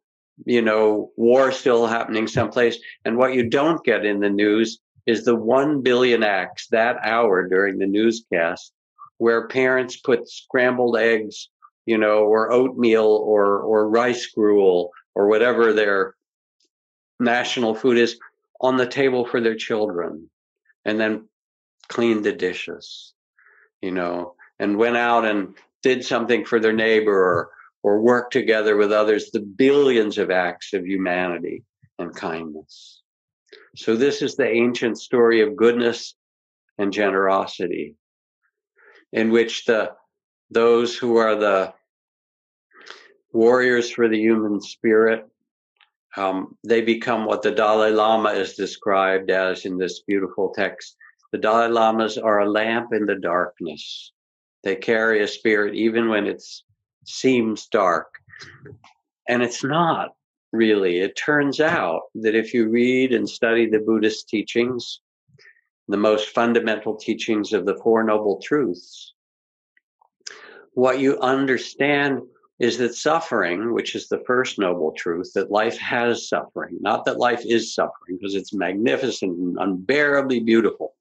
you 0.46 0.60
know 0.60 1.10
war 1.16 1.52
still 1.52 1.86
happening 1.86 2.26
someplace 2.26 2.78
and 3.04 3.16
what 3.16 3.34
you 3.34 3.48
don't 3.48 3.84
get 3.84 4.04
in 4.04 4.20
the 4.20 4.30
news 4.30 4.80
is 5.06 5.24
the 5.24 5.34
1 5.34 5.82
billion 5.82 6.22
acts 6.22 6.68
that 6.68 6.96
hour 7.02 7.48
during 7.48 7.78
the 7.78 7.86
newscast 7.86 8.72
where 9.18 9.48
parents 9.48 9.96
put 9.96 10.28
scrambled 10.28 10.96
eggs 10.96 11.48
you 11.86 11.98
know 11.98 12.24
or 12.24 12.52
oatmeal 12.52 13.06
or 13.06 13.60
or 13.60 13.88
rice 13.88 14.26
gruel 14.26 14.90
or 15.14 15.28
whatever 15.28 15.72
their 15.72 16.14
national 17.20 17.74
food 17.74 17.98
is 17.98 18.18
on 18.60 18.76
the 18.76 18.86
table 18.86 19.26
for 19.26 19.40
their 19.40 19.54
children 19.54 20.28
and 20.84 20.98
then 20.98 21.28
cleaned 21.88 22.24
the 22.24 22.32
dishes 22.32 23.12
you 23.82 23.90
know 23.90 24.34
and 24.58 24.78
went 24.78 24.96
out 24.96 25.24
and 25.24 25.54
did 25.84 26.04
something 26.04 26.44
for 26.44 26.58
their 26.58 26.72
neighbor 26.72 27.12
or, 27.12 27.50
or 27.82 28.00
worked 28.00 28.32
together 28.32 28.76
with 28.76 28.90
others, 28.90 29.30
the 29.30 29.40
billions 29.40 30.18
of 30.18 30.30
acts 30.30 30.72
of 30.72 30.86
humanity 30.86 31.62
and 31.98 32.16
kindness. 32.16 33.02
So 33.76 33.96
this 33.96 34.22
is 34.22 34.36
the 34.36 34.48
ancient 34.48 34.98
story 34.98 35.40
of 35.40 35.56
goodness 35.56 36.14
and 36.78 36.92
generosity 36.92 37.96
in 39.12 39.30
which 39.30 39.64
the 39.64 39.92
those 40.50 40.96
who 40.96 41.16
are 41.16 41.36
the 41.36 41.72
warriors 43.32 43.90
for 43.90 44.08
the 44.08 44.18
human 44.18 44.60
spirit 44.60 45.26
um, 46.16 46.56
they 46.66 46.80
become 46.80 47.24
what 47.24 47.42
the 47.42 47.50
Dalai 47.50 47.90
Lama 47.90 48.30
is 48.30 48.54
described 48.54 49.30
as 49.30 49.64
in 49.64 49.78
this 49.78 50.02
beautiful 50.06 50.52
text. 50.54 50.96
The 51.32 51.38
Dalai 51.38 51.68
Lamas 51.68 52.18
are 52.18 52.40
a 52.40 52.50
lamp 52.50 52.92
in 52.92 53.06
the 53.06 53.16
darkness. 53.16 54.12
They 54.62 54.76
carry 54.76 55.22
a 55.22 55.28
spirit 55.28 55.74
even 55.74 56.08
when 56.08 56.26
it 56.26 56.42
seems 57.04 57.66
dark. 57.66 58.14
And 59.28 59.42
it's 59.42 59.64
not 59.64 60.10
really. 60.54 61.00
It 61.00 61.16
turns 61.16 61.60
out 61.60 62.02
that 62.14 62.34
if 62.34 62.54
you 62.54 62.68
read 62.68 63.12
and 63.12 63.28
study 63.28 63.68
the 63.68 63.80
Buddhist 63.80 64.28
teachings, 64.28 65.00
the 65.88 65.96
most 65.96 66.30
fundamental 66.30 66.96
teachings 66.96 67.52
of 67.52 67.66
the 67.66 67.76
Four 67.82 68.04
Noble 68.04 68.40
Truths, 68.42 69.12
what 70.72 71.00
you 71.00 71.18
understand 71.20 72.22
is 72.58 72.78
that 72.78 72.94
suffering, 72.94 73.72
which 73.74 73.94
is 73.94 74.08
the 74.08 74.22
first 74.26 74.58
noble 74.58 74.92
truth, 74.92 75.32
that 75.34 75.50
life 75.50 75.76
has 75.78 76.28
suffering, 76.28 76.78
not 76.80 77.04
that 77.04 77.18
life 77.18 77.42
is 77.44 77.74
suffering, 77.74 78.16
because 78.16 78.34
it's 78.34 78.54
magnificent 78.54 79.36
and 79.36 79.56
unbearably 79.58 80.40
beautiful 80.40 80.94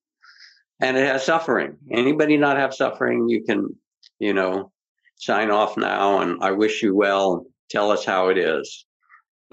and 0.83 0.97
it 0.97 1.07
has 1.07 1.25
suffering. 1.25 1.77
Anybody 1.91 2.35
not 2.37 2.57
have 2.57 2.73
suffering, 2.73 3.29
you 3.29 3.43
can, 3.43 3.75
you 4.19 4.33
know, 4.33 4.71
sign 5.15 5.49
off 5.49 5.77
now 5.77 6.19
and 6.19 6.43
I 6.43 6.51
wish 6.51 6.83
you 6.83 6.93
well. 6.93 7.45
Tell 7.69 7.89
us 7.91 8.03
how 8.03 8.27
it 8.27 8.37
is. 8.37 8.85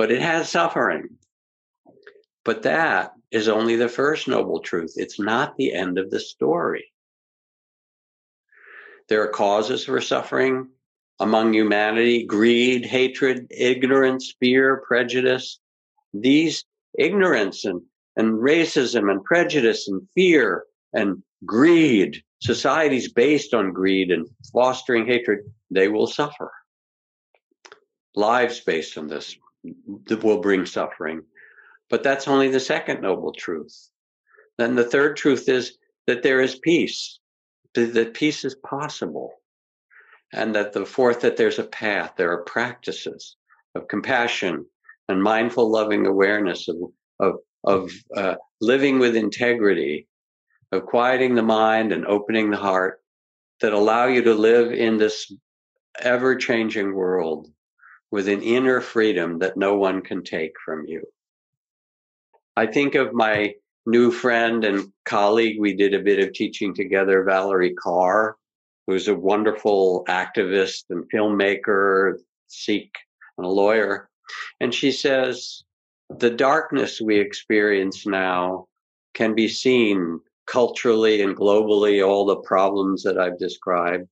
But 0.00 0.10
it 0.10 0.22
has 0.22 0.48
suffering. 0.48 1.18
But 2.42 2.62
that 2.62 3.12
is 3.30 3.48
only 3.48 3.76
the 3.76 3.86
first 3.86 4.28
noble 4.28 4.60
truth. 4.60 4.94
It's 4.96 5.20
not 5.20 5.58
the 5.58 5.74
end 5.74 5.98
of 5.98 6.08
the 6.08 6.18
story. 6.18 6.90
There 9.10 9.22
are 9.22 9.28
causes 9.28 9.84
for 9.84 10.00
suffering 10.00 10.70
among 11.18 11.52
humanity 11.52 12.24
greed, 12.24 12.86
hatred, 12.86 13.48
ignorance, 13.50 14.34
fear, 14.40 14.82
prejudice. 14.88 15.60
These 16.14 16.64
ignorance 16.98 17.66
and, 17.66 17.82
and 18.16 18.38
racism 18.38 19.10
and 19.10 19.22
prejudice 19.22 19.86
and 19.86 20.08
fear 20.14 20.64
and 20.94 21.22
greed, 21.44 22.22
societies 22.40 23.12
based 23.12 23.52
on 23.52 23.74
greed 23.74 24.10
and 24.10 24.26
fostering 24.50 25.06
hatred, 25.06 25.40
they 25.70 25.88
will 25.88 26.06
suffer. 26.06 26.50
Lives 28.14 28.60
based 28.60 28.96
on 28.96 29.06
this 29.06 29.36
will 29.62 30.40
bring 30.40 30.66
suffering. 30.66 31.22
But 31.88 32.02
that's 32.02 32.28
only 32.28 32.48
the 32.48 32.60
second 32.60 33.02
noble 33.02 33.32
truth. 33.32 33.90
Then 34.58 34.74
the 34.74 34.84
third 34.84 35.16
truth 35.16 35.48
is 35.48 35.76
that 36.06 36.22
there 36.22 36.40
is 36.40 36.58
peace, 36.58 37.18
that 37.74 38.14
peace 38.14 38.44
is 38.44 38.54
possible. 38.54 39.34
And 40.32 40.54
that 40.54 40.72
the 40.72 40.86
fourth, 40.86 41.20
that 41.22 41.36
there's 41.36 41.58
a 41.58 41.64
path, 41.64 42.12
there 42.16 42.30
are 42.30 42.44
practices 42.44 43.36
of 43.74 43.88
compassion 43.88 44.64
and 45.08 45.22
mindful, 45.22 45.70
loving 45.70 46.06
awareness 46.06 46.68
of, 46.68 46.76
of, 47.18 47.34
of 47.64 47.92
uh, 48.16 48.36
living 48.60 49.00
with 49.00 49.16
integrity 49.16 50.06
of 50.72 50.86
quieting 50.86 51.34
the 51.34 51.42
mind 51.42 51.92
and 51.92 52.06
opening 52.06 52.50
the 52.50 52.56
heart 52.56 53.00
that 53.60 53.72
allow 53.72 54.06
you 54.06 54.22
to 54.22 54.34
live 54.34 54.72
in 54.72 54.98
this 54.98 55.32
ever 56.00 56.36
changing 56.36 56.94
world 56.94 57.48
with 58.10 58.28
an 58.28 58.42
inner 58.42 58.80
freedom 58.80 59.38
that 59.38 59.56
no 59.56 59.76
one 59.76 60.02
can 60.02 60.22
take 60.22 60.52
from 60.64 60.84
you. 60.86 61.02
I 62.56 62.66
think 62.66 62.94
of 62.94 63.12
my 63.12 63.54
new 63.86 64.10
friend 64.10 64.64
and 64.64 64.92
colleague. 65.04 65.60
We 65.60 65.74
did 65.74 65.94
a 65.94 66.02
bit 66.02 66.18
of 66.18 66.32
teaching 66.32 66.74
together, 66.74 67.24
Valarie 67.24 67.74
Kaur, 67.74 68.34
who's 68.86 69.08
a 69.08 69.14
wonderful 69.14 70.04
activist 70.08 70.84
and 70.90 71.04
filmmaker, 71.10 72.18
Sikh, 72.48 72.94
and 73.38 73.46
a 73.46 73.50
lawyer. 73.50 74.08
And 74.60 74.74
she 74.74 74.92
says, 74.92 75.62
the 76.18 76.30
darkness 76.30 77.00
we 77.00 77.18
experience 77.18 78.06
now 78.06 78.66
can 79.14 79.34
be 79.34 79.48
seen 79.48 80.20
culturally 80.46 81.22
and 81.22 81.36
globally 81.36 82.06
all 82.06 82.26
the 82.26 82.36
problems 82.36 83.04
that 83.04 83.18
I've 83.18 83.38
described. 83.38 84.08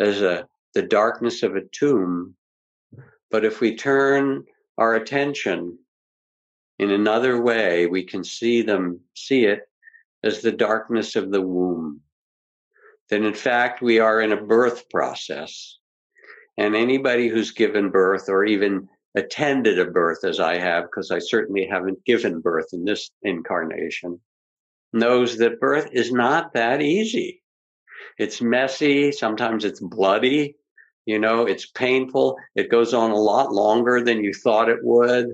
as 0.00 0.20
a 0.20 0.46
the 0.74 0.82
darkness 0.82 1.42
of 1.42 1.56
a 1.56 1.62
tomb. 1.72 2.36
But 3.30 3.44
if 3.44 3.60
we 3.60 3.76
turn 3.76 4.44
our 4.78 4.94
attention 4.94 5.78
in 6.78 6.90
another 6.90 7.40
way, 7.40 7.86
we 7.86 8.04
can 8.04 8.22
see 8.22 8.62
them, 8.62 9.00
see 9.14 9.44
it 9.44 9.60
as 10.22 10.40
the 10.42 10.52
darkness 10.52 11.16
of 11.16 11.30
the 11.30 11.40
womb. 11.40 12.00
That 13.10 13.22
in 13.22 13.34
fact 13.34 13.82
we 13.82 13.98
are 14.00 14.20
in 14.20 14.32
a 14.32 14.42
birth 14.42 14.88
process. 14.90 15.78
And 16.58 16.74
anybody 16.74 17.28
who's 17.28 17.50
given 17.52 17.90
birth 17.90 18.28
or 18.28 18.44
even 18.44 18.88
attended 19.14 19.78
a 19.78 19.86
birth 19.86 20.24
as 20.24 20.40
I 20.40 20.58
have, 20.58 20.84
because 20.84 21.10
I 21.10 21.18
certainly 21.18 21.66
haven't 21.66 22.04
given 22.04 22.40
birth 22.40 22.68
in 22.72 22.84
this 22.84 23.10
incarnation, 23.22 24.20
knows 24.92 25.38
that 25.38 25.60
birth 25.60 25.88
is 25.92 26.12
not 26.12 26.52
that 26.54 26.82
easy. 26.82 27.42
It's 28.18 28.40
messy. 28.40 29.12
Sometimes 29.12 29.64
it's 29.64 29.80
bloody. 29.80 30.56
You 31.06 31.20
know, 31.20 31.46
it's 31.46 31.66
painful. 31.66 32.36
It 32.56 32.70
goes 32.70 32.92
on 32.92 33.12
a 33.12 33.16
lot 33.16 33.52
longer 33.52 34.02
than 34.02 34.24
you 34.24 34.34
thought 34.34 34.68
it 34.68 34.80
would. 34.82 35.28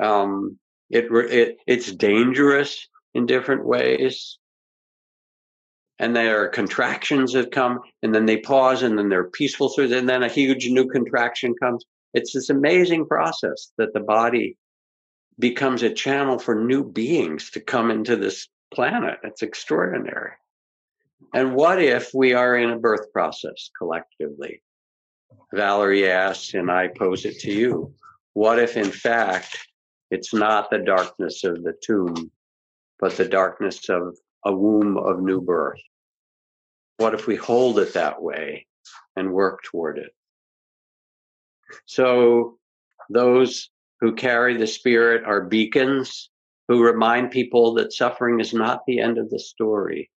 Um, 0.00 0.58
it, 0.90 1.06
it 1.10 1.56
it's 1.66 1.90
dangerous 1.90 2.86
in 3.14 3.26
different 3.26 3.64
ways. 3.64 4.38
And 5.98 6.14
there 6.14 6.42
are 6.42 6.48
contractions 6.48 7.32
that 7.32 7.52
come, 7.52 7.80
and 8.02 8.14
then 8.14 8.26
they 8.26 8.38
pause, 8.38 8.82
and 8.82 8.98
then 8.98 9.08
they're 9.08 9.30
peaceful, 9.30 9.72
and 9.78 10.08
then 10.08 10.22
a 10.22 10.28
huge 10.28 10.68
new 10.68 10.86
contraction 10.88 11.54
comes. 11.54 11.84
It's 12.12 12.32
this 12.32 12.50
amazing 12.50 13.06
process 13.06 13.72
that 13.78 13.94
the 13.94 14.00
body 14.00 14.56
becomes 15.38 15.82
a 15.82 15.92
channel 15.92 16.38
for 16.38 16.54
new 16.54 16.84
beings 16.84 17.50
to 17.52 17.60
come 17.60 17.90
into 17.90 18.16
this 18.16 18.48
planet. 18.72 19.18
It's 19.22 19.42
extraordinary. 19.42 20.32
And 21.32 21.54
what 21.54 21.80
if 21.80 22.10
we 22.12 22.34
are 22.34 22.56
in 22.56 22.70
a 22.70 22.78
birth 22.78 23.12
process 23.12 23.70
collectively? 23.78 24.62
Valarie 25.54 26.08
asks, 26.08 26.54
and 26.54 26.70
I 26.70 26.88
pose 26.88 27.24
it 27.24 27.38
to 27.40 27.52
you. 27.52 27.94
What 28.32 28.58
if, 28.58 28.76
in 28.76 28.90
fact, 28.90 29.56
it's 30.10 30.34
not 30.34 30.70
the 30.70 30.78
darkness 30.78 31.44
of 31.44 31.62
the 31.62 31.74
tomb, 31.82 32.30
but 32.98 33.16
the 33.16 33.24
darkness 33.24 33.88
of 33.88 34.16
a 34.44 34.54
womb 34.54 34.96
of 34.96 35.22
new 35.22 35.40
birth? 35.40 35.80
What 36.96 37.14
if 37.14 37.26
we 37.26 37.36
hold 37.36 37.78
it 37.78 37.94
that 37.94 38.22
way 38.22 38.66
and 39.16 39.32
work 39.32 39.62
toward 39.64 39.98
it? 39.98 40.12
So, 41.86 42.58
those 43.10 43.70
who 44.00 44.14
carry 44.14 44.56
the 44.56 44.66
Spirit 44.66 45.24
are 45.24 45.42
beacons 45.42 46.30
who 46.68 46.82
remind 46.82 47.30
people 47.30 47.74
that 47.74 47.92
suffering 47.92 48.40
is 48.40 48.54
not 48.54 48.84
the 48.86 49.00
end 49.00 49.18
of 49.18 49.30
the 49.30 49.38
story. 49.38 50.10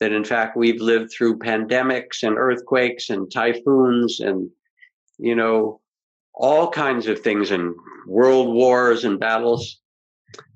That 0.00 0.12
in 0.12 0.24
fact, 0.24 0.56
we've 0.56 0.80
lived 0.80 1.10
through 1.10 1.38
pandemics 1.38 2.22
and 2.22 2.38
earthquakes 2.38 3.10
and 3.10 3.30
typhoons 3.30 4.20
and, 4.20 4.50
you 5.18 5.34
know, 5.34 5.80
all 6.34 6.70
kinds 6.70 7.08
of 7.08 7.20
things 7.20 7.50
and 7.50 7.74
world 8.06 8.54
wars 8.54 9.04
and 9.04 9.18
battles. 9.18 9.80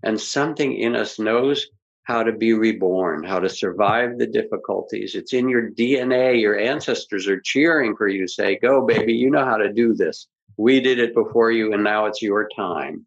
And 0.05 0.21
something 0.21 0.73
in 0.77 0.95
us 0.95 1.19
knows 1.19 1.67
how 2.05 2.23
to 2.23 2.33
be 2.33 2.53
reborn, 2.53 3.25
how 3.25 3.41
to 3.41 3.49
survive 3.49 4.19
the 4.19 4.27
difficulties. 4.27 5.15
It's 5.15 5.33
in 5.33 5.49
your 5.49 5.71
DNA. 5.71 6.41
Your 6.41 6.59
ancestors 6.59 7.27
are 7.27 7.41
cheering 7.41 7.97
for 7.97 8.07
you 8.07 8.29
say, 8.29 8.59
go, 8.59 8.87
baby, 8.87 9.15
you 9.15 9.31
know 9.31 9.45
how 9.45 9.57
to 9.57 9.73
do 9.73 9.95
this. 9.95 10.29
We 10.57 10.81
did 10.81 10.99
it 10.99 11.15
before 11.15 11.51
you, 11.51 11.73
and 11.73 11.83
now 11.83 12.07
it's 12.07 12.23
your 12.23 12.49
time 12.55 13.07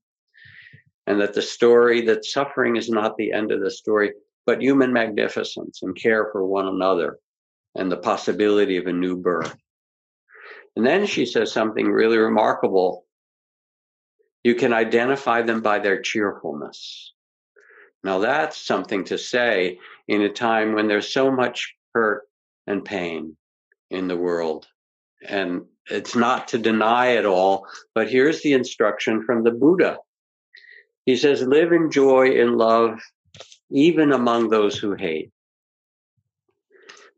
and 1.08 1.22
that 1.22 1.34
the 1.34 1.42
story 1.42 2.02
that 2.02 2.26
suffering 2.26 2.76
is 2.76 2.90
not 2.90 3.18
the 3.18 3.32
end 3.32 3.52
of 3.52 3.62
the 3.62 3.72
story, 3.72 4.12
but 4.46 4.62
human 4.62 4.94
magnificence 4.94 5.82
and 5.82 5.96
care 5.96 6.30
for 6.32 6.46
one 6.46 6.68
another 6.68 7.20
and 7.76 7.92
the 7.92 7.98
possibility 7.98 8.78
of 8.78 8.88
a 8.88 8.94
new 8.94 9.18
birth. 9.18 9.56
And 10.76 10.86
then 10.86 11.06
she 11.06 11.26
says 11.26 11.52
something 11.52 11.90
really 11.90 12.18
remarkable. 12.18 13.06
You 14.44 14.56
can 14.56 14.74
identify 14.74 15.42
them 15.42 15.62
by 15.62 15.80
their 15.80 16.02
cheerfulness. 16.02 17.14
Now, 18.04 18.20
that's 18.20 18.58
something 18.58 19.06
to 19.06 19.18
say 19.18 19.80
in 20.08 20.22
a 20.22 20.30
time 20.30 20.74
when 20.74 20.88
there's 20.88 21.12
so 21.12 21.32
much 21.32 21.74
hurt 21.94 22.24
and 22.68 22.86
pain 22.86 23.36
in 23.90 24.08
the 24.08 24.18
world. 24.18 24.68
And 25.28 25.64
it's 25.90 26.16
not 26.16 26.50
to 26.50 26.60
deny 26.60 27.08
it 27.14 27.26
all, 27.26 27.66
but 27.96 28.10
here's 28.10 28.42
the 28.42 28.54
instruction 28.54 29.24
from 29.24 29.44
the 29.44 29.52
Buddha. 29.52 29.98
He 31.06 31.16
says, 31.16 31.42
live 31.42 31.72
in 31.72 31.90
joy 31.90 32.32
in 32.32 32.58
love, 32.58 33.00
even 33.76 34.14
among 34.14 34.48
those 34.48 34.78
who 34.78 34.94
hate. 34.94 35.32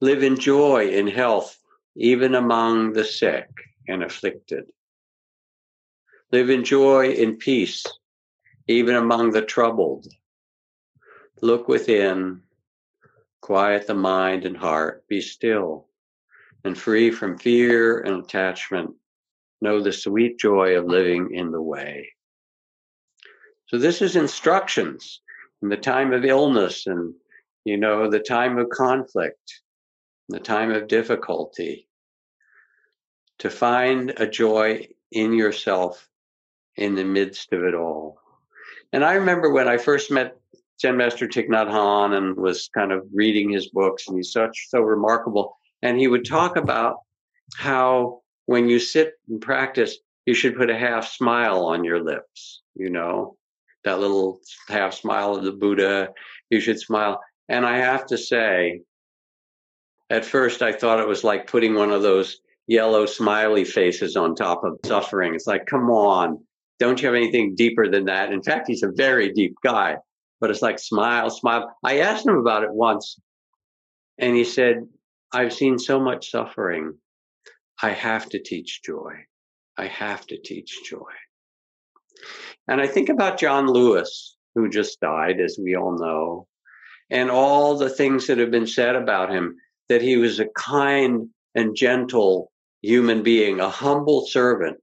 Live 0.01 0.23
in 0.23 0.39
joy 0.39 0.89
and 0.97 1.07
health, 1.07 1.55
even 1.95 2.33
among 2.33 2.93
the 2.93 3.05
sick 3.05 3.47
and 3.87 4.03
afflicted. 4.03 4.65
Live 6.31 6.49
in 6.49 6.63
joy 6.63 7.11
and 7.11 7.37
peace, 7.37 7.85
even 8.67 8.95
among 8.95 9.31
the 9.31 9.43
troubled. 9.43 10.07
Look 11.43 11.67
within, 11.67 12.41
quiet 13.39 13.85
the 13.85 13.93
mind 13.93 14.43
and 14.43 14.57
heart, 14.57 15.07
be 15.07 15.21
still, 15.21 15.85
and 16.63 16.75
free 16.75 17.11
from 17.11 17.37
fear 17.37 17.99
and 17.99 18.23
attachment. 18.23 18.95
Know 19.61 19.79
the 19.79 19.93
sweet 19.93 20.39
joy 20.39 20.75
of 20.75 20.85
living 20.85 21.35
in 21.35 21.51
the 21.51 21.61
way. 21.61 22.13
So 23.67 23.77
this 23.77 24.01
is 24.01 24.15
instructions 24.15 25.21
in 25.61 25.69
the 25.69 25.77
time 25.77 26.13
of 26.13 26.25
illness 26.25 26.87
and, 26.87 27.13
you 27.65 27.77
know, 27.77 28.09
the 28.09 28.19
time 28.19 28.57
of 28.57 28.69
conflict, 28.69 29.61
the 30.29 30.39
time 30.39 30.71
of 30.71 30.87
difficulty, 30.87 31.87
to 33.39 33.49
find 33.49 34.13
a 34.17 34.27
joy 34.27 34.87
in 35.11 35.33
yourself 35.33 36.07
in 36.75 36.95
the 36.95 37.03
midst 37.03 37.53
of 37.53 37.63
it 37.63 37.73
all. 37.73 38.19
And 38.93 39.03
I 39.03 39.13
remember 39.13 39.51
when 39.51 39.67
I 39.67 39.77
first 39.77 40.11
met 40.11 40.37
Zen 40.79 40.97
Master 40.97 41.27
Thich 41.27 41.49
Nhat 41.49 41.69
Hanh 41.69 42.35
was 42.35 42.69
kind 42.73 42.91
of 42.91 43.05
reading 43.13 43.49
his 43.49 43.69
books, 43.69 44.07
and 44.07 44.17
he's 44.17 44.31
such 44.31 44.67
so 44.69 44.81
remarkable. 44.81 45.57
And 45.81 45.99
he 45.99 46.07
would 46.07 46.25
talk 46.25 46.55
about 46.55 46.97
how 47.55 48.21
when 48.45 48.69
you 48.69 48.79
sit 48.79 49.13
and 49.29 49.41
practice, 49.41 49.97
you 50.25 50.33
should 50.33 50.55
put 50.55 50.69
a 50.69 50.77
half 50.77 51.07
smile 51.07 51.65
on 51.65 51.83
your 51.83 52.03
lips, 52.03 52.61
you 52.75 52.89
know, 52.89 53.36
that 53.87 53.99
little 53.99 54.39
half 54.67 54.93
smile 54.93 55.35
of 55.35 55.43
the 55.43 55.51
Buddha. 55.51 56.09
You 56.49 56.59
should 56.59 56.79
smile. 56.79 57.19
And 57.49 57.65
I 57.65 57.77
have 57.77 58.05
to 58.07 58.17
say, 58.17 58.81
at 60.09 60.25
first 60.25 60.61
I 60.61 60.73
thought 60.73 60.99
it 60.99 61.07
was 61.07 61.23
like 61.23 61.47
putting 61.47 61.73
one 61.73 61.91
of 61.91 62.01
those 62.01 62.37
yellow 62.67 63.05
smiley 63.05 63.63
faces 63.63 64.15
on 64.17 64.35
top 64.35 64.63
of 64.63 64.77
suffering. 64.85 65.33
It's 65.33 65.47
like, 65.47 65.65
come 65.65 65.89
on, 65.89 66.43
don't 66.79 67.01
you 67.01 67.07
have 67.07 67.15
anything 67.15 67.55
deeper 67.55 67.89
than 67.89 68.05
that? 68.05 68.31
In 68.31 68.43
fact, 68.43 68.67
he's 68.67 68.83
a 68.83 68.91
very 68.93 69.31
deep 69.31 69.55
guy, 69.63 69.95
but 70.39 70.51
it's 70.51 70.61
like 70.61 70.79
smile, 70.79 71.29
smile. 71.29 71.73
I 71.83 71.99
asked 71.99 72.27
him 72.27 72.37
about 72.37 72.63
it 72.63 72.71
once, 72.71 73.17
and 74.17 74.35
he 74.35 74.43
said, 74.43 74.85
I've 75.31 75.53
seen 75.53 75.79
so 75.79 75.99
much 75.99 76.29
suffering. 76.31 76.93
I 77.81 77.91
have 77.91 78.27
to 78.29 78.39
teach 78.39 78.81
joy. 78.83 79.13
I 79.77 79.87
have 79.87 80.25
to 80.27 80.37
teach 80.37 80.83
joy. 80.89 81.11
And 82.67 82.81
I 82.81 82.87
think 82.87 83.09
about 83.09 83.39
John 83.39 83.67
Lewis, 83.67 84.35
who 84.55 84.69
just 84.69 84.99
died, 84.99 85.39
as 85.39 85.57
we 85.61 85.75
all 85.75 85.97
know, 85.97 86.47
and 87.09 87.31
all 87.31 87.77
the 87.77 87.89
things 87.89 88.27
that 88.27 88.37
have 88.37 88.51
been 88.51 88.67
said 88.67 88.95
about 88.95 89.31
him 89.31 89.55
that 89.89 90.01
he 90.01 90.17
was 90.17 90.39
a 90.39 90.47
kind 90.57 91.29
and 91.55 91.75
gentle 91.75 92.51
human 92.81 93.23
being, 93.23 93.59
a 93.59 93.69
humble 93.69 94.25
servant 94.25 94.77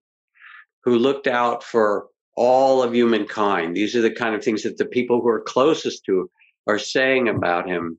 who 0.85 0.99
looked 0.99 1.27
out 1.27 1.63
for 1.63 2.07
all 2.37 2.83
of 2.83 2.95
humankind. 2.95 3.77
These 3.77 3.95
are 3.97 4.01
the 4.01 4.11
kind 4.11 4.35
of 4.35 4.43
things 4.43 4.63
that 4.63 4.77
the 4.77 4.87
people 4.87 5.21
who 5.21 5.29
are 5.29 5.41
closest 5.41 6.05
to 6.07 6.31
are 6.67 6.79
saying 6.79 7.29
about 7.29 7.69
him 7.69 7.99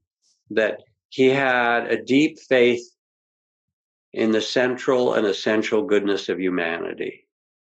that 0.52 0.82
he 1.10 1.28
had 1.28 1.92
a 1.92 2.04
deep 2.04 2.40
faith 2.40 2.84
in 4.12 4.32
the 4.32 4.42
central 4.42 5.14
and 5.14 5.26
essential 5.26 5.84
goodness 5.84 6.30
of 6.30 6.40
humanity, 6.40 7.25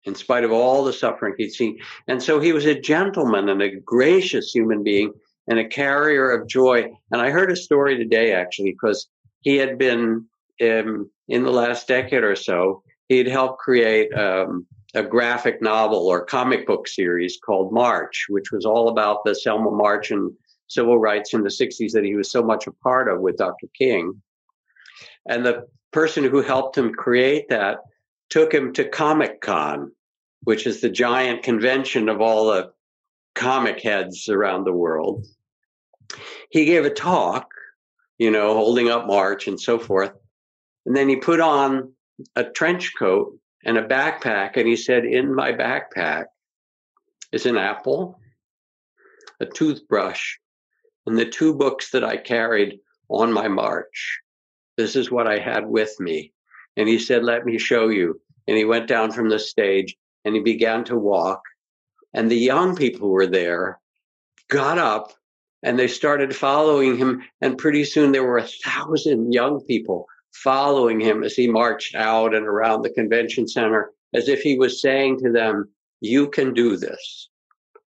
in 0.05 0.15
spite 0.15 0.43
of 0.43 0.51
all 0.51 0.83
the 0.83 0.93
suffering 0.93 1.35
he'd 1.37 1.51
seen. 1.51 1.79
And 2.07 2.21
so 2.21 2.39
he 2.39 2.53
was 2.53 2.65
a 2.65 2.79
gentleman 2.79 3.49
and 3.49 3.61
a 3.61 3.75
gracious 3.75 4.51
human 4.51 4.83
being 4.83 5.13
and 5.47 5.59
a 5.59 5.67
carrier 5.67 6.31
of 6.31 6.47
joy. 6.47 6.91
And 7.11 7.21
I 7.21 7.29
heard 7.29 7.51
a 7.51 7.55
story 7.55 7.97
today, 7.97 8.33
actually, 8.33 8.71
because 8.71 9.07
he 9.41 9.57
had 9.57 9.77
been 9.77 10.25
um, 10.61 11.09
in 11.27 11.43
the 11.43 11.51
last 11.51 11.87
decade 11.87 12.23
or 12.23 12.35
so, 12.35 12.83
he'd 13.09 13.27
helped 13.27 13.59
create 13.59 14.13
um, 14.13 14.65
a 14.93 15.03
graphic 15.03 15.61
novel 15.61 16.07
or 16.07 16.25
comic 16.25 16.65
book 16.67 16.87
series 16.87 17.37
called 17.43 17.73
March, 17.73 18.25
which 18.29 18.51
was 18.51 18.65
all 18.65 18.89
about 18.89 19.23
the 19.23 19.35
Selma 19.35 19.71
March 19.71 20.11
and 20.11 20.31
civil 20.67 20.97
rights 20.97 21.33
in 21.33 21.43
the 21.43 21.49
60s 21.49 21.91
that 21.91 22.03
he 22.03 22.15
was 22.15 22.31
so 22.31 22.41
much 22.41 22.67
a 22.67 22.71
part 22.71 23.11
of 23.11 23.19
with 23.19 23.37
Dr. 23.37 23.67
King. 23.77 24.21
And 25.27 25.45
the 25.45 25.67
person 25.91 26.23
who 26.23 26.41
helped 26.41 26.77
him 26.77 26.93
create 26.93 27.49
that 27.49 27.79
took 28.31 28.53
him 28.53 28.73
to 28.73 28.87
Comic 28.87 29.41
Con, 29.41 29.91
which 30.43 30.65
is 30.65 30.81
the 30.81 30.89
giant 30.89 31.43
convention 31.43 32.09
of 32.09 32.21
all 32.21 32.47
the 32.47 32.71
comic 33.35 33.81
heads 33.81 34.29
around 34.29 34.63
the 34.63 34.73
world. 34.73 35.27
He 36.49 36.65
gave 36.65 36.85
a 36.85 36.89
talk, 36.89 37.51
you 38.17 38.31
know, 38.31 38.55
holding 38.55 38.89
up 38.89 39.05
March 39.05 39.47
and 39.47 39.59
so 39.59 39.77
forth. 39.77 40.13
And 40.85 40.95
then 40.95 41.09
he 41.09 41.17
put 41.17 41.39
on 41.39 41.93
a 42.35 42.43
trench 42.43 42.93
coat 42.97 43.37
and 43.63 43.77
a 43.77 43.87
backpack. 43.87 44.57
And 44.57 44.67
he 44.67 44.75
said, 44.75 45.05
In 45.05 45.35
my 45.35 45.51
backpack 45.51 46.25
is 47.31 47.45
an 47.45 47.57
apple, 47.57 48.19
a 49.39 49.45
toothbrush, 49.45 50.37
and 51.05 51.17
the 51.17 51.25
two 51.25 51.53
books 51.53 51.91
that 51.91 52.03
I 52.03 52.17
carried 52.17 52.79
on 53.09 53.31
my 53.33 53.47
march. 53.47 54.21
This 54.77 54.95
is 54.95 55.11
what 55.11 55.27
I 55.27 55.37
had 55.37 55.67
with 55.67 55.99
me. 55.99 56.33
And 56.77 56.87
he 56.87 56.99
said, 56.99 57.23
Let 57.23 57.45
me 57.45 57.57
show 57.57 57.89
you. 57.89 58.19
And 58.47 58.57
he 58.57 58.65
went 58.65 58.87
down 58.87 59.11
from 59.11 59.29
the 59.29 59.39
stage 59.39 59.95
and 60.25 60.35
he 60.35 60.41
began 60.41 60.83
to 60.85 60.97
walk. 60.97 61.41
And 62.13 62.29
the 62.29 62.37
young 62.37 62.75
people 62.75 63.07
who 63.07 63.13
were 63.13 63.27
there 63.27 63.79
got 64.49 64.77
up 64.77 65.13
and 65.63 65.77
they 65.77 65.87
started 65.87 66.35
following 66.35 66.97
him. 66.97 67.23
And 67.41 67.57
pretty 67.57 67.83
soon 67.85 68.11
there 68.11 68.23
were 68.23 68.37
a 68.37 68.47
thousand 68.47 69.31
young 69.31 69.61
people 69.61 70.07
following 70.33 70.99
him 70.99 71.23
as 71.23 71.33
he 71.33 71.47
marched 71.47 71.95
out 71.95 72.33
and 72.33 72.45
around 72.45 72.81
the 72.81 72.89
convention 72.89 73.47
center, 73.47 73.91
as 74.13 74.27
if 74.27 74.41
he 74.41 74.57
was 74.57 74.81
saying 74.81 75.19
to 75.19 75.31
them, 75.31 75.69
You 75.99 76.29
can 76.29 76.53
do 76.53 76.77
this, 76.77 77.29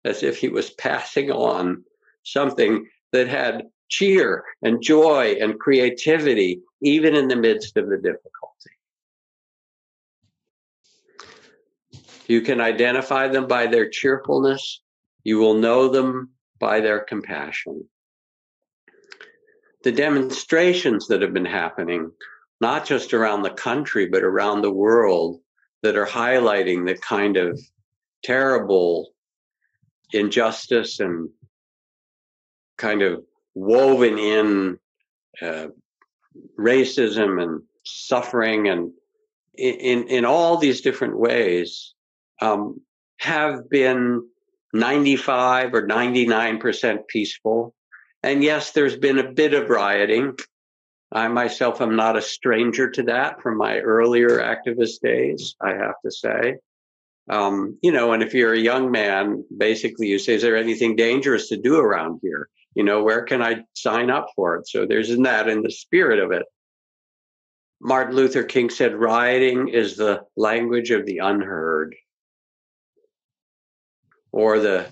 as 0.05 0.23
if 0.23 0.39
he 0.39 0.49
was 0.49 0.71
passing 0.71 1.31
on 1.31 1.85
something 2.25 2.87
that 3.13 3.29
had 3.29 3.65
cheer 3.91 4.45
and 4.63 4.83
joy 4.83 5.37
and 5.41 5.61
creativity, 5.61 6.63
even 6.81 7.15
in 7.15 7.29
the 7.29 7.37
midst 7.37 7.77
of 7.77 7.89
the 7.89 7.97
difficulty. 7.99 8.71
You 12.27 12.41
can 12.41 12.61
identify 12.61 13.29
them 13.29 13.47
by 13.47 13.67
their 13.67 13.91
cheerfulness. 13.91 14.81
You 15.25 15.39
will 15.39 15.55
know 15.55 15.89
them 15.89 16.31
by 16.59 16.81
their 16.81 17.01
compassion 17.01 17.85
the 19.83 19.93
demonstrations 19.93 21.07
that 21.09 21.23
have 21.23 21.33
been 21.33 21.45
happening, 21.45 22.11
not 22.61 22.85
just 22.85 23.15
around 23.15 23.43
the 23.43 23.51
country, 23.51 24.07
but 24.07 24.23
around 24.23 24.63
the 24.63 24.73
world, 24.73 25.41
that 25.83 25.97
are 25.97 26.07
highlighting 26.07 26.87
the 26.87 26.95
kind 26.97 27.39
of 27.39 27.59
terrible 28.23 29.13
injustice 30.13 31.01
and 31.01 31.31
kind 32.77 33.01
of 33.01 33.25
woven 33.55 34.19
in 34.19 34.79
uh, 35.43 35.69
racism 36.59 37.43
and 37.43 37.63
suffering 37.85 38.69
and 38.69 38.93
in, 39.57 40.09
in 40.09 40.25
all 40.25 40.57
these 40.57 40.81
different 40.81 41.19
ways 41.19 41.95
um, 42.41 42.81
have 43.19 43.69
been 43.69 44.27
95 44.73 45.75
or 45.75 45.87
99% 45.87 47.07
peaceful 47.09 47.75
and 48.23 48.43
yes, 48.43 48.73
there's 48.73 48.97
been 48.97 49.19
a 49.19 49.33
bit 49.33 49.55
of 49.55 49.71
rioting. 49.71 50.37
I 51.13 51.29
myself 51.29 51.81
am 51.81 51.97
not 51.97 52.17
a 52.17 52.23
stranger 52.23 52.91
to 52.91 53.05
that 53.05 53.43
from 53.43 53.57
my 53.57 53.79
earlier 53.79 54.39
activist 54.41 55.01
days, 55.03 55.57
I 55.61 55.71
have 55.71 55.95
to 56.05 56.11
say. 56.11 56.57
Um, 57.29 57.79
you 57.83 57.93
know, 57.93 58.13
and 58.13 58.23
if 58.23 58.35
you're 58.35 58.53
a 58.53 58.59
young 58.59 58.91
man, 58.91 59.45
basically 59.57 60.09
you 60.09 60.19
say, 60.19 60.35
is 60.35 60.43
there 60.43 60.57
anything 60.57 60.97
dangerous 60.97 61.49
to 61.49 61.57
do 61.57 61.79
around 61.79 62.21
here? 62.23 62.49
You 62.75 62.85
know, 62.85 63.03
where 63.03 63.23
can 63.25 63.43
I 63.43 63.65
sign 63.75 64.11
up 64.11 64.29
for 64.37 64.57
it? 64.57 64.69
So 64.69 64.87
there's 64.87 65.11
in 65.11 65.23
that 65.25 65.49
in 65.49 65.63
the 65.63 65.71
spirit 65.71 66.19
of 66.19 66.33
it. 66.33 66.45
Martin 67.81 68.15
Luther 68.15 68.45
King 68.45 68.71
said, 68.71 68.95
rioting 68.95 69.69
is 69.69 69.97
the 69.97 70.23
language 70.37 70.91
of 70.91 71.07
the 71.07 71.19
unheard 71.19 71.97
or 74.33 74.59
the 74.59 74.87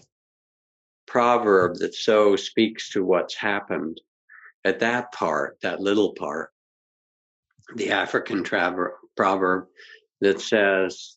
proverb 1.06 1.76
that 1.76 1.94
so 1.94 2.34
speaks 2.36 2.90
to 2.90 3.04
what's 3.04 3.34
happened 3.34 4.00
at 4.64 4.80
that 4.80 5.12
part, 5.12 5.58
that 5.62 5.80
little 5.80 6.14
part. 6.14 6.50
The 7.76 7.92
African 7.92 8.42
proverb 8.42 9.66
that 10.20 10.40
says 10.40 11.16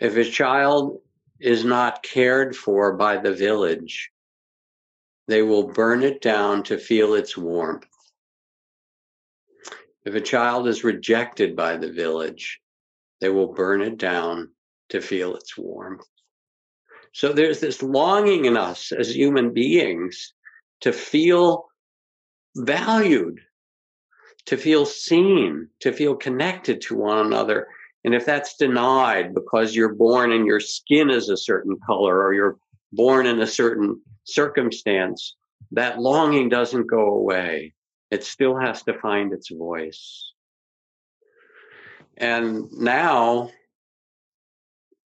if 0.00 0.16
a 0.16 0.24
child 0.24 0.98
is 1.42 1.64
not 1.64 2.02
cared 2.02 2.54
for 2.54 2.94
by 2.94 3.16
the 3.16 3.34
village, 3.34 4.10
they 5.28 5.42
will 5.42 5.68
burn 5.68 6.02
it 6.02 6.20
down 6.20 6.62
to 6.64 6.78
feel 6.78 7.14
its 7.14 7.36
warmth. 7.36 7.86
If 10.04 10.14
a 10.14 10.20
child 10.20 10.66
is 10.68 10.84
rejected 10.84 11.54
by 11.54 11.76
the 11.76 11.92
village, 11.92 12.60
they 13.20 13.28
will 13.28 13.52
burn 13.52 13.82
it 13.82 13.98
down 13.98 14.50
to 14.88 15.00
feel 15.00 15.36
its 15.36 15.56
warmth. 15.56 16.06
So 17.12 17.32
there's 17.32 17.60
this 17.60 17.82
longing 17.82 18.46
in 18.46 18.56
us 18.56 18.90
as 18.90 19.14
human 19.14 19.52
beings 19.52 20.34
to 20.80 20.92
feel 20.92 21.68
valued, 22.56 23.40
to 24.46 24.56
feel 24.56 24.86
seen, 24.86 25.68
to 25.80 25.92
feel 25.92 26.16
connected 26.16 26.80
to 26.82 26.96
one 26.96 27.18
another. 27.18 27.68
And 28.04 28.14
if 28.14 28.26
that's 28.26 28.56
denied 28.56 29.34
because 29.34 29.76
you're 29.76 29.94
born 29.94 30.32
and 30.32 30.46
your 30.46 30.60
skin 30.60 31.10
is 31.10 31.28
a 31.28 31.36
certain 31.36 31.78
color 31.86 32.22
or 32.22 32.34
you're 32.34 32.58
born 32.92 33.26
in 33.26 33.40
a 33.40 33.46
certain 33.46 34.00
circumstance, 34.24 35.36
that 35.70 36.00
longing 36.00 36.48
doesn't 36.48 36.88
go 36.88 37.14
away. 37.14 37.74
It 38.10 38.24
still 38.24 38.58
has 38.58 38.82
to 38.84 38.98
find 38.98 39.32
its 39.32 39.50
voice. 39.50 40.32
And 42.16 42.70
now, 42.72 43.50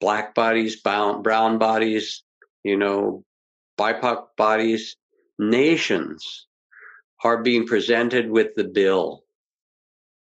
black 0.00 0.34
bodies, 0.34 0.80
brown 0.80 1.58
bodies, 1.58 2.22
you 2.64 2.76
know, 2.76 3.24
BIPOC 3.78 4.26
bodies, 4.36 4.96
nations 5.38 6.46
are 7.24 7.42
being 7.42 7.66
presented 7.66 8.30
with 8.30 8.54
the 8.56 8.64
bill 8.64 9.24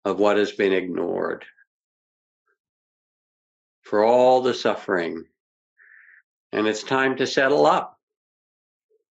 of 0.05 0.19
what 0.19 0.39
has 0.39 0.53
been 0.53 0.73
ignored 0.73 1.45
for 3.87 4.05
all 4.05 4.43
the 4.43 4.53
suffering. 4.55 5.25
And 6.53 6.67
it's 6.67 6.83
time 6.83 7.17
to 7.17 7.27
settle 7.27 7.67
up 7.67 7.99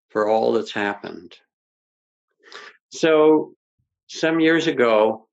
for 0.10 0.28
all 0.28 0.54
that's 0.54 0.72
happened. 0.72 1.36
So, 2.92 3.54
some 4.08 4.40
years 4.40 4.68
ago, 4.68 5.28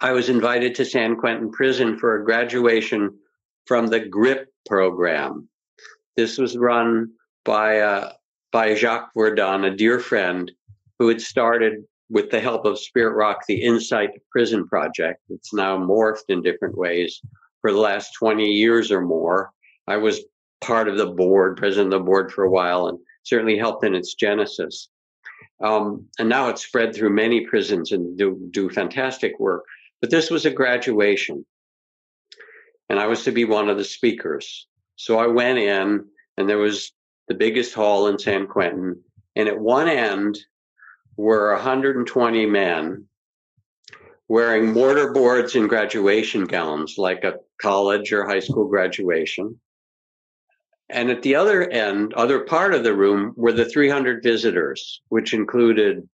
I 0.00 0.12
was 0.12 0.28
invited 0.28 0.74
to 0.76 0.84
San 0.84 1.16
Quentin 1.16 1.50
Prison 1.50 1.98
for 1.98 2.16
a 2.16 2.24
graduation 2.24 3.18
from 3.66 3.86
the 3.86 4.00
GRIP 4.00 4.48
program. 4.66 5.48
This 6.16 6.38
was 6.38 6.56
run 6.56 7.12
by 7.44 7.80
uh, 7.80 8.12
by 8.52 8.74
Jacques 8.74 9.10
Verdin, 9.16 9.64
a 9.64 9.76
dear 9.76 9.98
friend 9.98 10.50
who 10.98 11.08
had 11.08 11.20
started 11.20 11.84
with 12.10 12.30
the 12.30 12.40
help 12.40 12.64
of 12.64 12.78
Spirit 12.78 13.14
Rock 13.14 13.46
the 13.46 13.62
Insight 13.62 14.10
Prison 14.30 14.66
Project. 14.66 15.20
It's 15.30 15.52
now 15.52 15.78
morphed 15.78 16.28
in 16.28 16.42
different 16.42 16.76
ways 16.76 17.20
for 17.60 17.72
the 17.72 17.78
last 17.78 18.12
20 18.14 18.44
years 18.44 18.90
or 18.90 19.00
more. 19.00 19.50
I 19.86 19.96
was 19.96 20.24
part 20.60 20.88
of 20.88 20.96
the 20.96 21.06
board, 21.06 21.56
president 21.56 21.92
of 21.92 22.00
the 22.00 22.04
board 22.04 22.32
for 22.32 22.44
a 22.44 22.50
while, 22.50 22.88
and 22.88 22.98
certainly 23.22 23.58
helped 23.58 23.84
in 23.84 23.94
its 23.94 24.14
genesis. 24.14 24.88
Um, 25.62 26.06
and 26.18 26.28
now 26.28 26.48
it's 26.48 26.64
spread 26.64 26.94
through 26.94 27.10
many 27.10 27.46
prisons 27.46 27.92
and 27.92 28.16
do, 28.18 28.48
do 28.50 28.68
fantastic 28.68 29.38
work. 29.38 29.64
But 30.00 30.10
this 30.10 30.30
was 30.30 30.44
a 30.44 30.50
graduation, 30.50 31.44
and 32.88 32.98
I 32.98 33.06
was 33.06 33.24
to 33.24 33.32
be 33.32 33.44
one 33.44 33.68
of 33.68 33.78
the 33.78 33.84
speakers. 33.84 34.66
So 34.96 35.18
I 35.18 35.26
went 35.26 35.58
in, 35.58 36.04
and 36.36 36.48
there 36.48 36.58
was 36.58 36.92
the 37.28 37.34
biggest 37.34 37.74
hall 37.74 38.06
in 38.08 38.18
San 38.18 38.46
Quentin, 38.46 39.02
and 39.34 39.48
at 39.48 39.58
one 39.58 39.88
end 39.88 40.38
were 41.16 41.52
120 41.54 42.46
men 42.46 43.06
wearing 44.28 44.72
mortar 44.72 45.12
boards 45.12 45.54
and 45.54 45.68
graduation 45.68 46.44
gowns, 46.44 46.96
like 46.98 47.24
a 47.24 47.38
college 47.60 48.12
or 48.12 48.26
high 48.26 48.40
school 48.40 48.68
graduation. 48.68 49.58
And 50.88 51.10
at 51.10 51.22
the 51.22 51.34
other 51.34 51.68
end, 51.68 52.14
other 52.14 52.40
part 52.40 52.74
of 52.74 52.84
the 52.84 52.94
room 52.94 53.34
were 53.36 53.52
the 53.52 53.64
300 53.64 54.22
visitors, 54.22 55.00
which 55.08 55.34
included 55.34 56.08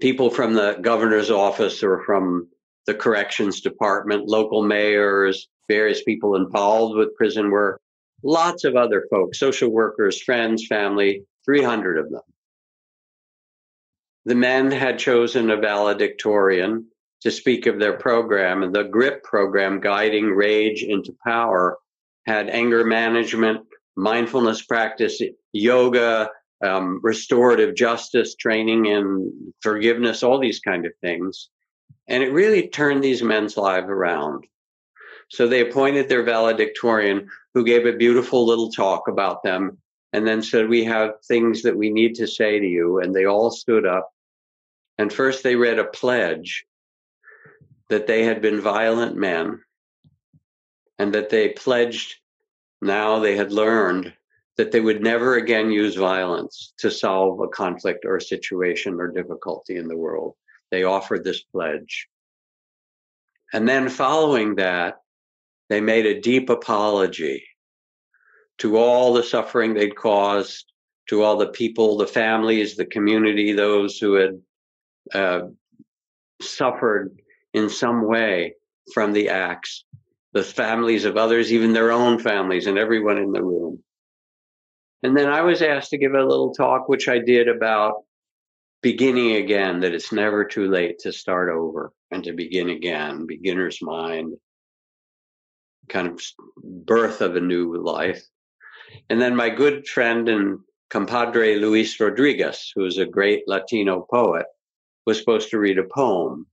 people 0.00 0.30
from 0.30 0.54
the 0.54 0.78
governor's 0.80 1.30
office 1.30 1.82
or 1.82 2.04
from 2.04 2.48
the 2.86 2.94
corrections 2.94 3.60
department, 3.60 4.28
local 4.28 4.62
mayors, 4.62 5.48
various 5.68 6.02
people 6.02 6.36
involved 6.36 6.96
with 6.96 7.14
prison 7.14 7.50
work, 7.50 7.80
lots 8.22 8.64
of 8.64 8.76
other 8.76 9.06
folks, 9.10 9.38
social 9.38 9.70
workers, 9.70 10.22
friends, 10.22 10.66
family, 10.66 11.22
300 11.44 11.98
of 11.98 12.10
them. 12.10 12.22
The 14.24 14.34
men 14.34 14.70
had 14.70 14.98
chosen 14.98 15.50
a 15.50 15.56
valedictorian 15.56 16.86
to 17.22 17.30
speak 17.30 17.66
of 17.66 17.78
their 17.78 17.98
program, 17.98 18.72
the 18.72 18.84
GRIP 18.84 19.24
program, 19.24 19.80
Guiding 19.80 20.26
Rage 20.26 20.82
into 20.82 21.14
Power, 21.24 21.78
had 22.26 22.48
anger 22.48 22.84
management, 22.84 23.66
mindfulness 23.96 24.62
practice, 24.62 25.20
yoga, 25.52 26.30
um, 26.64 27.00
restorative 27.02 27.74
justice 27.74 28.34
training, 28.36 28.86
and 28.86 29.32
forgiveness, 29.60 30.22
all 30.22 30.38
these 30.38 30.60
kind 30.60 30.86
of 30.86 30.92
things. 31.00 31.48
And 32.06 32.22
it 32.22 32.32
really 32.32 32.68
turned 32.68 33.02
these 33.02 33.22
men's 33.22 33.56
lives 33.56 33.88
around. 33.88 34.44
So 35.30 35.46
they 35.46 35.60
appointed 35.60 36.08
their 36.08 36.22
valedictorian 36.22 37.28
who 37.54 37.64
gave 37.64 37.86
a 37.86 37.96
beautiful 37.96 38.46
little 38.46 38.70
talk 38.70 39.08
about 39.08 39.42
them 39.42 39.78
and 40.12 40.26
then 40.26 40.42
said, 40.42 40.68
We 40.68 40.84
have 40.84 41.12
things 41.26 41.62
that 41.62 41.76
we 41.76 41.90
need 41.90 42.14
to 42.16 42.26
say 42.26 42.58
to 42.58 42.66
you. 42.66 43.00
And 43.00 43.14
they 43.14 43.26
all 43.26 43.50
stood 43.50 43.86
up. 43.86 44.10
And 44.96 45.12
first 45.12 45.42
they 45.42 45.54
read 45.54 45.78
a 45.78 45.84
pledge 45.84 46.64
that 47.88 48.06
they 48.06 48.24
had 48.24 48.42
been 48.42 48.60
violent 48.60 49.16
men 49.16 49.60
and 50.98 51.14
that 51.14 51.30
they 51.30 51.50
pledged 51.50 52.16
now 52.80 53.18
they 53.18 53.36
had 53.36 53.52
learned 53.52 54.12
that 54.56 54.72
they 54.72 54.80
would 54.80 55.02
never 55.02 55.36
again 55.36 55.70
use 55.70 55.94
violence 55.94 56.74
to 56.78 56.90
solve 56.90 57.40
a 57.40 57.48
conflict 57.48 58.04
or 58.04 58.20
situation 58.20 58.94
or 59.00 59.08
difficulty 59.08 59.76
in 59.76 59.88
the 59.88 59.96
world. 59.96 60.34
They 60.70 60.82
offered 60.82 61.24
this 61.24 61.42
pledge. 61.42 62.08
And 63.52 63.68
then 63.68 63.88
following 63.88 64.56
that, 64.56 65.00
they 65.68 65.80
made 65.80 66.06
a 66.06 66.20
deep 66.20 66.50
apology 66.50 67.44
to 68.58 68.76
all 68.76 69.12
the 69.12 69.22
suffering 69.22 69.74
they'd 69.74 69.96
caused, 69.96 70.72
to 71.08 71.22
all 71.22 71.36
the 71.36 71.48
people, 71.48 71.96
the 71.96 72.06
families, 72.06 72.76
the 72.76 72.84
community, 72.84 73.52
those 73.52 73.98
who 73.98 74.14
had 74.14 74.42
uh, 75.14 75.42
suffered 76.42 77.16
in 77.54 77.68
some 77.68 78.06
way 78.06 78.54
from 78.92 79.12
the 79.12 79.28
acts, 79.28 79.84
the 80.32 80.42
families 80.42 81.04
of 81.04 81.16
others, 81.16 81.52
even 81.52 81.72
their 81.72 81.90
own 81.90 82.18
families, 82.18 82.66
and 82.66 82.78
everyone 82.78 83.18
in 83.18 83.32
the 83.32 83.42
room. 83.42 83.82
And 85.02 85.16
then 85.16 85.28
I 85.28 85.42
was 85.42 85.62
asked 85.62 85.90
to 85.90 85.98
give 85.98 86.14
a 86.14 86.24
little 86.24 86.52
talk, 86.52 86.88
which 86.88 87.08
I 87.08 87.18
did 87.18 87.48
about 87.48 88.04
beginning 88.82 89.36
again, 89.36 89.80
that 89.80 89.94
it's 89.94 90.12
never 90.12 90.44
too 90.44 90.68
late 90.68 90.98
to 91.00 91.12
start 91.12 91.50
over 91.50 91.92
and 92.10 92.24
to 92.24 92.32
begin 92.32 92.70
again, 92.70 93.26
beginner's 93.26 93.78
mind, 93.80 94.34
kind 95.88 96.08
of 96.08 96.20
birth 96.62 97.20
of 97.20 97.36
a 97.36 97.40
new 97.40 97.76
life. 97.76 98.22
And 99.10 99.20
then 99.20 99.36
my 99.36 99.50
good 99.50 99.86
friend 99.86 100.28
and 100.28 100.60
compadre 100.90 101.56
Luis 101.56 101.98
Rodriguez, 102.00 102.72
who 102.74 102.84
is 102.84 102.98
a 102.98 103.06
great 103.06 103.42
Latino 103.46 104.06
poet, 104.10 104.46
was 105.06 105.18
supposed 105.18 105.50
to 105.50 105.58
read 105.58 105.78
a 105.78 105.84
poem. 105.84 106.46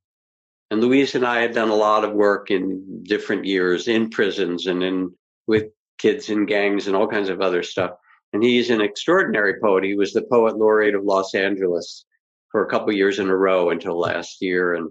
And 0.72 0.82
Luis 0.82 1.16
and 1.16 1.26
I 1.26 1.42
had 1.42 1.54
done 1.54 1.70
a 1.70 1.76
lot 1.76 2.04
of 2.04 2.14
work 2.14 2.50
in 2.50 3.04
different 3.04 3.46
years 3.46 3.88
in 3.88 4.10
prisons 4.10 4.66
and 4.66 4.84
in 4.84 5.14
with 5.48 5.66
kids 5.98 6.30
in 6.30 6.46
gangs 6.46 6.88
and 6.88 6.96
all 6.96 7.08
kinds 7.08 7.30
of 7.30 7.42
other 7.42 7.64
stuff. 7.64 7.92
And 8.34 8.44
he's 8.44 8.70
an 8.70 8.82
extraordinary 8.82 9.60
poet. 9.62 9.84
He 9.84 9.96
was 9.96 10.12
the 10.12 10.26
poet 10.30 10.58
laureate 10.58 10.96
of 10.96 11.04
Los 11.04 11.36
Angeles 11.36 12.06
for 12.52 12.66
a 12.66 12.70
couple 12.70 12.94
years 12.94 13.20
in 13.20 13.30
a 13.30 13.36
row 13.36 13.70
until 13.70 14.00
last 14.00 14.42
year, 14.42 14.74
and 14.74 14.90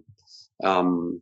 um, 0.62 1.20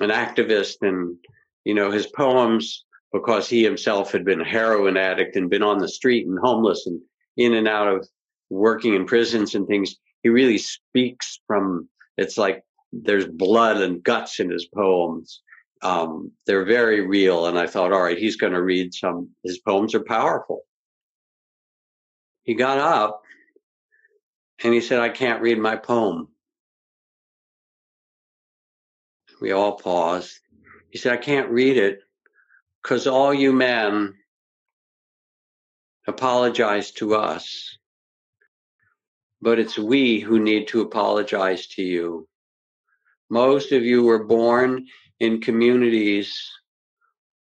an 0.00 0.10
activist. 0.10 0.76
And 0.82 1.16
you 1.64 1.74
know 1.74 1.90
his 1.90 2.06
poems, 2.06 2.84
because 3.12 3.48
he 3.48 3.62
himself 3.62 4.12
had 4.12 4.24
been 4.24 4.40
a 4.40 4.48
heroin 4.48 4.96
addict 4.96 5.36
and 5.36 5.50
been 5.50 5.62
on 5.62 5.78
the 5.78 5.88
street 5.88 6.26
and 6.26 6.38
homeless 6.38 6.86
and 6.86 7.00
in 7.36 7.54
and 7.54 7.68
out 7.68 7.88
of 7.88 8.08
working 8.50 8.94
in 8.94 9.06
prisons 9.06 9.54
and 9.54 9.66
things. 9.66 9.94
He 10.22 10.30
really 10.30 10.58
speaks 10.58 11.40
from. 11.46 11.88
It's 12.16 12.38
like 12.38 12.62
there's 13.02 13.26
blood 13.26 13.78
and 13.80 14.02
guts 14.02 14.40
in 14.40 14.50
his 14.50 14.66
poems. 14.66 15.42
Um, 15.82 16.32
they're 16.46 16.64
very 16.64 17.06
real. 17.06 17.46
And 17.46 17.58
I 17.58 17.66
thought, 17.66 17.92
all 17.92 18.02
right, 18.02 18.18
he's 18.18 18.36
going 18.36 18.52
to 18.52 18.62
read 18.62 18.94
some. 18.94 19.30
His 19.42 19.58
poems 19.58 19.94
are 19.94 20.04
powerful. 20.04 20.62
He 22.42 22.54
got 22.54 22.78
up 22.78 23.22
and 24.62 24.72
he 24.72 24.80
said, 24.80 25.00
I 25.00 25.08
can't 25.08 25.42
read 25.42 25.58
my 25.58 25.76
poem. 25.76 26.28
We 29.40 29.52
all 29.52 29.76
paused. 29.76 30.38
He 30.90 30.98
said, 30.98 31.12
I 31.12 31.16
can't 31.16 31.50
read 31.50 31.76
it 31.76 32.00
because 32.82 33.06
all 33.06 33.34
you 33.34 33.52
men 33.52 34.14
apologize 36.06 36.92
to 36.92 37.14
us, 37.14 37.78
but 39.40 39.58
it's 39.58 39.78
we 39.78 40.20
who 40.20 40.38
need 40.38 40.68
to 40.68 40.82
apologize 40.82 41.66
to 41.68 41.82
you. 41.82 42.28
Most 43.34 43.72
of 43.72 43.82
you 43.82 44.04
were 44.04 44.22
born 44.22 44.86
in 45.18 45.40
communities 45.40 46.52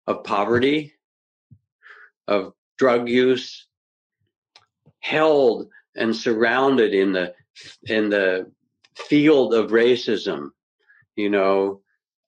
of 0.06 0.24
poverty, 0.24 0.94
of 2.26 2.54
drug 2.78 3.10
use, 3.10 3.66
held 5.00 5.68
and 5.94 6.16
surrounded 6.16 6.94
in 6.94 7.12
the 7.12 7.34
in 7.84 8.08
the 8.08 8.50
field 8.94 9.52
of 9.52 9.70
racism, 9.70 10.52
you 11.14 11.28
know, 11.28 11.82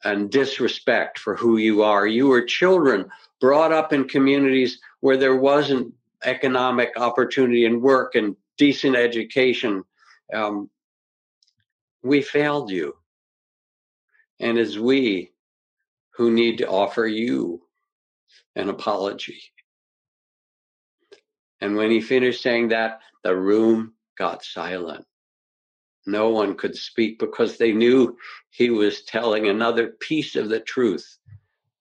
and 0.04 0.30
disrespect 0.30 1.18
for 1.18 1.34
who 1.34 1.56
you 1.56 1.82
are. 1.82 2.06
You 2.06 2.28
were 2.28 2.42
children 2.42 3.06
brought 3.40 3.72
up 3.72 3.94
in 3.94 4.06
communities 4.06 4.78
where 5.00 5.16
there 5.16 5.36
wasn't 5.36 5.94
economic 6.22 6.90
opportunity 6.98 7.64
and 7.64 7.80
work 7.80 8.14
and 8.14 8.36
decent 8.58 8.94
education. 8.94 9.84
Um, 10.34 10.68
we 12.02 12.20
failed 12.20 12.70
you. 12.70 12.94
And 14.40 14.58
it's 14.58 14.76
we 14.76 15.32
who 16.16 16.30
need 16.30 16.58
to 16.58 16.68
offer 16.68 17.06
you 17.06 17.62
an 18.56 18.68
apology. 18.68 19.40
And 21.60 21.76
when 21.76 21.90
he 21.90 22.00
finished 22.00 22.42
saying 22.42 22.68
that, 22.68 23.00
the 23.22 23.34
room 23.34 23.94
got 24.18 24.44
silent. 24.44 25.04
No 26.06 26.28
one 26.28 26.54
could 26.54 26.76
speak 26.76 27.18
because 27.18 27.56
they 27.56 27.72
knew 27.72 28.16
he 28.50 28.70
was 28.70 29.02
telling 29.02 29.48
another 29.48 29.88
piece 30.00 30.36
of 30.36 30.48
the 30.48 30.60
truth 30.60 31.18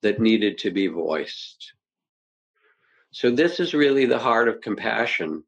that 0.02 0.20
needed 0.20 0.58
to 0.60 0.72
be 0.72 0.88
voiced. 0.88 1.74
So, 3.12 3.30
this 3.30 3.60
is 3.60 3.74
really 3.74 4.06
the 4.06 4.18
heart 4.18 4.48
of 4.48 4.62
compassion 4.62 5.44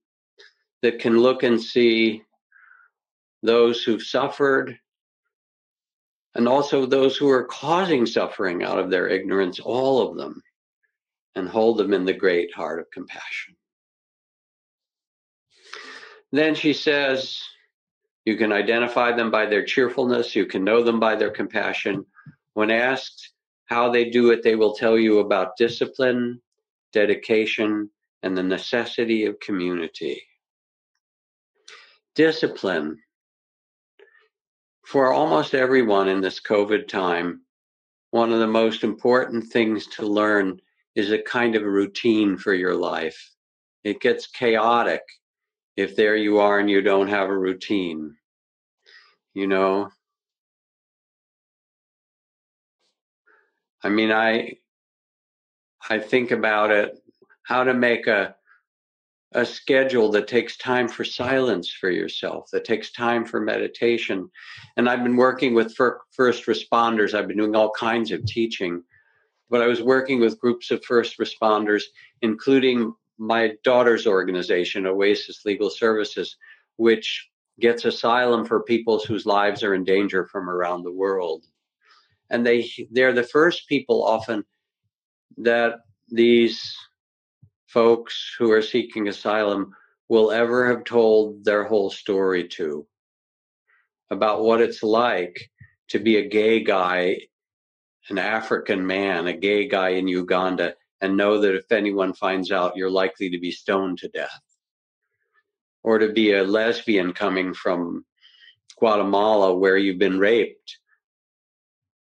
that 0.82 1.00
can 1.00 1.18
look 1.18 1.44
and 1.44 1.60
see 1.60 2.22
those 3.42 3.84
who've 3.84 4.04
suffered 4.04 4.78
and 6.36 6.48
also 6.48 6.86
those 6.86 7.16
who 7.16 7.30
are 7.30 7.46
causing 7.46 8.06
suffering 8.06 8.62
out 8.62 8.78
of 8.78 8.90
their 8.90 9.08
ignorance, 9.08 9.60
all 9.60 10.08
of 10.08 10.18
them, 10.18 10.44
and 11.36 11.48
hold 11.48 11.78
them 11.78 11.94
in 11.94 12.06
the 12.06 12.14
great 12.14 12.54
heart 12.54 12.80
of 12.80 12.92
compassion. 12.92 13.56
Then 16.32 16.54
she 16.54 16.74
says, 16.74 17.42
You 18.26 18.36
can 18.36 18.52
identify 18.52 19.14
them 19.14 19.32
by 19.32 19.46
their 19.46 19.64
cheerfulness, 19.64 20.36
you 20.36 20.46
can 20.46 20.66
know 20.66 20.84
them 20.84 21.00
by 21.00 21.16
their 21.16 21.32
compassion. 21.32 22.06
When 22.54 22.70
asked 22.70 23.32
how 23.68 23.90
they 23.90 24.10
do 24.10 24.32
it, 24.32 24.44
they 24.44 24.56
will 24.56 24.76
tell 24.76 24.98
you 24.98 25.20
about 25.20 25.58
discipline, 25.58 26.42
dedication, 26.92 27.90
and 28.24 28.38
the 28.38 28.44
necessity 28.44 29.26
of 29.26 29.40
community. 29.40 30.22
Discipline. 32.16 33.00
For 34.86 35.12
almost 35.12 35.56
everyone 35.56 36.08
in 36.08 36.22
this 36.22 36.40
COVID 36.40 36.88
time, 36.88 37.42
one 38.12 38.32
of 38.32 38.40
the 38.40 38.48
most 38.48 38.84
important 38.84 39.46
things 39.46 39.88
to 39.88 40.06
learn 40.06 40.62
is 40.94 41.12
a 41.12 41.22
kind 41.22 41.56
of 41.56 41.64
routine 41.64 42.38
for 42.38 42.54
your 42.54 42.76
life. 42.76 43.32
It 43.84 44.00
gets 44.00 44.28
chaotic 44.28 45.02
if 45.76 45.96
there 45.96 46.16
you 46.16 46.38
are 46.38 46.60
and 46.60 46.70
you 46.70 46.82
don't 46.82 47.08
have 47.08 47.30
a 47.30 47.38
routine. 47.38 48.16
You 49.34 49.48
know, 49.48 49.90
I 53.84 53.90
mean, 53.90 54.12
I 54.12 54.58
I 55.90 56.00
think 56.00 56.30
about 56.30 56.70
it 56.70 56.96
how 57.44 57.64
to 57.64 57.74
make 57.74 58.08
a 58.08 58.36
a 59.36 59.46
schedule 59.46 60.10
that 60.12 60.30
takes 60.30 60.56
time 60.56 60.88
for 60.88 61.04
silence 61.04 61.70
for 61.70 61.90
yourself, 61.90 62.50
that 62.52 62.64
takes 62.64 62.92
time 62.92 63.26
for 63.26 63.42
meditation. 63.42 64.30
And 64.78 64.90
I've 64.90 65.04
been 65.04 65.18
working 65.18 65.54
with 65.54 65.76
first 65.76 66.46
responders. 66.46 67.14
I've 67.14 67.28
been 67.28 67.38
doing 67.38 67.56
all 67.56 67.72
kinds 67.72 68.12
of 68.12 68.26
teaching, 68.26 68.82
but 69.50 69.62
I 69.62 69.68
was 69.68 69.82
working 69.82 70.22
with 70.22 70.40
groups 70.40 70.72
of 70.72 70.86
first 70.86 71.20
responders, 71.20 71.84
including 72.22 72.94
my 73.18 73.54
daughter's 73.64 74.08
organization, 74.08 74.88
Oasis 74.88 75.44
Legal 75.44 75.70
Services, 75.70 76.38
which 76.78 77.30
gets 77.60 77.84
asylum 77.84 78.46
for 78.46 78.64
people 78.64 79.00
whose 79.00 79.26
lives 79.26 79.64
are 79.64 79.76
in 79.76 79.84
danger 79.84 80.26
from 80.26 80.50
around 80.50 80.84
the 80.84 80.92
world. 80.92 81.46
And 82.30 82.46
they 82.46 82.70
they're 82.90 83.14
the 83.14 83.24
first 83.24 83.68
people 83.68 84.04
often 84.04 84.46
that 85.38 85.80
these 86.08 86.76
folks 87.76 88.34
who 88.40 88.54
are 88.54 88.62
seeking 88.62 89.10
asylum 89.10 89.74
will 90.08 90.32
ever 90.32 90.66
have 90.70 90.86
told 90.86 91.44
their 91.44 91.66
whole 91.66 91.90
story 91.90 92.48
to 92.48 92.88
about 94.10 94.42
what 94.42 94.62
it's 94.62 94.82
like 94.82 95.52
to 95.90 96.00
be 96.00 96.16
a 96.16 96.30
gay 96.30 96.64
guy, 96.64 97.20
an 98.10 98.18
African 98.18 98.88
man, 98.88 99.28
a 99.28 99.34
gay 99.34 99.68
guy 99.68 99.90
in 99.90 100.08
Uganda 100.08 100.74
and 101.02 101.18
know 101.18 101.42
that 101.42 101.54
if 101.54 101.70
anyone 101.70 102.14
finds 102.14 102.50
out, 102.50 102.78
you're 102.78 102.90
likely 102.90 103.30
to 103.30 103.40
be 103.40 103.52
stoned 103.52 103.98
to 103.98 104.08
death. 104.08 104.42
Or 105.84 106.00
to 106.00 106.14
be 106.14 106.32
a 106.32 106.46
lesbian 106.46 107.12
coming 107.12 107.54
from 107.54 108.06
Guatemala 108.80 109.54
where 109.54 109.78
you've 109.78 110.00
been 110.00 110.18
raped 110.18 110.78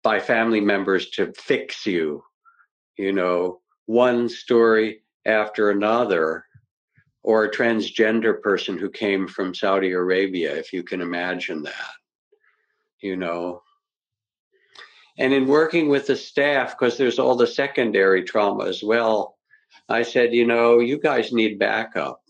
by 0.03 0.21
family 0.21 0.61
members 0.61 1.09
to 1.11 1.33
fix 1.33 1.85
you, 1.85 2.23
you 2.97 3.11
know, 3.11 3.59
one 3.87 4.29
story 4.29 5.01
after 5.25 5.69
another. 5.69 6.45
Or 7.21 7.43
a 7.43 7.51
transgender 7.51 8.41
person 8.41 8.77
who 8.77 8.89
came 8.89 9.27
from 9.27 9.53
Saudi 9.53 9.91
Arabia, 9.91 10.55
if 10.55 10.71
you 10.71 10.83
can 10.83 11.01
imagine 11.01 11.61
that, 11.63 11.91
you 13.01 13.17
know, 13.17 13.61
and 15.17 15.33
in 15.33 15.45
working 15.45 15.89
with 15.89 16.07
the 16.07 16.15
staff, 16.15 16.71
because 16.71 16.97
there's 16.97 17.19
all 17.19 17.35
the 17.35 17.45
secondary 17.45 18.23
trauma 18.23 18.65
as 18.65 18.81
well, 18.81 19.37
I 19.89 20.03
said, 20.03 20.33
you 20.33 20.47
know, 20.47 20.79
you 20.79 20.97
guys 20.97 21.33
need 21.33 21.59
backup. 21.59 22.21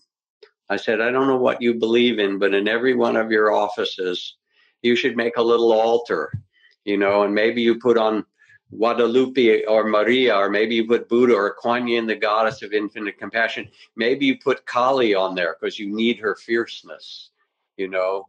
I 0.70 0.76
said, 0.78 1.02
I 1.02 1.12
don't 1.12 1.28
know 1.28 1.38
what 1.38 1.62
you 1.62 1.76
believe 1.76 2.18
in, 2.18 2.40
but 2.40 2.56
in 2.56 2.68
every 2.68 2.96
one 2.96 3.16
of 3.16 3.32
your 3.32 3.54
offices, 3.54 4.38
you 4.82 4.96
should 4.96 5.16
make 5.16 5.38
a 5.38 5.44
little 5.44 5.72
altar, 5.72 6.34
you 6.84 6.98
know, 6.98 7.24
and 7.24 7.34
maybe 7.34 7.62
you 7.62 7.80
put 7.80 7.98
on 7.98 8.26
Guadalupe 8.76 9.66
or 9.66 9.84
Maria, 9.86 10.36
or 10.36 10.50
maybe 10.50 10.76
you 10.76 10.88
put 10.88 11.10
Buddha 11.10 11.34
or 11.34 11.56
Kuan 11.56 11.88
Yin, 11.88 12.06
the 12.06 12.16
goddess 12.16 12.62
of 12.62 12.74
infinite 12.74 13.18
compassion. 13.18 13.68
Maybe 13.96 14.26
you 14.26 14.38
put 14.38 14.66
Kali 14.66 15.16
on 15.16 15.36
there 15.36 15.58
because 15.60 15.80
you 15.80 15.94
need 15.94 16.20
her 16.20 16.36
fierceness, 16.36 17.32
you 17.78 17.88
know. 17.88 18.28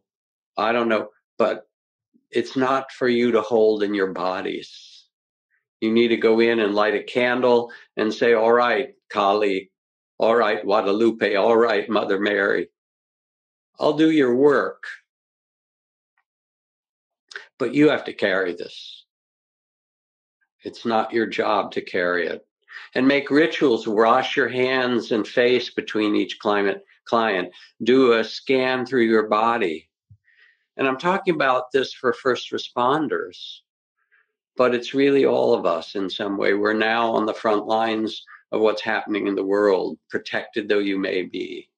I 0.57 0.73
don't 0.73 0.89
know, 0.89 1.11
but 1.39 1.69
it's 2.31 2.57
not 2.57 2.91
for 2.93 3.09
you 3.09 3.33
to 3.33 3.43
hold 3.43 3.83
in 3.83 3.95
your 3.95 4.13
bodies. 4.13 5.05
You 5.81 5.93
need 5.93 6.09
to 6.09 6.17
go 6.17 6.41
in 6.41 6.61
and 6.61 6.75
light 6.75 6.95
a 6.95 7.03
candle 7.03 7.71
and 7.97 8.13
say, 8.13 8.35
All 8.35 8.53
right, 8.53 8.95
Kali, 9.11 9.71
all 10.19 10.37
right, 10.37 10.63
Guadalupe, 10.63 11.35
all 11.35 11.57
right, 11.57 11.89
Mother 11.89 12.19
Mary, 12.19 12.69
I'll 13.79 13.95
do 13.95 14.11
your 14.11 14.35
work. 14.35 14.85
But 17.59 17.75
you 17.75 17.91
have 17.91 18.05
to 18.05 18.13
carry 18.13 18.55
this. 18.55 19.00
It's 20.63 20.85
not 20.85 21.13
your 21.13 21.27
job 21.27 21.73
to 21.73 21.81
carry 21.81 22.27
it. 22.27 22.47
And 22.95 23.07
make 23.07 23.31
rituals, 23.31 23.87
wash 23.87 24.37
your 24.37 24.49
hands 24.49 25.13
and 25.13 25.27
face 25.27 25.71
between 25.71 26.17
each 26.17 26.39
climate, 26.39 26.85
client. 27.05 27.53
Do 27.83 28.13
a 28.13 28.25
scan 28.25 28.87
through 28.87 29.05
your 29.05 29.29
body 29.29 29.91
and 30.81 30.89
I'm 30.89 30.97
talking 30.97 31.35
about 31.35 31.73
this 31.73 31.93
for 31.93 32.15
first 32.15 32.53
responders, 32.53 33.59
but 34.57 34.75
it's 34.75 34.95
really 34.95 35.27
all 35.27 35.53
of 35.53 35.67
us 35.67 35.95
in 35.95 36.09
some 36.09 36.39
way. 36.39 36.55
We're 36.55 36.73
now 36.73 37.13
on 37.13 37.27
the 37.27 37.35
front 37.35 37.67
lines 37.67 38.25
of 38.51 38.63
what's 38.63 38.81
happening 38.81 39.27
in 39.27 39.35
the 39.35 39.45
world, 39.45 39.99
protected 40.09 40.71
though 40.71 40.79
you 40.79 40.99
may 40.99 41.23
be. 41.23 41.69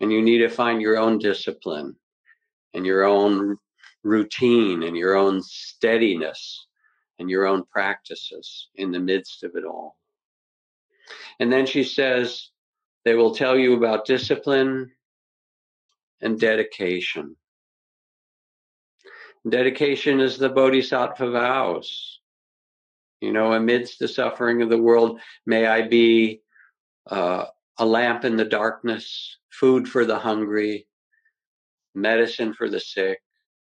And 0.00 0.12
you 0.12 0.20
need 0.20 0.38
to 0.38 0.50
find 0.50 0.82
your 0.82 0.98
own 0.98 1.18
discipline 1.18 1.96
and 2.74 2.84
your 2.84 3.04
own 3.04 3.56
routine 4.02 4.82
and 4.82 4.94
your 4.94 5.14
own 5.14 5.40
steadiness 5.42 6.66
and 7.18 7.30
your 7.30 7.46
own 7.46 7.64
practices 7.64 8.68
in 8.74 8.90
the 8.90 9.00
midst 9.00 9.44
of 9.44 9.52
it 9.54 9.64
all. 9.64 9.96
And 11.38 11.52
then 11.52 11.66
she 11.66 11.84
says, 11.84 12.50
they 13.04 13.14
will 13.14 13.34
tell 13.34 13.56
you 13.56 13.74
about 13.74 14.06
discipline 14.06 14.92
and 16.20 16.40
dedication. 16.40 17.36
Dedication 19.48 20.20
is 20.20 20.38
the 20.38 20.48
bodhisattva 20.48 21.30
vows. 21.30 22.20
You 23.20 23.32
know, 23.32 23.52
amidst 23.52 23.98
the 23.98 24.08
suffering 24.08 24.62
of 24.62 24.70
the 24.70 24.80
world, 24.80 25.20
may 25.44 25.66
I 25.66 25.82
be 25.82 26.40
uh, 27.10 27.46
a 27.78 27.84
lamp 27.84 28.24
in 28.24 28.36
the 28.36 28.44
darkness, 28.44 29.38
food 29.50 29.88
for 29.88 30.04
the 30.04 30.18
hungry, 30.18 30.86
medicine 31.94 32.54
for 32.54 32.68
the 32.68 32.80
sick, 32.80 33.20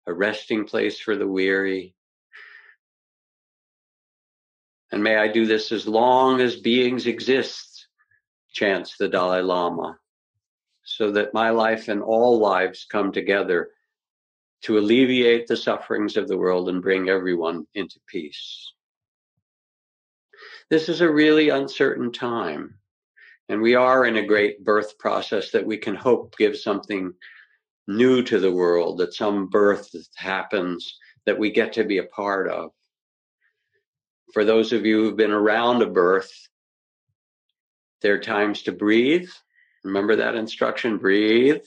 a 0.08 0.14
resting 0.14 0.66
place 0.66 1.00
for 1.00 1.16
the 1.16 1.28
weary. 1.28 1.96
And 4.92 5.04
may 5.04 5.18
I 5.18 5.28
do 5.28 5.46
this 5.46 5.72
as 5.72 5.88
long 5.88 6.42
as 6.42 6.56
beings 6.56 7.06
exist, 7.06 7.88
chants 8.52 8.98
the 8.98 9.08
Dalai 9.08 9.42
Lama, 9.42 9.98
so 10.84 11.12
that 11.12 11.34
my 11.34 11.52
life 11.52 11.88
and 11.88 12.02
all 12.02 12.40
lives 12.40 12.88
come 12.92 13.12
together 13.12 13.70
to 14.62 14.78
alleviate 14.78 15.48
the 15.48 15.56
sufferings 15.56 16.18
of 16.18 16.28
the 16.28 16.38
world 16.38 16.70
and 16.70 16.82
bring 16.82 17.08
everyone 17.08 17.66
into 17.76 18.00
peace. 18.08 18.74
This 20.70 20.90
is 20.90 21.02
a 21.02 21.12
really 21.12 21.50
uncertain 21.50 22.12
time. 22.12 22.76
And 23.48 23.62
we 23.62 23.74
are 23.76 24.06
in 24.06 24.18
a 24.18 24.26
great 24.26 24.64
birth 24.64 25.00
process 25.00 25.52
that 25.52 25.66
we 25.66 25.78
can 25.78 25.96
hope 25.96 26.38
gives 26.38 26.62
something 26.62 27.14
new 27.88 28.22
to 28.24 28.40
the 28.40 28.52
world, 28.52 29.00
that 29.00 29.16
some 29.16 29.48
birth 29.48 29.90
happens 30.16 31.00
that 31.26 31.40
we 31.40 31.52
get 31.52 31.74
to 31.74 31.84
be 31.84 31.98
a 31.98 32.04
part 32.04 32.48
of. 32.48 32.72
For 34.34 34.46
those 34.46 34.74
of 34.74 34.86
you 34.86 35.04
who've 35.04 35.18
been 35.18 35.32
around 35.32 35.82
a 35.82 35.88
birth, 35.88 36.32
there 38.02 38.14
are 38.14 38.20
times 38.20 38.64
to 38.64 38.72
breathe. 38.72 39.30
Remember 39.84 40.16
that 40.18 40.36
instruction 40.36 40.98
breathe. 40.98 41.64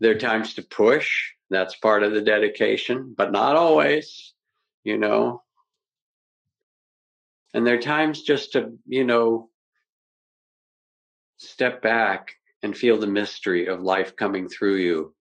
There 0.00 0.12
are 0.12 0.18
times 0.18 0.54
to 0.54 0.62
push. 0.62 1.32
That's 1.50 1.76
part 1.76 2.02
of 2.02 2.12
the 2.12 2.20
dedication, 2.20 3.14
but 3.16 3.32
not 3.32 3.56
always, 3.56 4.34
you 4.84 4.98
know. 4.98 5.42
And 7.54 7.66
there 7.66 7.76
are 7.76 7.82
times 7.82 8.22
just 8.22 8.52
to, 8.52 8.72
you 8.86 9.04
know, 9.04 9.48
step 11.38 11.80
back 11.80 12.34
and 12.62 12.76
feel 12.76 12.98
the 12.98 13.06
mystery 13.06 13.66
of 13.66 13.80
life 13.80 14.16
coming 14.16 14.48
through 14.48 14.76
you 14.76 15.14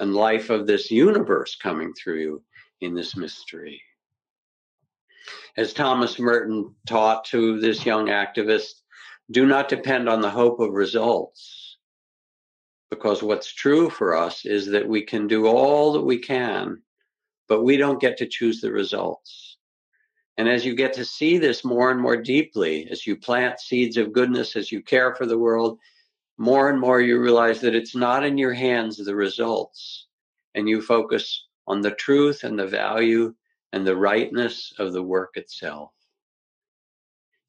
and 0.00 0.14
life 0.14 0.50
of 0.50 0.66
this 0.66 0.90
universe 0.90 1.56
coming 1.56 1.92
through 1.92 2.20
you 2.20 2.42
in 2.80 2.94
this 2.94 3.16
mystery. 3.16 3.82
As 5.56 5.72
Thomas 5.72 6.18
Merton 6.18 6.74
taught 6.86 7.24
to 7.26 7.60
this 7.60 7.86
young 7.86 8.06
activist, 8.06 8.80
do 9.30 9.46
not 9.46 9.68
depend 9.68 10.08
on 10.08 10.20
the 10.20 10.30
hope 10.30 10.58
of 10.58 10.72
results. 10.72 11.76
Because 12.90 13.22
what's 13.22 13.52
true 13.52 13.88
for 13.88 14.16
us 14.16 14.44
is 14.44 14.66
that 14.66 14.88
we 14.88 15.02
can 15.02 15.28
do 15.28 15.46
all 15.46 15.92
that 15.92 16.02
we 16.02 16.18
can, 16.18 16.82
but 17.48 17.62
we 17.62 17.76
don't 17.76 18.00
get 18.00 18.16
to 18.18 18.26
choose 18.26 18.60
the 18.60 18.72
results. 18.72 19.56
And 20.36 20.48
as 20.48 20.64
you 20.64 20.74
get 20.74 20.92
to 20.94 21.04
see 21.04 21.38
this 21.38 21.64
more 21.64 21.92
and 21.92 22.00
more 22.00 22.16
deeply, 22.16 22.88
as 22.90 23.06
you 23.06 23.16
plant 23.16 23.60
seeds 23.60 23.96
of 23.96 24.12
goodness, 24.12 24.56
as 24.56 24.72
you 24.72 24.82
care 24.82 25.14
for 25.14 25.24
the 25.24 25.38
world, 25.38 25.78
more 26.36 26.68
and 26.68 26.80
more 26.80 27.00
you 27.00 27.20
realize 27.20 27.60
that 27.60 27.76
it's 27.76 27.94
not 27.94 28.24
in 28.24 28.36
your 28.36 28.52
hands 28.52 28.96
the 28.96 29.14
results. 29.14 30.08
And 30.56 30.68
you 30.68 30.82
focus 30.82 31.46
on 31.68 31.80
the 31.80 31.92
truth 31.92 32.42
and 32.42 32.58
the 32.58 32.66
value 32.66 33.34
and 33.74 33.84
the 33.84 33.96
rightness 33.96 34.72
of 34.78 34.92
the 34.92 35.02
work 35.02 35.36
itself. 35.36 35.90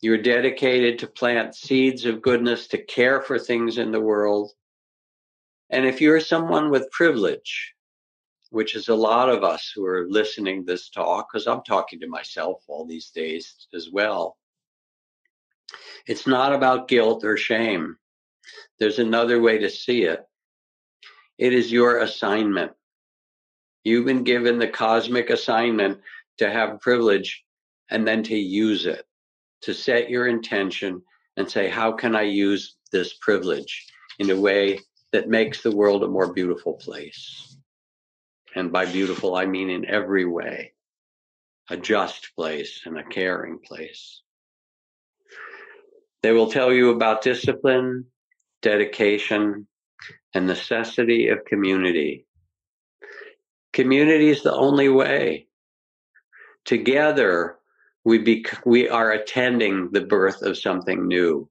You're 0.01 0.17
dedicated 0.17 0.97
to 0.99 1.07
plant 1.07 1.53
seeds 1.53 2.03
of 2.05 2.23
goodness, 2.23 2.65
to 2.69 2.83
care 2.83 3.21
for 3.21 3.37
things 3.37 3.77
in 3.77 3.91
the 3.91 4.01
world. 4.01 4.51
And 5.69 5.85
if 5.85 6.01
you're 6.01 6.19
someone 6.19 6.71
with 6.71 6.89
privilege, 6.89 7.75
which 8.49 8.73
is 8.75 8.87
a 8.87 8.95
lot 8.95 9.29
of 9.29 9.43
us 9.43 9.71
who 9.75 9.85
are 9.85 10.07
listening 10.09 10.65
this 10.65 10.89
talk, 10.89 11.31
because 11.31 11.45
I'm 11.45 11.61
talking 11.61 11.99
to 11.99 12.07
myself 12.07 12.63
all 12.67 12.87
these 12.87 13.11
days 13.11 13.67
as 13.75 13.91
well. 13.91 14.35
It's 16.07 16.25
not 16.25 16.53
about 16.53 16.87
guilt 16.87 17.23
or 17.23 17.37
shame. 17.37 17.97
There's 18.79 18.97
another 18.97 19.39
way 19.39 19.59
to 19.59 19.69
see 19.69 20.05
it. 20.05 20.25
It 21.37 21.53
is 21.53 21.71
your 21.71 21.99
assignment. 21.99 22.71
You've 23.83 24.05
been 24.05 24.23
given 24.23 24.57
the 24.57 24.67
cosmic 24.67 25.29
assignment 25.29 25.99
to 26.37 26.49
have 26.49 26.81
privilege 26.81 27.43
and 27.89 28.07
then 28.07 28.23
to 28.23 28.35
use 28.35 28.85
it, 28.85 29.05
to 29.61 29.73
set 29.73 30.09
your 30.09 30.27
intention 30.27 31.01
and 31.37 31.49
say, 31.49 31.69
how 31.69 31.91
can 31.91 32.15
I 32.15 32.23
use 32.23 32.75
this 32.91 33.13
privilege 33.13 33.85
in 34.19 34.29
a 34.29 34.39
way 34.39 34.79
that 35.11 35.29
makes 35.29 35.61
the 35.61 35.75
world 35.75 36.03
a 36.03 36.07
more 36.07 36.33
beautiful 36.33 36.73
place? 36.73 37.57
And 38.55 38.71
by 38.71 38.85
beautiful, 38.85 39.35
I 39.35 39.45
mean 39.45 39.69
in 39.69 39.85
every 39.85 40.25
way 40.25 40.73
a 41.69 41.77
just 41.77 42.35
place 42.35 42.81
and 42.85 42.97
a 42.97 43.03
caring 43.03 43.59
place. 43.59 44.21
They 46.21 46.31
will 46.31 46.51
tell 46.51 46.71
you 46.71 46.91
about 46.91 47.21
discipline, 47.21 48.05
dedication, 48.61 49.67
and 50.33 50.47
necessity 50.47 51.29
of 51.29 51.45
community. 51.45 52.27
Community 53.73 54.29
is 54.29 54.43
the 54.43 54.53
only 54.53 54.89
way. 54.89 55.47
Together, 56.65 57.57
we, 58.03 58.17
be, 58.17 58.45
we 58.65 58.89
are 58.89 59.11
attending 59.11 59.89
the 59.91 60.01
birth 60.01 60.41
of 60.41 60.57
something 60.57 61.07
new, 61.07 61.49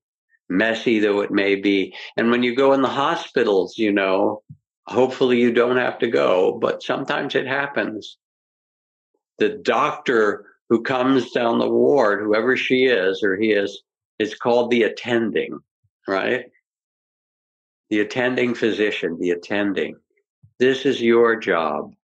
messy 0.49 0.99
though 0.99 1.21
it 1.21 1.31
may 1.31 1.57
be. 1.57 1.95
And 2.17 2.31
when 2.31 2.43
you 2.43 2.55
go 2.55 2.73
in 2.73 2.83
the 2.83 2.89
hospitals, 2.89 3.79
you 3.79 3.93
know, 3.93 4.43
hopefully 4.87 5.41
you 5.41 5.53
don't 5.53 5.77
have 5.77 5.99
to 6.01 6.09
go, 6.09 6.59
but 6.61 6.83
sometimes 6.83 7.35
it 7.35 7.47
happens. 7.47 8.19
The 9.39 9.51
doctor 9.51 10.47
who 10.69 10.83
comes 10.83 11.31
down 11.31 11.59
the 11.59 11.69
ward, 11.69 12.21
whoever 12.23 12.57
she 12.57 12.85
is 12.85 13.23
or 13.23 13.37
he 13.37 13.53
is, 13.53 13.83
is 14.19 14.35
called 14.35 14.71
the 14.71 14.85
attending, 14.85 15.59
right? 16.07 16.47
The 17.91 18.01
attending 18.01 18.55
physician, 18.55 19.19
the 19.19 19.31
attending. 19.31 19.97
This 20.59 20.87
is 20.87 21.03
your 21.03 21.37
job. 21.37 21.95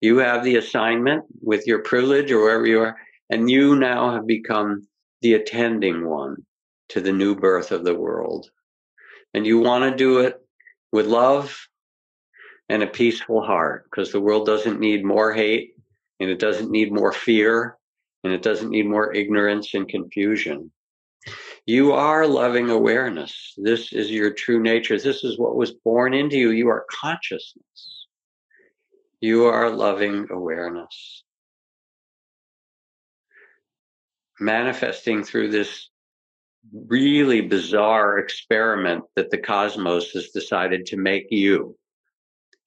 You 0.00 0.18
have 0.18 0.44
the 0.44 0.56
assignment 0.56 1.24
with 1.40 1.66
your 1.66 1.80
privilege 1.80 2.30
or 2.30 2.40
wherever 2.40 2.66
you 2.66 2.80
are, 2.80 2.96
and 3.30 3.50
you 3.50 3.76
now 3.76 4.12
have 4.12 4.26
become 4.26 4.86
the 5.22 5.34
attending 5.34 6.06
one 6.06 6.44
to 6.90 7.00
the 7.00 7.12
new 7.12 7.34
birth 7.34 7.72
of 7.72 7.84
the 7.84 7.94
world. 7.94 8.50
And 9.34 9.46
you 9.46 9.58
want 9.58 9.90
to 9.90 9.96
do 9.96 10.20
it 10.20 10.40
with 10.92 11.06
love 11.06 11.56
and 12.68 12.82
a 12.82 12.86
peaceful 12.86 13.42
heart 13.42 13.84
because 13.84 14.12
the 14.12 14.20
world 14.20 14.46
doesn't 14.46 14.80
need 14.80 15.04
more 15.04 15.32
hate 15.32 15.74
and 16.20 16.30
it 16.30 16.38
doesn't 16.38 16.70
need 16.70 16.92
more 16.92 17.12
fear 17.12 17.76
and 18.24 18.32
it 18.32 18.42
doesn't 18.42 18.70
need 18.70 18.86
more 18.86 19.12
ignorance 19.14 19.74
and 19.74 19.88
confusion. 19.88 20.70
You 21.66 21.92
are 21.92 22.26
loving 22.26 22.70
awareness. 22.70 23.54
This 23.56 23.92
is 23.92 24.10
your 24.10 24.30
true 24.32 24.60
nature. 24.60 24.98
This 24.98 25.24
is 25.24 25.38
what 25.38 25.56
was 25.56 25.72
born 25.72 26.14
into 26.14 26.36
you. 26.36 26.50
You 26.50 26.68
are 26.68 26.86
consciousness. 26.90 27.95
You 29.26 29.46
are 29.46 29.70
loving 29.70 30.28
awareness. 30.30 31.24
Manifesting 34.38 35.24
through 35.24 35.50
this 35.50 35.90
really 36.72 37.40
bizarre 37.40 38.20
experiment 38.20 39.02
that 39.16 39.32
the 39.32 39.38
cosmos 39.38 40.12
has 40.12 40.28
decided 40.28 40.86
to 40.86 40.96
make 40.96 41.26
you 41.30 41.76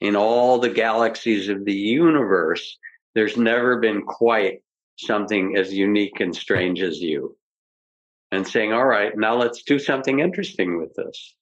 in 0.02 0.18
all 0.18 0.60
the 0.60 0.70
galaxies 0.70 1.48
of 1.48 1.64
the 1.64 1.74
universe, 1.74 2.78
there's 3.16 3.38
never 3.38 3.80
been 3.80 4.02
quite 4.02 4.60
something 4.98 5.56
as 5.56 5.74
unique 5.74 6.20
and 6.20 6.36
strange 6.36 6.82
as 6.82 7.00
you. 7.00 7.38
And 8.34 8.46
saying, 8.46 8.74
all 8.74 8.86
right, 8.86 9.18
now 9.18 9.38
let's 9.38 9.64
do 9.64 9.80
something 9.80 10.20
interesting 10.20 10.78
with 10.78 10.94
this. 10.94 11.36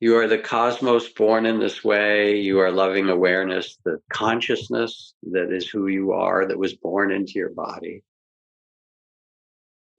You 0.00 0.16
are 0.16 0.28
the 0.28 0.38
cosmos 0.38 1.08
born 1.08 1.44
in 1.44 1.58
this 1.58 1.82
way. 1.82 2.38
You 2.38 2.60
are 2.60 2.70
loving 2.70 3.08
awareness, 3.08 3.78
the 3.84 4.00
consciousness 4.12 5.14
that 5.32 5.52
is 5.52 5.68
who 5.68 5.88
you 5.88 6.12
are, 6.12 6.46
that 6.46 6.58
was 6.58 6.74
born 6.74 7.10
into 7.10 7.32
your 7.34 7.50
body. 7.50 8.04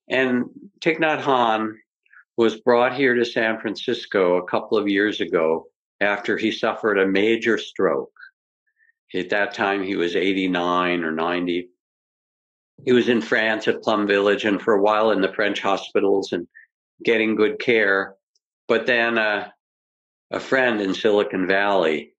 And 0.10 0.46
Thich 0.80 1.00
Nhat 1.00 1.22
Hanh 1.22 1.74
was 2.38 2.62
brought 2.62 2.96
here 2.96 3.14
to 3.16 3.26
San 3.26 3.60
Francisco 3.60 4.38
a 4.38 4.48
couple 4.48 4.78
of 4.78 4.88
years 4.88 5.20
ago 5.20 5.66
after 6.00 6.38
he 6.38 6.52
suffered 6.52 6.98
a 6.98 7.06
major 7.06 7.58
stroke. 7.58 8.14
At 9.14 9.30
that 9.30 9.54
time, 9.54 9.84
he 9.84 9.98
was 9.98 10.16
89 10.16 11.04
or 11.04 11.12
90. 11.12 11.70
He 12.86 12.92
was 12.94 13.10
in 13.10 13.22
France 13.22 13.68
at 13.68 13.82
Plum 13.82 14.08
Village 14.08 14.46
and 14.46 14.62
for 14.62 14.76
a 14.76 14.82
while 14.82 15.12
in 15.12 15.20
the 15.20 15.34
French 15.34 15.60
hospitals 15.60 16.32
and 16.32 16.48
getting 17.04 17.36
good 17.36 17.60
care. 17.60 18.16
But 18.70 18.86
then 18.86 19.18
uh, 19.18 19.50
a 20.32 20.40
friend 20.40 20.82
in 20.82 20.94
Silicon 20.94 21.48
Valley, 21.48 22.14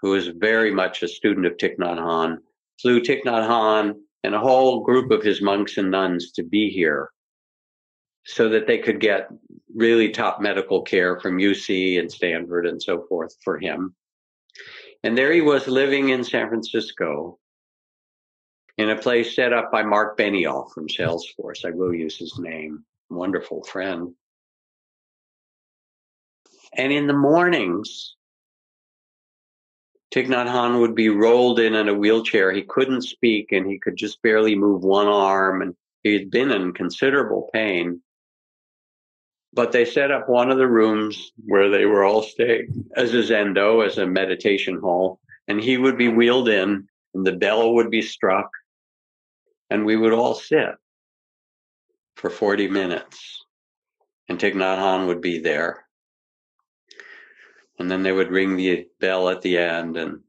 who 0.00 0.10
was 0.10 0.28
very 0.28 0.72
much 0.72 1.02
a 1.02 1.08
student 1.08 1.46
of 1.46 1.56
Thich 1.56 1.78
Nhat 1.78 1.98
Hanh, 1.98 2.38
flew 2.80 3.00
Thich 3.00 3.22
Nhat 3.24 3.48
Hanh 3.48 3.94
and 4.22 4.34
a 4.34 4.40
whole 4.40 4.80
group 4.80 5.10
of 5.10 5.22
his 5.22 5.40
monks 5.40 5.76
and 5.76 5.90
nuns 5.90 6.32
to 6.32 6.42
be 6.42 6.70
here 6.70 7.10
so 8.26 8.48
that 8.48 8.66
they 8.66 8.78
could 8.78 9.00
get 9.00 9.28
really 9.74 10.08
top 10.08 10.40
medical 10.40 10.82
care 10.82 11.20
from 11.20 11.38
UC 11.38 11.98
and 11.98 12.10
Stanford 12.10 12.66
and 12.66 12.82
so 12.82 13.04
forth 13.08 13.36
for 13.44 13.58
him. 13.58 13.94
And 15.02 15.16
there 15.16 15.32
he 15.32 15.42
was 15.42 15.68
living 15.68 16.08
in 16.08 16.24
San 16.24 16.48
Francisco 16.48 17.38
in 18.78 18.90
a 18.90 18.96
place 18.96 19.36
set 19.36 19.52
up 19.52 19.70
by 19.70 19.82
Mark 19.82 20.18
Benioff 20.18 20.72
from 20.72 20.88
Salesforce. 20.88 21.64
I 21.64 21.70
will 21.70 21.94
use 21.94 22.16
his 22.16 22.38
name, 22.38 22.84
wonderful 23.10 23.62
friend. 23.64 24.14
And 26.76 26.92
in 26.92 27.06
the 27.06 27.12
mornings, 27.14 28.16
Thich 30.14 30.26
Nhat 30.26 30.46
Hanh 30.46 30.80
would 30.80 30.94
be 30.94 31.08
rolled 31.08 31.58
in 31.58 31.74
in 31.74 31.88
a 31.88 31.94
wheelchair. 31.94 32.52
He 32.52 32.62
couldn't 32.62 33.02
speak 33.02 33.52
and 33.52 33.66
he 33.66 33.78
could 33.78 33.96
just 33.96 34.22
barely 34.22 34.54
move 34.54 34.82
one 34.82 35.08
arm 35.08 35.62
and 35.62 35.74
he 36.04 36.12
had 36.12 36.30
been 36.30 36.50
in 36.50 36.72
considerable 36.72 37.50
pain. 37.52 38.00
But 39.52 39.72
they 39.72 39.84
set 39.84 40.10
up 40.10 40.28
one 40.28 40.50
of 40.50 40.58
the 40.58 40.68
rooms 40.68 41.32
where 41.44 41.70
they 41.70 41.84
were 41.84 42.04
all 42.04 42.22
staying 42.22 42.90
as 42.96 43.14
a 43.14 43.18
zendo, 43.18 43.84
as 43.84 43.98
a 43.98 44.06
meditation 44.06 44.78
hall. 44.78 45.20
and 45.46 45.60
he 45.60 45.76
would 45.76 45.98
be 45.98 46.08
wheeled 46.08 46.48
in, 46.48 46.88
and 47.12 47.26
the 47.26 47.32
bell 47.32 47.74
would 47.74 47.90
be 47.90 48.00
struck, 48.00 48.50
and 49.68 49.84
we 49.84 49.94
would 49.94 50.12
all 50.12 50.34
sit 50.34 50.74
for 52.16 52.30
40 52.30 52.68
minutes. 52.68 53.44
And 54.28 54.38
Thich 54.38 54.54
Nhat 54.54 54.78
Hanh 54.78 55.06
would 55.06 55.20
be 55.20 55.40
there. 55.40 55.83
And 57.78 57.90
then 57.90 58.02
they 58.02 58.12
would 58.12 58.30
ring 58.30 58.56
the 58.56 58.86
bell 59.00 59.28
at 59.28 59.42
the 59.42 59.58
end. 59.58 59.96
And 59.96 60.20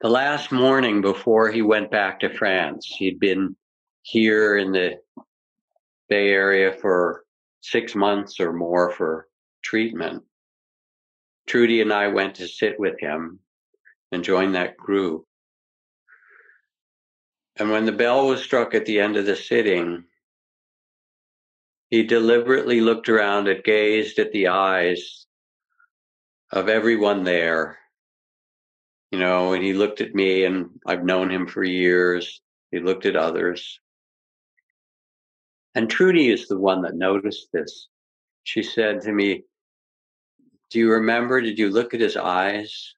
the 0.00 0.08
last 0.08 0.52
morning 0.52 1.00
before 1.00 1.50
he 1.50 1.62
went 1.62 1.90
back 1.90 2.20
to 2.20 2.34
France, 2.34 2.86
he'd 2.86 3.18
been 3.18 3.56
here 4.02 4.56
in 4.56 4.72
the 4.72 5.00
Bay 6.08 6.28
Area 6.28 6.72
for 6.72 7.24
six 7.60 7.94
months 7.94 8.38
or 8.38 8.52
more 8.52 8.90
for 8.90 9.26
treatment. 9.62 10.22
Trudy 11.46 11.80
and 11.80 11.92
I 11.92 12.08
went 12.08 12.36
to 12.36 12.46
sit 12.46 12.78
with 12.78 13.00
him 13.00 13.40
and 14.12 14.22
join 14.22 14.52
that 14.52 14.76
group. 14.76 15.24
And 17.56 17.70
when 17.70 17.86
the 17.86 17.92
bell 17.92 18.26
was 18.28 18.42
struck 18.42 18.74
at 18.74 18.84
the 18.84 19.00
end 19.00 19.16
of 19.16 19.26
the 19.26 19.34
sitting, 19.34 20.04
he 21.90 22.02
deliberately 22.02 22.80
looked 22.80 23.08
around 23.08 23.48
and 23.48 23.62
gazed 23.62 24.18
at 24.18 24.32
the 24.32 24.48
eyes 24.48 25.26
of 26.52 26.68
everyone 26.68 27.24
there. 27.24 27.78
You 29.12 29.20
know, 29.20 29.52
and 29.52 29.62
he 29.62 29.72
looked 29.72 30.00
at 30.00 30.14
me, 30.14 30.44
and 30.44 30.70
I've 30.86 31.04
known 31.04 31.30
him 31.30 31.46
for 31.46 31.62
years. 31.62 32.40
He 32.72 32.80
looked 32.80 33.06
at 33.06 33.16
others. 33.16 33.80
And 35.74 35.88
Trudy 35.88 36.30
is 36.30 36.48
the 36.48 36.58
one 36.58 36.82
that 36.82 36.96
noticed 36.96 37.48
this. 37.52 37.88
She 38.42 38.62
said 38.62 39.02
to 39.02 39.12
me, 39.12 39.44
Do 40.70 40.78
you 40.80 40.90
remember? 40.92 41.40
Did 41.40 41.58
you 41.58 41.70
look 41.70 41.94
at 41.94 42.00
his 42.00 42.16
eyes? 42.16 42.94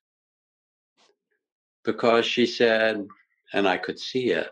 Because 1.84 2.24
she 2.24 2.46
said, 2.46 3.06
and 3.52 3.68
I 3.68 3.76
could 3.78 3.98
see 3.98 4.30
it. 4.30 4.48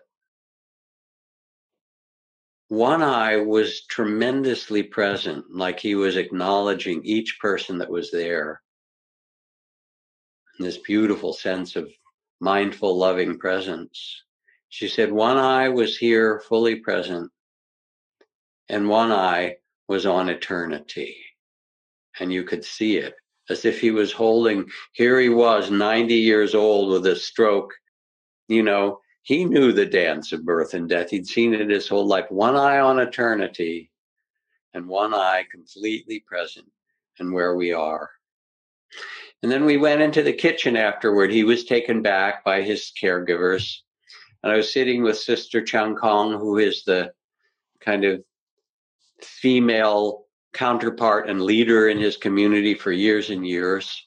One 2.68 3.02
eye 3.02 3.36
was 3.36 3.86
tremendously 3.86 4.82
present, 4.82 5.44
like 5.50 5.78
he 5.78 5.94
was 5.94 6.16
acknowledging 6.16 7.04
each 7.04 7.38
person 7.40 7.78
that 7.78 7.90
was 7.90 8.10
there. 8.10 8.60
This 10.58 10.78
beautiful 10.78 11.32
sense 11.32 11.76
of 11.76 11.92
mindful, 12.40 12.96
loving 12.98 13.38
presence. 13.38 14.24
She 14.68 14.88
said, 14.88 15.12
One 15.12 15.36
eye 15.36 15.68
was 15.68 15.96
here 15.96 16.40
fully 16.40 16.76
present, 16.76 17.30
and 18.68 18.88
one 18.88 19.12
eye 19.12 19.56
was 19.86 20.04
on 20.04 20.28
eternity. 20.28 21.16
And 22.18 22.32
you 22.32 22.42
could 22.42 22.64
see 22.64 22.96
it 22.96 23.14
as 23.48 23.64
if 23.64 23.80
he 23.80 23.92
was 23.92 24.10
holding, 24.10 24.68
here 24.92 25.20
he 25.20 25.28
was, 25.28 25.70
90 25.70 26.14
years 26.14 26.54
old 26.54 26.90
with 26.90 27.06
a 27.06 27.14
stroke. 27.14 27.72
You 28.48 28.62
know, 28.64 29.00
he 29.26 29.44
knew 29.44 29.72
the 29.72 29.84
dance 29.84 30.30
of 30.30 30.44
birth 30.44 30.72
and 30.72 30.88
death. 30.88 31.10
He'd 31.10 31.26
seen 31.26 31.52
it 31.52 31.68
his 31.68 31.88
whole 31.88 32.06
life, 32.06 32.26
one 32.30 32.54
eye 32.54 32.78
on 32.78 33.00
eternity 33.00 33.90
and 34.72 34.86
one 34.86 35.12
eye 35.12 35.44
completely 35.50 36.20
present 36.20 36.70
and 37.18 37.32
where 37.32 37.56
we 37.56 37.72
are. 37.72 38.08
And 39.42 39.50
then 39.50 39.64
we 39.64 39.78
went 39.78 40.00
into 40.00 40.22
the 40.22 40.32
kitchen 40.32 40.76
afterward. 40.76 41.32
He 41.32 41.42
was 41.42 41.64
taken 41.64 42.02
back 42.02 42.44
by 42.44 42.62
his 42.62 42.92
caregivers. 43.02 43.78
And 44.44 44.52
I 44.52 44.58
was 44.58 44.72
sitting 44.72 45.02
with 45.02 45.18
Sister 45.18 45.60
Chan 45.60 45.96
Khong, 45.96 46.38
who 46.38 46.58
is 46.58 46.84
the 46.84 47.12
kind 47.80 48.04
of 48.04 48.22
female 49.20 50.26
counterpart 50.52 51.28
and 51.28 51.42
leader 51.42 51.88
in 51.88 51.98
his 51.98 52.16
community 52.16 52.74
for 52.74 52.92
years 52.92 53.30
and 53.30 53.44
years. 53.44 54.05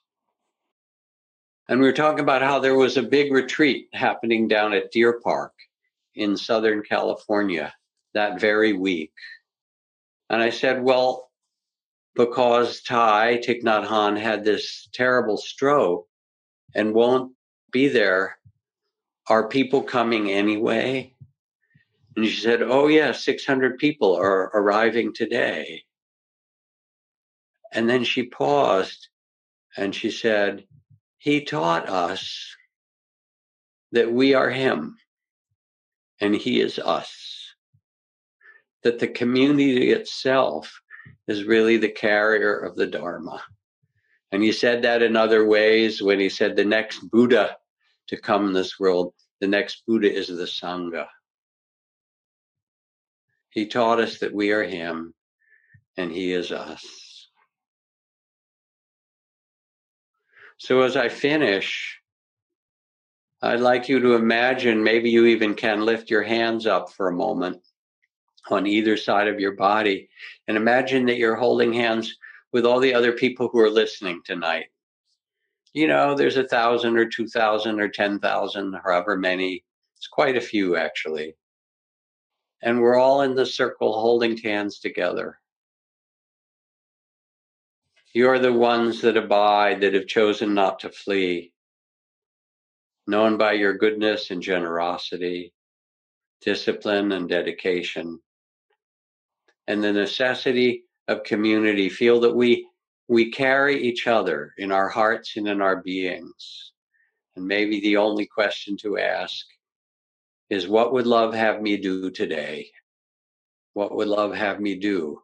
And 1.70 1.80
we 1.80 1.86
were 1.86 1.94
talking 1.94 2.22
about 2.22 2.42
how 2.42 2.58
there 2.58 2.76
was 2.76 2.98
a 2.98 3.04
big 3.04 3.32
retreat 3.32 3.90
happening 3.94 4.48
down 4.48 4.74
at 4.74 4.92
Deer 4.92 5.22
Park 5.24 5.54
in 6.16 6.36
Southern 6.36 6.82
California 6.82 7.72
that 8.16 8.42
very 8.42 8.74
week. 8.74 9.14
And 10.32 10.42
I 10.42 10.50
said, 10.50 10.82
well, 10.82 11.30
because 12.16 12.82
Thay 12.82 13.40
Thich 13.46 13.62
Nhat 13.62 13.86
Hanh 13.86 14.20
had 14.20 14.44
this 14.44 14.90
terrible 14.94 15.38
stroke 15.38 16.08
and 16.74 16.96
won't 16.96 17.34
be 17.72 17.88
there, 17.88 18.40
are 19.28 19.48
people 19.48 19.84
coming 19.84 20.32
anyway? 20.32 21.14
And 22.16 22.26
she 22.26 22.42
said, 22.42 22.64
Oh, 22.64 22.88
yeah, 22.88 23.12
600 23.12 23.78
people 23.78 24.16
are 24.16 24.50
arriving 24.56 25.14
today. 25.14 25.84
And 27.72 27.88
then 27.88 28.04
she 28.04 28.24
paused 28.24 29.10
and 29.78 29.94
she 29.94 30.10
said, 30.10 30.66
He 31.20 31.44
taught 31.44 31.88
us 31.88 32.56
that 33.92 34.12
we 34.12 34.34
are 34.34 34.50
Him 34.50 34.98
and 36.20 36.36
He 36.36 36.62
is 36.62 36.80
us. 36.80 37.54
That 38.84 39.00
the 39.00 39.08
community 39.08 39.92
itself 39.92 40.82
is 41.28 41.44
really 41.44 41.78
the 41.78 41.90
carrier 41.90 42.58
of 42.58 42.76
the 42.76 42.88
Dharma. 42.88 43.44
And 44.32 44.44
he 44.44 44.52
said 44.52 44.84
that 44.84 45.02
in 45.02 45.16
other 45.16 45.46
ways 45.46 46.02
when 46.02 46.20
he 46.20 46.30
said 46.30 46.56
the 46.56 46.66
next 46.66 47.00
Buddha 47.12 47.58
to 48.08 48.18
come 48.18 48.48
in 48.48 48.54
this 48.54 48.80
world, 48.80 49.14
the 49.42 49.48
next 49.48 49.84
Buddha 49.88 50.12
is 50.12 50.28
the 50.28 50.46
Sangha. 50.46 51.08
He 53.50 53.68
taught 53.68 54.00
us 54.00 54.20
that 54.20 54.34
we 54.34 54.52
are 54.52 54.64
Him 54.64 55.14
and 55.98 56.12
He 56.12 56.32
is 56.32 56.52
us. 56.52 57.09
So 60.60 60.82
as 60.82 60.96
I 60.96 61.10
finish, 61.10 62.00
I'd 63.42 63.60
like 63.60 63.90
you 63.90 64.00
to 64.00 64.14
imagine 64.14 64.84
maybe 64.84 65.10
you 65.10 65.26
even 65.26 65.56
can 65.56 65.82
lift 65.82 66.12
your 66.12 66.24
hands 66.24 66.68
up 66.68 66.92
for 66.92 67.08
a 67.08 67.14
moment 67.14 67.62
on 68.50 68.68
either 68.68 68.96
side 68.96 69.28
of 69.28 69.40
your 69.40 69.54
body 69.54 70.10
and 70.48 70.56
imagine 70.56 71.06
that 71.08 71.18
you're 71.18 71.36
holding 71.36 71.74
hands 71.74 72.16
with 72.54 72.66
all 72.66 72.80
the 72.80 72.94
other 72.94 73.14
people 73.14 73.48
who 73.48 73.60
are 73.60 73.70
listening 73.70 74.22
tonight. 74.24 74.66
You 75.74 75.88
know, 75.88 76.16
there's 76.16 76.38
a 76.38 76.48
thousand 76.48 76.98
or 76.98 77.06
two 77.06 77.28
thousand 77.28 77.80
or 77.80 77.90
ten 77.90 78.20
thousand, 78.20 78.76
however 78.84 79.18
many. 79.18 79.64
It's 79.98 80.08
quite 80.08 80.38
a 80.38 80.42
few 80.42 80.76
actually 80.76 81.36
and 82.62 82.82
we're 82.82 82.98
all 82.98 83.22
in 83.22 83.36
the 83.36 83.46
circle 83.46 83.94
holding 83.94 84.38
hands 84.38 84.80
together. 84.80 85.40
You're 88.20 88.38
the 88.38 88.52
ones 88.52 89.00
that 89.04 89.16
abide, 89.16 89.80
that 89.80 89.94
have 89.94 90.06
chosen 90.06 90.54
not 90.54 90.80
to 90.80 90.90
flee, 90.90 91.54
known 93.08 93.38
by 93.38 93.54
your 93.54 93.78
goodness 93.78 94.30
and 94.30 94.42
generosity, 94.42 95.54
discipline 96.42 97.14
and 97.14 97.30
dedication, 97.30 98.20
and 99.68 99.82
the 99.82 99.94
necessity 99.94 100.84
of 101.08 101.24
community. 101.24 101.88
Feel 101.88 102.20
that 102.20 102.36
we 102.36 102.68
we 103.08 103.32
carry 103.32 103.82
each 103.82 104.06
other 104.06 104.54
in 104.58 104.74
our 104.74 104.90
hearts 104.90 105.38
and 105.38 105.48
in 105.48 105.62
our 105.62 105.82
beings. 105.82 106.74
And 107.38 107.48
maybe 107.48 107.80
the 107.80 107.96
only 107.96 108.26
question 108.26 108.76
to 108.82 108.98
ask 108.98 109.46
is 110.50 110.68
what 110.68 110.92
would 110.92 111.08
love 111.08 111.34
have 111.34 111.62
me 111.62 111.78
do 111.78 112.12
today? 112.12 112.70
What 113.76 113.96
would 113.96 114.10
love 114.10 114.36
have 114.36 114.60
me 114.60 114.76
do 114.76 115.22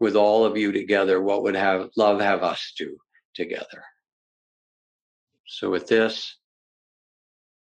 with 0.00 0.16
all 0.16 0.44
of 0.44 0.56
you 0.56 0.72
together? 0.72 1.20
What 1.20 1.42
would 1.42 1.54
have 1.54 1.90
love 1.96 2.20
have 2.20 2.42
us 2.42 2.72
do 2.76 2.96
together? 3.34 3.84
So 5.46 5.70
with 5.70 5.86
this, 5.86 6.36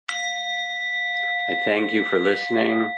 I 0.10 1.56
thank 1.66 1.94
you 1.94 2.06
for 2.06 2.20
listening. 2.20 2.90